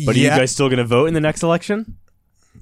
but 0.06 0.14
are 0.16 0.18
you 0.18 0.28
guys 0.28 0.50
still 0.52 0.68
going 0.68 0.78
to 0.78 0.84
vote 0.84 1.06
in 1.06 1.14
the 1.14 1.20
next 1.20 1.42
election? 1.42 1.96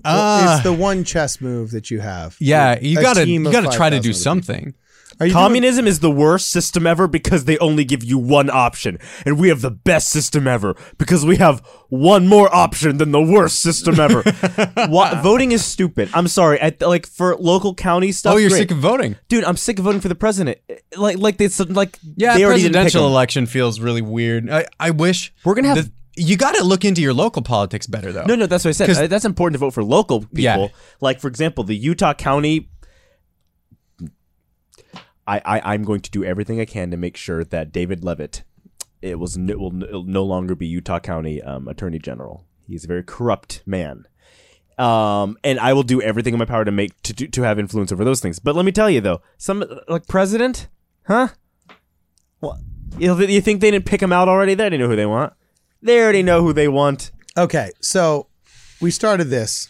Well, 0.05 0.49
Uh, 0.51 0.55
it's 0.57 0.65
the 0.65 0.73
one 0.73 1.05
chess 1.05 1.41
move 1.41 1.71
that 1.73 1.91
you 1.91 2.01
have. 2.01 2.37
yeah, 2.41 2.79
you 2.81 2.99
A 2.99 3.03
gotta 3.03 3.25
team 3.25 3.43
you 3.43 3.49
of 3.49 3.53
gotta 3.53 3.67
try 3.77 3.89
to 3.91 3.97
5,000 3.97 4.03
do 4.03 4.09
other 4.11 4.19
something. 4.19 4.75
Are 5.21 5.27
you 5.27 5.33
doing- 5.33 5.43
Communism 5.45 5.87
is 5.87 6.01
the 6.01 6.11
worst 6.11 6.49
system 6.51 6.87
ever 6.87 7.07
because 7.07 7.45
they 7.45 7.57
only 7.59 7.85
give 7.85 8.03
you 8.03 8.19
one 8.19 8.49
option, 8.51 8.99
and 9.27 9.39
we 9.39 9.49
have 9.51 9.61
the 9.61 9.71
best 9.71 10.09
system 10.09 10.49
ever 10.49 10.75
because 10.99 11.25
we 11.25 11.37
have 11.37 11.61
one 11.91 12.27
more 12.27 12.53
option 12.53 12.97
than 12.97 13.13
the 13.13 13.21
worst 13.23 13.61
system 13.61 14.01
ever. 14.01 14.25
Wha- 14.89 15.21
voting 15.23 15.53
is 15.53 15.65
stupid. 15.65 16.09
I'm 16.15 16.27
sorry. 16.27 16.61
I, 16.61 16.75
like 16.81 17.07
for 17.07 17.37
local 17.37 17.75
county 17.75 18.11
stuff. 18.11 18.35
Oh, 18.35 18.37
you're 18.39 18.49
great. 18.49 18.61
sick 18.61 18.71
of 18.73 18.79
voting. 18.79 19.15
dude. 19.29 19.45
I'm 19.45 19.59
sick 19.59 19.79
of 19.79 19.85
voting 19.85 20.01
for 20.01 20.09
the 20.09 20.15
president. 20.17 20.59
Like, 20.97 21.19
like 21.19 21.41
it's 21.41 21.61
like 21.61 21.99
Yeah, 22.17 22.35
they 22.37 22.45
already 22.45 22.63
didn't 22.63 22.73
pick 22.73 22.81
presidential 22.81 23.05
him. 23.07 23.13
election 23.13 23.47
feels 23.47 23.79
really 23.79 24.03
weird. 24.03 24.51
I, 24.51 24.65
I 24.81 24.91
wish 24.91 25.33
We're 25.45 25.55
gonna 25.55 25.69
have- 25.69 25.85
the- 25.85 25.93
you 26.17 26.37
got 26.37 26.55
to 26.57 26.65
look 26.65 26.85
into 26.85 27.01
your 27.01 27.15
local 27.15 27.43
politics 27.43 27.87
better 27.87 28.13
though. 28.13 28.25
No, 28.25 28.35
no, 28.35 28.47
that's 28.47 28.65
what 28.65 28.71
I 28.71 28.73
said. 28.73 28.87
'Cause- 28.89 28.99
Uh, 28.99 29.07
That's 29.07 29.25
important 29.25 29.55
to 29.55 29.59
vote 29.59 29.73
for 29.73 29.83
local 29.85 30.21
people. 30.21 30.37
Yeah. 30.43 30.69
Like, 31.01 31.21
for 31.21 31.29
example, 31.29 31.65
the 31.65 31.77
Utah 31.77 32.15
County. 32.15 32.69
I, 35.27 35.41
I 35.45 35.75
I'm 35.75 35.85
going 35.85 36.01
to 36.01 36.11
do 36.11 36.25
everything 36.25 36.61
I 36.61 36.65
can 36.65 36.91
to 36.91 36.97
make 36.97 37.17
sure 37.17 37.45
that 37.45 37.73
David 37.73 38.03
Leavitt, 38.05 38.43
it 39.01 39.19
was 39.19 39.39
will 39.39 39.73
n- 39.73 39.87
no 40.07 40.25
longer 40.25 40.55
be 40.55 40.67
Utah 40.67 40.99
County 40.99 41.41
um, 41.43 41.69
Attorney 41.69 41.99
General. 41.99 42.45
He's 42.67 42.85
a 42.85 42.89
very 42.89 43.05
corrupt 43.05 43.63
man. 43.67 44.07
Um, 44.79 45.37
and 45.45 45.61
I 45.61 45.75
will 45.75 45.83
do 45.85 46.03
everything 46.03 46.35
in 46.35 46.39
my 46.39 46.45
power 46.45 46.65
to 46.65 46.73
make 46.73 47.01
to 47.03 47.13
do, 47.13 47.29
to 47.29 47.43
have 47.43 47.59
influence 47.59 47.93
over 47.93 48.05
those 48.05 48.21
things. 48.21 48.39
But 48.41 48.57
let 48.57 48.65
me 48.65 48.73
tell 48.73 48.91
you 48.91 49.01
though, 49.01 49.21
some 49.39 49.65
like 49.87 50.09
president, 50.09 50.69
huh? 51.07 51.29
Well, 52.41 52.59
you, 52.99 53.17
you 53.27 53.41
think 53.41 53.61
they 53.61 53.71
didn't 53.71 53.87
pick 53.87 54.03
him 54.03 54.13
out 54.13 54.29
already? 54.29 54.55
They 54.55 54.65
already 54.65 54.79
know 54.79 54.89
who 54.89 54.97
they 54.97 55.07
want. 55.07 55.35
They 55.83 56.01
already 56.01 56.23
know 56.23 56.43
who 56.43 56.53
they 56.53 56.69
want. 56.69 57.11
Okay, 57.37 57.73
so 57.81 58.29
we 58.81 58.91
started 58.91 59.25
this 59.25 59.69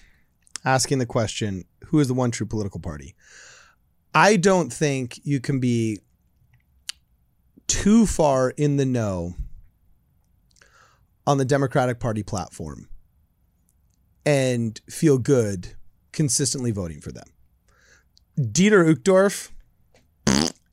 asking 0.64 0.98
the 0.98 1.06
question 1.06 1.64
who 1.86 2.00
is 2.00 2.08
the 2.08 2.14
one 2.14 2.30
true 2.30 2.46
political 2.46 2.80
party? 2.80 3.14
I 4.14 4.36
don't 4.36 4.72
think 4.72 5.20
you 5.24 5.40
can 5.40 5.58
be 5.58 6.00
too 7.66 8.04
far 8.06 8.50
in 8.50 8.76
the 8.76 8.84
know 8.84 9.34
on 11.26 11.38
the 11.38 11.44
Democratic 11.44 11.98
Party 11.98 12.22
platform 12.22 12.88
and 14.26 14.80
feel 14.90 15.18
good 15.18 15.74
consistently 16.12 16.70
voting 16.70 17.00
for 17.00 17.12
them. 17.12 17.26
Dieter 18.38 18.94
Uchtdorf, 18.94 19.50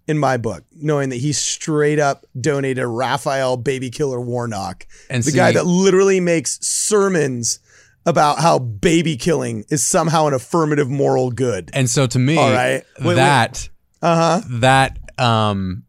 in 0.10 0.18
my 0.18 0.38
book, 0.38 0.64
knowing 0.76 1.10
that 1.10 1.18
he 1.18 1.32
straight 1.32 2.00
up 2.00 2.26
donated 2.40 2.84
Raphael 2.86 3.56
Baby 3.58 3.90
Killer 3.90 4.20
Warnock 4.20 4.86
and 5.10 5.24
the 5.24 5.32
see, 5.32 5.38
guy 5.38 5.52
that 5.54 5.66
literally 5.66 6.20
makes 6.20 6.58
sermons 6.66 7.60
about 8.06 8.40
how 8.40 8.58
baby 8.60 9.16
killing 9.18 9.66
is 9.70 9.86
somehow 9.86 10.26
an 10.28 10.34
affirmative 10.34 10.90
moral 10.90 11.30
good. 11.32 11.70
and 11.74 11.90
so 11.90 12.08
to 12.08 12.18
me, 12.20 12.38
All 12.38 12.52
right. 12.52 12.84
Wait, 13.02 13.14
that 13.16 13.70
Uh 14.02 14.16
huh. 14.42 14.42
that 14.60 14.98
um 15.20 15.84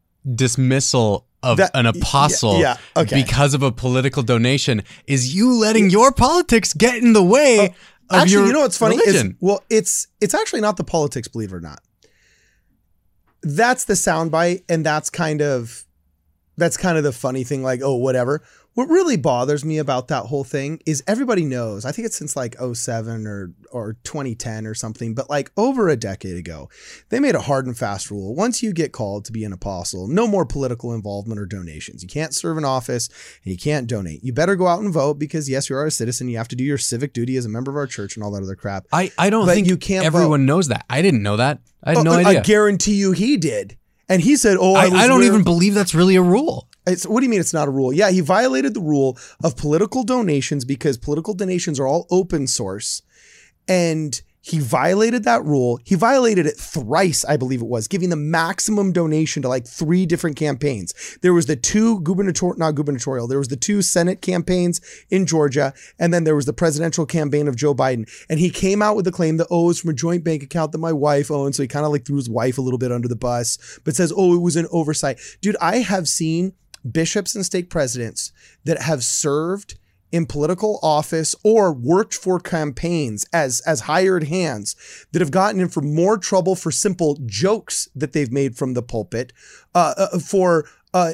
dismissal 0.45 1.27
of 1.43 1.57
That- 1.57 1.71
an 1.75 1.87
apostle 1.87 2.59
yeah, 2.61 2.77
yeah, 2.97 3.03
okay. 3.03 3.23
because 3.23 3.55
of 3.55 3.63
a 3.63 3.73
political 3.73 4.23
donation 4.23 4.83
is 5.07 5.35
you 5.35 5.55
letting 5.55 5.89
your 5.89 6.13
politics 6.13 6.73
get 6.75 6.97
in 7.03 7.13
the 7.15 7.23
way 7.25 7.59
of 7.67 7.71
Uh, 8.13 8.17
Actually, 8.23 8.33
your 8.33 8.47
you 8.49 8.53
know 8.53 8.61
what's 8.63 8.77
funny? 8.77 8.97
Is, 8.97 9.07
religion. 9.07 9.37
well, 9.41 9.63
it's 9.71 10.09
it's 10.21 10.35
actually 10.35 10.61
not 10.61 10.77
the 10.77 10.83
politics, 10.85 11.29
believe 11.29 11.53
it 11.53 11.55
or 11.55 11.61
not. 11.61 11.81
That's 13.43 13.85
the 13.85 13.95
soundbite, 13.95 14.65
and 14.69 14.85
that's 14.85 15.11
kind 15.11 15.41
of 15.41 15.85
that's 16.57 16.77
kind 16.77 16.99
of 16.99 17.05
the 17.05 17.13
funny 17.13 17.45
thing. 17.45 17.63
Like, 17.63 17.81
oh, 17.83 17.97
whatever. 17.97 18.43
What 18.75 18.89
really 18.89 19.17
bothers 19.17 19.65
me 19.65 19.79
about 19.79 20.07
that 20.09 20.27
whole 20.27 20.45
thing 20.45 20.81
is 20.87 21.03
everybody 21.09 21.45
knows. 21.45 21.85
I 21.85 21.91
think 21.91 22.07
it's 22.07 22.17
since 22.17 22.37
like 22.37 22.55
07 22.61 23.27
or 23.27 23.53
or 23.73 23.97
2010 24.05 24.65
or 24.65 24.75
something, 24.75 25.13
but 25.13 25.29
like 25.29 25.51
over 25.57 25.89
a 25.89 25.97
decade 25.97 26.37
ago, 26.37 26.69
they 27.09 27.19
made 27.19 27.35
a 27.35 27.41
hard 27.41 27.67
and 27.67 27.77
fast 27.77 28.11
rule. 28.13 28.33
Once 28.35 28.63
you 28.63 28.73
get 28.73 28.93
called 28.93 29.25
to 29.25 29.33
be 29.33 29.43
an 29.45 29.53
apostle, 29.53 30.07
no 30.07 30.29
more 30.29 30.47
political 30.47 30.95
involvement 30.95 31.41
or 31.41 31.47
donations. 31.47 32.03
You 32.05 32.09
can't 32.09 32.33
serve 32.35 32.59
in 32.59 32.65
office 32.65 33.09
and 33.45 33.51
you 33.53 33.59
can't 33.59 33.89
donate. 33.89 34.23
You 34.23 34.33
better 34.33 34.55
go 34.55 34.69
out 34.69 34.81
and 34.81 34.93
vote 34.93 35.19
because 35.19 35.49
yes, 35.51 35.69
you 35.69 35.75
are 35.77 35.85
a 35.87 35.91
citizen. 35.91 36.29
You 36.29 36.39
have 36.39 36.49
to 36.49 36.57
do 36.57 36.63
your 36.65 36.79
civic 36.79 37.13
duty 37.13 37.37
as 37.37 37.45
a 37.47 37.49
member 37.49 37.73
of 37.73 37.77
our 37.77 37.89
church 37.89 38.17
and 38.17 38.23
all 38.25 38.31
that 38.33 38.43
other 38.43 38.55
crap. 38.57 38.87
I, 38.93 39.11
I 39.19 39.31
don't 39.31 39.47
But 39.47 39.55
think 39.55 39.67
you 39.67 39.77
can't 39.79 40.05
everyone 40.07 40.47
knows 40.47 40.69
that. 40.69 40.87
I 40.89 41.03
didn't 41.03 41.23
know 41.25 41.37
that. 41.39 41.59
I 41.83 41.91
had 41.91 41.99
oh, 41.99 42.03
no 42.03 42.13
Oh, 42.13 42.15
I 42.19 42.25
idea. 42.25 42.43
guarantee 42.45 42.95
you 42.95 43.11
he 43.13 43.37
did. 43.37 43.77
And 44.09 44.21
he 44.23 44.35
said, 44.37 44.57
"Oh, 44.59 44.75
I, 44.75 44.85
I, 44.85 44.87
I 44.87 45.07
don't 45.07 45.19
aware- 45.19 45.23
even 45.25 45.45
believe 45.45 45.75
that's 45.75 45.95
really 45.95 46.17
a 46.17 46.23
rule. 46.23 46.69
It's, 46.91 47.07
what 47.07 47.21
do 47.21 47.25
you 47.25 47.31
mean 47.31 47.41
it's 47.41 47.55
not 47.55 47.69
a 47.69 47.71
rule? 47.71 47.93
Yeah, 47.93 48.11
he 48.11 48.21
violated 48.21 48.75
the 48.75 48.81
rule 48.81 49.19
of 49.43 49.57
political 49.57 50.05
donations 50.05 50.65
because 50.65 50.99
political 50.99 51.35
donations 51.35 51.81
are 51.81 51.87
all 51.87 52.07
open 52.11 52.47
source. 52.47 53.03
And 53.69 54.21
he 54.43 54.59
violated 54.59 55.25
that 55.25 55.45
rule. 55.45 55.79
He 55.85 55.95
violated 55.95 56.47
it 56.47 56.57
thrice, 56.57 57.25
I 57.27 57.37
believe 57.37 57.61
it 57.61 57.67
was, 57.67 57.87
giving 57.87 58.09
the 58.09 58.17
maximum 58.17 58.91
donation 58.91 59.43
to 59.43 59.49
like 59.49 59.67
three 59.67 60.07
different 60.07 60.37
campaigns. 60.37 61.19
There 61.21 61.35
was 61.35 61.47
the 61.47 61.57
two 61.57 62.01
gubernatorial, 62.01 62.59
not 62.59 62.75
gubernatorial, 62.75 63.29
there 63.29 63.39
was 63.39 63.49
the 63.49 63.57
two 63.57 63.83
Senate 63.83 64.23
campaigns 64.23 64.81
in 65.11 65.27
Georgia, 65.27 65.75
and 65.99 66.15
then 66.15 66.25
there 66.25 66.37
was 66.37 66.47
the 66.47 66.55
presidential 66.55 67.05
campaign 67.05 67.49
of 67.49 67.57
Joe 67.57 67.75
Biden. 67.75 68.09
And 68.31 68.41
he 68.41 68.51
came 68.51 68.81
out 68.81 68.97
with 68.97 69.05
the 69.05 69.13
claim 69.13 69.37
that, 69.37 69.49
oh, 69.51 69.69
it's 69.71 69.81
from 69.81 69.91
a 69.91 69.95
joint 69.95 70.25
bank 70.25 70.43
account 70.43 70.73
that 70.73 70.79
my 70.79 70.93
wife 70.93 71.31
owned. 71.31 71.55
So 71.55 71.63
he 71.63 71.69
kind 71.69 71.85
of 71.85 71.93
like 71.93 72.07
threw 72.07 72.17
his 72.17 72.31
wife 72.31 72.57
a 72.57 72.63
little 72.63 72.79
bit 72.79 72.93
under 72.93 73.09
the 73.09 73.17
bus, 73.17 73.59
but 73.85 73.95
says, 73.95 74.13
oh, 74.17 74.35
it 74.35 74.41
was 74.41 74.57
an 74.57 74.69
oversight. 74.71 75.19
Dude, 75.43 75.57
I 75.61 75.79
have 75.79 76.09
seen 76.09 76.55
bishops 76.91 77.35
and 77.35 77.45
stake 77.45 77.71
presidents 77.71 78.33
that 78.65 78.83
have 78.83 79.03
served 79.03 79.75
in 80.13 80.27
political 80.27 80.79
office 80.83 81.37
or 81.45 81.73
worked 81.73 82.15
for 82.15 82.41
campaigns 82.41 83.27
as 83.33 83.61
as 83.61 83.83
hired 83.83 84.25
hands 84.25 84.75
that 85.13 85.21
have 85.21 85.31
gotten 85.31 85.61
in 85.61 85.69
for 85.69 85.83
more 85.83 86.19
trouble 86.19 86.57
for 86.57 86.71
simple 86.71 87.17
jokes 87.27 87.89
that 87.95 88.13
they've 88.13 88.33
made 88.33 88.57
from 88.57 88.75
the 88.75 88.83
pulpit 88.83 89.33
uh, 89.75 89.95
uh, 89.97 90.19
for 90.19 90.65
uh, 90.95 91.13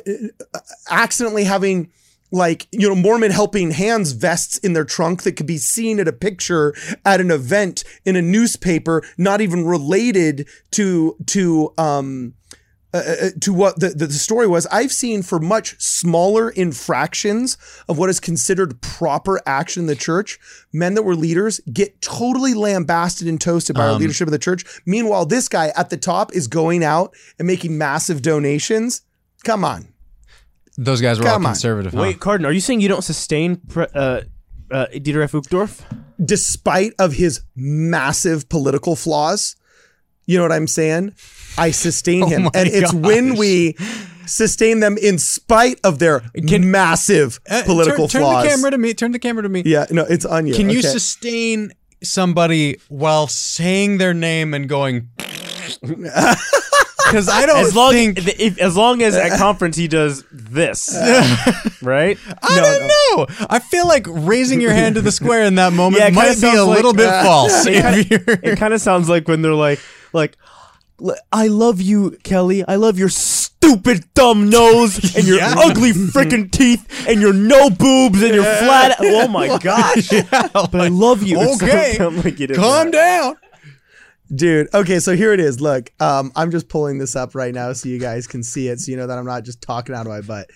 accidentally 0.91 1.45
having 1.45 1.91
like 2.33 2.67
you 2.73 2.89
know 2.89 2.95
Mormon 2.95 3.31
helping 3.31 3.71
hands 3.71 4.13
vests 4.13 4.59
in 4.59 4.73
their 4.73 4.85
trunk 4.85 5.23
that 5.23 5.33
could 5.33 5.47
be 5.47 5.59
seen 5.59 6.01
at 6.01 6.09
a 6.09 6.13
picture 6.13 6.75
at 7.05 7.21
an 7.21 7.31
event 7.31 7.85
in 8.05 8.17
a 8.17 8.23
newspaper, 8.23 9.03
not 9.17 9.41
even 9.41 9.65
related 9.65 10.49
to 10.73 11.17
to 11.27 11.73
um 11.79 12.35
uh, 12.95 12.99
uh, 12.99 13.29
to 13.41 13.53
what 13.53 13.79
the, 13.81 13.89
the, 13.91 14.07
the 14.07 14.13
story 14.15 14.47
was. 14.47 14.67
I've 14.69 14.93
seen 14.93 15.23
for 15.23 15.39
much 15.39 15.79
smaller 15.81 16.51
infractions 16.51 17.59
of 17.89 17.99
what 17.99 18.09
is 18.11 18.21
considered 18.21 18.81
proper 18.81 19.41
action 19.47 19.83
in 19.83 19.87
the 19.87 19.97
church, 19.97 20.39
men 20.73 20.95
that 20.95 21.03
were 21.03 21.17
leaders 21.17 21.61
get 21.73 22.01
totally 22.01 22.55
lambasted 22.55 23.29
and 23.29 23.41
toasted 23.41 23.77
by 23.77 23.83
our 23.87 23.91
Um, 23.95 24.01
leadership 24.01 24.29
of 24.29 24.33
the 24.33 24.39
church. 24.39 24.65
Meanwhile, 24.87 25.27
this 25.27 25.49
guy 25.49 25.73
at 25.77 25.91
the 25.91 25.97
top 25.97 26.35
is 26.35 26.47
going 26.49 26.83
out 26.85 27.15
and 27.39 27.47
making 27.47 27.77
massive 27.77 28.23
donations. 28.23 29.03
Come 29.45 29.65
on. 29.65 29.89
Those 30.79 31.01
guys 31.01 31.19
were 31.19 31.25
Come 31.25 31.43
all 31.43 31.49
on. 31.49 31.55
conservative. 31.55 31.93
huh? 31.95 32.03
Wait, 32.03 32.21
Cardon, 32.21 32.47
are 32.47 32.53
you 32.53 32.61
saying 32.61 32.81
you 32.81 32.89
don't 32.89 33.03
sustain 33.05 33.57
pre- 33.57 33.87
uh, 33.95 34.23
uh, 34.71 34.87
Dieter 34.95 35.23
F. 35.25 35.33
Uchtdorf? 35.33 35.83
despite 36.25 36.95
of 36.99 37.13
his 37.13 37.43
massive 37.55 38.49
political 38.49 38.97
flaws. 38.97 39.55
You 40.25 40.39
know 40.39 40.45
what 40.45 40.53
I'm 40.53 40.67
saying? 40.67 41.13
I 41.59 41.71
sustain 41.71 42.27
him. 42.29 42.45
my 42.45 42.51
and 42.55 42.69
it's 42.69 42.93
when 42.93 43.37
we 43.37 43.77
sustain 44.27 44.81
them 44.81 44.99
in 44.99 45.19
spite 45.19 45.79
of 45.85 45.99
their 46.01 46.23
massive 46.35 47.39
Uh, 47.49 47.63
political 47.65 48.09
turn, 48.09 48.23
flaws. 48.23 48.43
Turn 48.43 48.51
the 48.51 48.57
camera 48.57 48.71
to 48.73 48.79
me. 48.79 48.95
Turn 48.95 49.13
the 49.13 49.19
camera 49.19 49.43
to 49.43 49.49
me. 49.49 49.63
yeah, 49.65 49.87
no, 49.91 50.03
it's 50.05 50.25
on 50.25 50.47
you. 50.47 50.55
Can 50.55 50.69
you 50.71 50.83
sustain 50.83 51.73
somebody 52.03 52.79
while 52.89 53.27
saying 53.29 53.99
their 53.99 54.13
name 54.15 54.53
and 54.55 54.69
going? 54.69 55.09
Because 57.07 57.29
I 57.29 57.47
don't 57.47 57.59
As 57.59 57.73
long 57.77 57.93
think. 57.93 58.19
if, 58.27 58.59
as 58.59 58.77
long 58.77 59.01
as 59.01 59.15
at 59.15 59.39
conference 59.39 59.77
he 59.77 59.87
does 59.87 60.25
this, 60.33 60.89
right? 61.81 62.19
I 62.43 62.61
don't 62.61 62.89
know. 63.29 63.47
I 63.49 63.61
feel 63.61 63.87
like 63.87 64.07
raising 64.09 64.61
your 64.61 64.73
hand 64.73 64.97
to 64.97 65.03
the 65.03 65.13
square 65.13 65.45
in 65.45 65.55
that 65.55 65.73
moment 65.83 66.01
Yeah, 66.03 66.09
it 66.09 66.15
might 66.15 66.31
be 66.31 66.35
sounds 66.35 66.59
a 66.59 66.65
like- 66.65 66.77
little 66.77 66.93
bit 66.93 67.09
false. 67.23 67.65
It 67.65 68.09
kinda- 68.09 68.39
It 68.53 68.59
kind 68.59 68.75
of 68.75 68.81
sounds 68.81 69.09
like 69.09 69.29
when 69.29 69.41
they're 69.41 69.55
like, 69.55 69.79
like, 70.13 70.37
"L- 70.43 70.56
I 71.33 71.49
love 71.49 71.81
you, 71.81 72.13
Kelly. 72.23 72.65
I 72.67 72.77
love 72.77 72.99
your 72.99 73.09
stupid 73.11 74.05
dumb 74.15 74.49
nose 74.49 75.15
and 75.17 75.27
your 75.27 75.39
Yeah. 75.39 75.55
ugly 75.59 75.93
freaking 75.93 76.51
teeth 76.51 77.07
and 77.09 77.21
your 77.21 77.33
no 77.33 77.69
boobs 77.71 78.23
and 78.23 78.35
your 78.35 78.45
flat. 78.45 78.97
Oh 79.01 79.29
my 79.29 79.59
gosh! 79.63 80.09
but 80.11 80.75
I 80.81 80.89
love 80.89 81.23
you. 81.23 81.39
Okay. 81.55 81.99
like 81.99 82.41
is 82.41 82.57
Calm 82.57 82.91
down. 82.91 83.37
Dude, 84.35 84.69
okay, 84.75 84.99
so 84.99 85.15
here 85.15 85.33
it 85.33 85.39
is. 85.39 85.61
Look, 85.61 85.93
um, 86.01 86.33
I'm 86.35 86.51
just 86.51 86.69
pulling 86.69 86.99
this 86.99 87.15
up 87.15 87.35
right 87.37 87.55
now 87.55 87.73
so 87.75 87.89
you 87.89 87.99
guys 88.01 88.27
can 88.27 88.43
see 88.43 88.67
it, 88.69 88.81
so 88.81 88.91
you 88.91 88.97
know 88.97 89.07
that 89.07 89.17
I'm 89.19 89.25
not 89.27 89.45
just 89.45 89.63
talking 89.63 89.95
out 89.95 90.07
of 90.07 90.09
my 90.13 90.21
butt. 90.21 90.51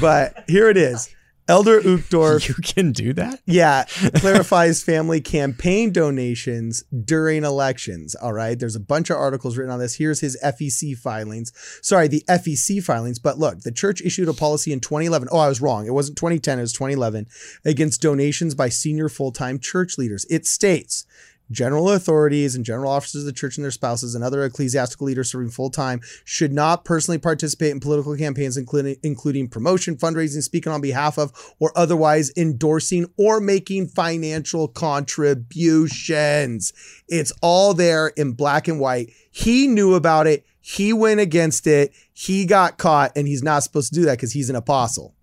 But 0.00 0.44
here 0.48 0.68
it 0.68 0.76
is. 0.76 1.14
Elder 1.46 1.80
Uchtdorf 1.80 2.48
You 2.48 2.54
can 2.54 2.92
do 2.92 3.12
that. 3.14 3.40
Yeah, 3.44 3.84
clarifies 4.14 4.82
family 4.82 5.20
campaign 5.20 5.92
donations 5.92 6.82
during 7.04 7.44
elections. 7.44 8.14
All 8.14 8.32
right, 8.32 8.58
there's 8.58 8.76
a 8.76 8.80
bunch 8.80 9.10
of 9.10 9.16
articles 9.16 9.56
written 9.56 9.72
on 9.72 9.78
this. 9.78 9.96
Here's 9.96 10.20
his 10.20 10.38
FEC 10.42 10.96
filings. 10.96 11.52
Sorry, 11.82 12.08
the 12.08 12.24
FEC 12.28 12.82
filings. 12.82 13.18
But 13.18 13.38
look, 13.38 13.60
the 13.60 13.72
church 13.72 14.00
issued 14.00 14.28
a 14.28 14.32
policy 14.32 14.72
in 14.72 14.80
2011. 14.80 15.28
Oh, 15.30 15.38
I 15.38 15.48
was 15.48 15.60
wrong. 15.60 15.86
It 15.86 15.92
wasn't 15.92 16.16
2010, 16.18 16.58
it 16.58 16.62
was 16.62 16.72
2011 16.72 17.26
against 17.64 18.00
donations 18.00 18.54
by 18.54 18.68
senior 18.68 19.08
full 19.08 19.32
time 19.32 19.58
church 19.58 19.98
leaders. 19.98 20.24
It 20.30 20.46
states, 20.46 21.04
General 21.50 21.90
authorities 21.90 22.54
and 22.54 22.64
general 22.64 22.90
officers 22.90 23.22
of 23.22 23.26
the 23.26 23.32
church 23.32 23.58
and 23.58 23.64
their 23.64 23.70
spouses 23.70 24.14
and 24.14 24.24
other 24.24 24.44
ecclesiastical 24.44 25.06
leaders 25.06 25.30
serving 25.30 25.50
full 25.50 25.70
time 25.70 26.00
should 26.24 26.52
not 26.52 26.86
personally 26.86 27.18
participate 27.18 27.70
in 27.70 27.80
political 27.80 28.16
campaigns, 28.16 28.56
including 28.56 28.96
including 29.02 29.48
promotion, 29.48 29.96
fundraising, 29.96 30.42
speaking 30.42 30.72
on 30.72 30.80
behalf 30.80 31.18
of, 31.18 31.54
or 31.58 31.70
otherwise 31.76 32.32
endorsing 32.36 33.06
or 33.18 33.40
making 33.40 33.88
financial 33.88 34.68
contributions. 34.68 36.72
It's 37.08 37.32
all 37.42 37.74
there 37.74 38.08
in 38.08 38.32
black 38.32 38.66
and 38.66 38.80
white. 38.80 39.10
He 39.30 39.66
knew 39.66 39.94
about 39.94 40.26
it. 40.26 40.46
He 40.60 40.94
went 40.94 41.20
against 41.20 41.66
it. 41.66 41.92
He 42.14 42.46
got 42.46 42.78
caught, 42.78 43.12
and 43.16 43.28
he's 43.28 43.42
not 43.42 43.62
supposed 43.62 43.92
to 43.92 44.00
do 44.00 44.06
that 44.06 44.16
because 44.16 44.32
he's 44.32 44.48
an 44.48 44.56
apostle. 44.56 45.14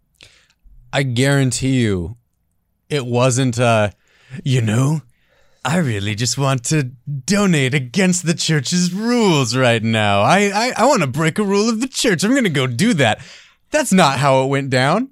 I 0.93 1.01
guarantee 1.01 1.81
you, 1.81 2.17
it 2.89 3.07
wasn't. 3.07 3.59
Uh, 3.59 3.89
you 4.43 4.61
know, 4.61 5.01
I 5.63 5.77
really 5.77 6.15
just 6.15 6.37
want 6.37 6.63
to 6.65 6.83
donate 6.83 7.75
against 7.75 8.25
the 8.25 8.33
church's 8.33 8.91
rules 8.91 9.55
right 9.55 9.83
now. 9.83 10.21
I 10.21 10.51
I, 10.53 10.73
I 10.75 10.85
want 10.85 11.01
to 11.01 11.07
break 11.07 11.37
a 11.37 11.43
rule 11.43 11.69
of 11.69 11.81
the 11.81 11.87
church. 11.87 12.23
I'm 12.23 12.33
gonna 12.33 12.49
go 12.49 12.65
do 12.67 12.93
that. 12.95 13.21
That's 13.69 13.93
not 13.93 14.17
how 14.17 14.43
it 14.43 14.47
went 14.47 14.69
down. 14.69 15.11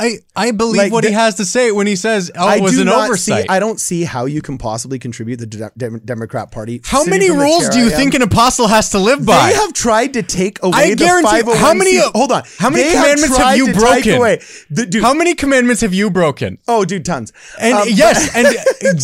I 0.00 0.18
I 0.34 0.50
believe 0.52 0.78
Like 0.78 0.92
what 0.92 1.02
the- 1.04 1.10
he 1.10 1.14
has 1.14 1.34
to 1.36 1.44
say 1.44 1.70
when 1.72 1.86
he 1.86 1.94
says, 1.96 2.30
"Oh, 2.36 2.50
it 2.50 2.62
was 2.62 2.78
an 2.78 2.88
oversight." 2.88 3.42
See, 3.42 3.48
I 3.48 3.58
don't 3.60 3.78
see 3.78 4.04
how 4.04 4.24
you 4.24 4.40
can 4.40 4.56
possibly 4.56 4.98
contribute 4.98 5.36
the 5.40 5.46
De- 5.46 5.70
Dem- 5.76 6.00
Democrat 6.04 6.50
Party. 6.50 6.80
how 6.84 7.04
many 7.04 7.30
rules 7.30 7.68
do 7.68 7.78
you 7.78 7.90
think 7.90 8.14
an 8.14 8.22
apostle 8.22 8.66
has 8.68 8.88
to 8.90 8.98
live 8.98 9.26
by? 9.26 9.50
They 9.50 9.56
have 9.56 9.72
tried 9.74 10.14
to 10.14 10.22
take 10.22 10.62
away 10.62 10.72
I 10.78 10.90
the 10.90 10.96
guarantee- 10.96 11.42
501c. 11.42 11.58
how 11.58 11.74
many- 11.74 11.98
Hold 11.98 12.32
on. 12.32 12.42
how 12.58 12.70
many 12.70 12.84
They 12.84 12.92
commandments 12.92 13.36
have 13.36 13.36
tried 13.36 13.54
you 13.56 13.66
to 13.66 13.72
broken? 13.78 14.14
Away. 14.14 14.40
The, 14.70 14.86
dude, 14.86 15.02
How 15.02 15.12
many 15.14 15.34
commandments 15.34 15.82
have 15.82 15.92
you 15.92 16.08
broken? 16.10 16.58
oh, 16.66 16.84
dude, 16.86 17.04
tons. 17.04 17.32
And 17.58 17.74
Um, 17.74 17.88
yes, 17.90 18.30
and 18.34 18.48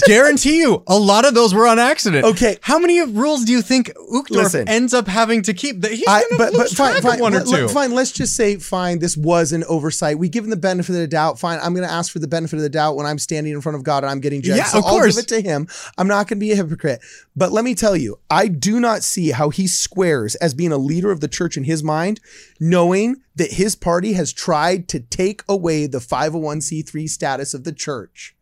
guarantee 0.06 0.58
you, 0.58 0.82
a 0.86 0.98
lot 0.98 1.24
of 1.26 1.34
those 1.34 1.52
were 1.54 1.66
on 1.66 1.78
accident. 1.78 2.24
Okay. 2.24 2.56
how 2.62 2.78
many 2.78 3.00
rules 3.02 3.44
do 3.44 3.52
you 3.52 3.60
think 3.62 3.92
Uchtdorf 4.12 4.30
Listen. 4.30 4.68
ends 4.68 4.94
up 4.94 5.08
having 5.08 5.42
to 5.42 5.52
keep? 5.52 5.82
That 5.82 5.92
he's 5.92 6.04
but 6.06 6.38
but 6.38 6.52
lose 6.54 6.72
fine, 6.72 6.92
track 6.92 7.02
fine, 7.02 7.14
of 7.14 7.20
one 7.20 7.34
or 7.34 7.38
let- 7.38 7.48
let- 7.48 7.58
two. 7.58 7.68
fine. 7.68 7.92
Let's 7.94 8.12
just 8.12 8.34
say 8.34 8.56
fine. 8.56 8.98
This 9.00 9.16
was 9.16 9.52
an 9.52 9.64
oversight. 9.68 10.18
We 10.18 10.28
give 10.28 10.44
him 10.44 10.50
the 10.50 10.56
benefit 10.56 10.85
of 10.94 11.00
the 11.00 11.08
doubt. 11.08 11.38
Fine. 11.38 11.58
I'm 11.62 11.74
going 11.74 11.86
to 11.86 11.92
ask 11.92 12.12
for 12.12 12.18
the 12.18 12.28
benefit 12.28 12.56
of 12.56 12.62
the 12.62 12.68
doubt 12.68 12.96
when 12.96 13.06
I'm 13.06 13.18
standing 13.18 13.52
in 13.52 13.60
front 13.60 13.76
of 13.76 13.82
God 13.82 14.04
and 14.04 14.10
I'm 14.10 14.20
getting 14.20 14.42
judged. 14.42 14.58
Yeah, 14.58 14.64
so 14.64 14.78
of 14.78 14.84
I'll 14.84 14.90
course. 14.92 15.16
give 15.16 15.24
it 15.24 15.28
to 15.28 15.40
him. 15.40 15.66
I'm 15.98 16.06
not 16.06 16.28
going 16.28 16.38
to 16.38 16.40
be 16.40 16.52
a 16.52 16.56
hypocrite. 16.56 17.00
But 17.34 17.52
let 17.52 17.64
me 17.64 17.74
tell 17.74 17.96
you, 17.96 18.18
I 18.30 18.48
do 18.48 18.78
not 18.78 19.02
see 19.02 19.30
how 19.30 19.50
he 19.50 19.66
squares 19.66 20.34
as 20.36 20.54
being 20.54 20.72
a 20.72 20.78
leader 20.78 21.10
of 21.10 21.20
the 21.20 21.28
church 21.28 21.56
in 21.56 21.64
his 21.64 21.82
mind, 21.82 22.20
knowing 22.60 23.16
that 23.34 23.52
his 23.52 23.74
party 23.74 24.12
has 24.12 24.32
tried 24.32 24.88
to 24.88 25.00
take 25.00 25.42
away 25.48 25.86
the 25.86 25.98
501c3 25.98 27.08
status 27.08 27.54
of 27.54 27.64
the 27.64 27.72
church. 27.72 28.35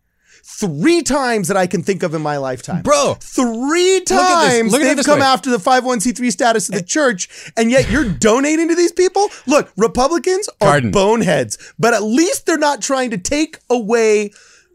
Three 0.47 1.03
times 1.03 1.49
that 1.49 1.57
I 1.57 1.67
can 1.67 1.83
think 1.83 2.03
of 2.03 2.15
in 2.15 2.21
my 2.23 2.37
lifetime. 2.37 2.83
Bro. 2.83 3.17
Three 3.21 3.97
at 3.97 4.07
this- 4.07 4.19
times 4.19 4.73
look 4.73 4.83
at 4.83 4.85
it 4.85 4.89
they've 4.89 4.97
this 4.99 5.07
come 5.07 5.21
way. 5.21 5.25
after 5.25 5.51
the 5.51 5.57
501c3 5.59 6.31
status 6.31 6.69
of 6.69 6.75
the 6.75 6.81
eh. 6.83 6.85
church, 6.85 7.51
and 7.57 7.71
yet 7.71 7.91
you're 7.91 8.05
donating 8.09 8.69
to 8.69 8.75
these 8.75 8.93
people? 8.93 9.29
Look, 9.47 9.73
Republicans 9.77 10.49
are 10.61 10.69
Pardon. 10.73 10.91
boneheads, 10.91 11.57
but 11.79 11.95
at 11.95 12.03
least 12.03 12.47
they're 12.47 12.59
not 12.59 12.83
trying 12.83 13.11
to 13.11 13.19
take 13.19 13.59
away 13.71 14.33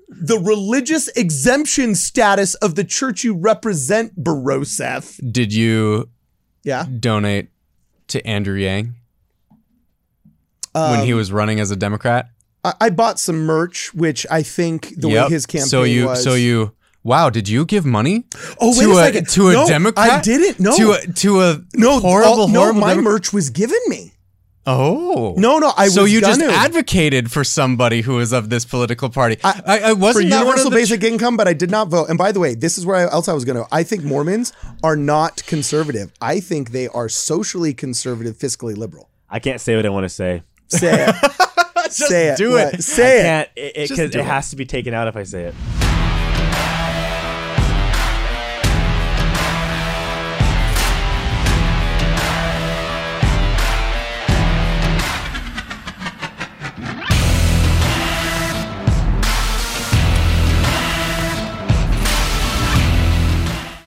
the 0.09 0.39
religious 0.39 1.07
exemption 1.09 1.93
status 1.93 2.55
of 2.55 2.73
the 2.73 2.83
church 2.83 3.23
you 3.23 3.35
represent, 3.35 4.21
Baroseth. 4.21 5.19
Did 5.31 5.53
you 5.53 6.09
Yeah. 6.63 6.87
donate 6.99 7.49
to 8.07 8.25
Andrew 8.25 8.57
Yang 8.57 8.95
when 10.73 11.05
he 11.05 11.11
um, 11.13 11.17
was 11.17 11.31
running 11.31 11.59
as 11.59 11.69
a 11.71 11.75
Democrat? 11.75 12.29
I, 12.63 12.73
I 12.81 12.89
bought 12.89 13.19
some 13.19 13.45
merch, 13.45 13.93
which 13.93 14.25
I 14.29 14.43
think 14.43 14.93
the 14.97 15.09
Yep. 15.09 15.25
way 15.27 15.33
his 15.33 15.45
campaign 15.45 15.61
was 15.63 15.69
So 15.71 15.83
you, 15.83 16.05
was. 16.07 16.23
so 16.23 16.33
you. 16.33 16.73
Wow, 17.03 17.29
did 17.29 17.47
you 17.47 17.63
give 17.65 17.85
money 17.85 18.25
Oh, 18.59 18.77
wait 18.77 18.83
to 18.85 18.91
a 18.91 18.93
a, 19.01 19.05
second. 19.05 19.29
to 19.29 19.47
a 19.49 19.53
No, 19.53 19.67
Democrat? 19.67 20.09
I 20.09 20.21
didn't. 20.21 20.59
No. 20.59 20.75
to 20.75 20.91
a 20.91 21.07
to 21.13 21.41
a 21.41 21.61
no, 21.73 21.99
horrible 22.01 22.41
all- 22.41 22.47
no, 22.49 22.59
horrible 22.59 22.81
my 22.81 22.89
Demo- 22.95 23.03
merch 23.09 23.31
was 23.31 23.49
given 23.49 23.79
me. 23.87 24.13
Oh 24.67 25.33
No, 25.37 25.57
no, 25.57 25.71
I 25.77 25.87
so 25.87 26.03
was 26.03 26.11
you 26.13 26.19
just 26.19 26.39
gonna. 26.39 26.51
advocated 26.51 27.31
for 27.31 27.43
somebody 27.45 28.01
who 28.01 28.19
is 28.19 28.33
of 28.33 28.49
this 28.49 28.65
political 28.65 29.09
party. 29.09 29.37
I, 29.43 29.61
I, 29.65 29.79
for 29.93 29.95
wasn't 29.95 30.29
that 30.29 30.45
one 30.45 30.53
of 30.59 30.59
universal 30.59 30.69
the 30.69 30.75
basic 30.75 31.03
income, 31.03 31.37
but 31.37 31.47
I 31.47 31.53
did 31.53 31.71
not 31.71 31.87
vote. 31.87 32.09
And 32.09 32.17
by 32.17 32.31
the 32.33 32.39
way, 32.41 32.53
this 32.53 32.77
is 32.77 32.85
where 32.85 32.97
I, 32.97 33.03
else 33.11 33.27
I 33.29 33.33
was 33.33 33.45
going 33.45 33.55
to. 33.55 33.65
I 33.71 33.83
think 33.83 34.03
Mormons 34.03 34.51
are 34.83 34.97
not 34.97 35.41
conservative. 35.47 36.11
I 36.21 36.39
think 36.41 36.71
they 36.71 36.87
are 36.89 37.07
socially 37.09 37.73
conservative, 37.73 38.37
fiscally 38.37 38.75
liberal. 38.77 39.09
I 39.29 39.39
can't 39.39 39.61
say 39.61 39.75
what 39.77 39.85
I 39.85 39.89
want 39.89 40.03
to 40.03 40.09
say. 40.09 40.43
Say 40.67 41.07
it. 41.07 41.15
say 41.93 42.29
it. 42.29 42.37
do 42.37 42.51
What? 42.51 42.73
it. 42.75 42.83
Say 42.83 43.17
I 43.17 43.19
it. 43.19 43.23
can't. 43.23 43.49
It, 43.55 43.61
it, 43.75 43.87
Just 43.87 43.99
'cause 43.99 44.09
do 44.11 44.19
it 44.19 44.21
it. 44.21 44.25
has 44.25 44.49
to 44.51 44.55
be 44.55 44.65
taken 44.65 44.93
out 44.93 45.07
if 45.07 45.15
I 45.15 45.23
say 45.23 45.43
it. 45.45 45.55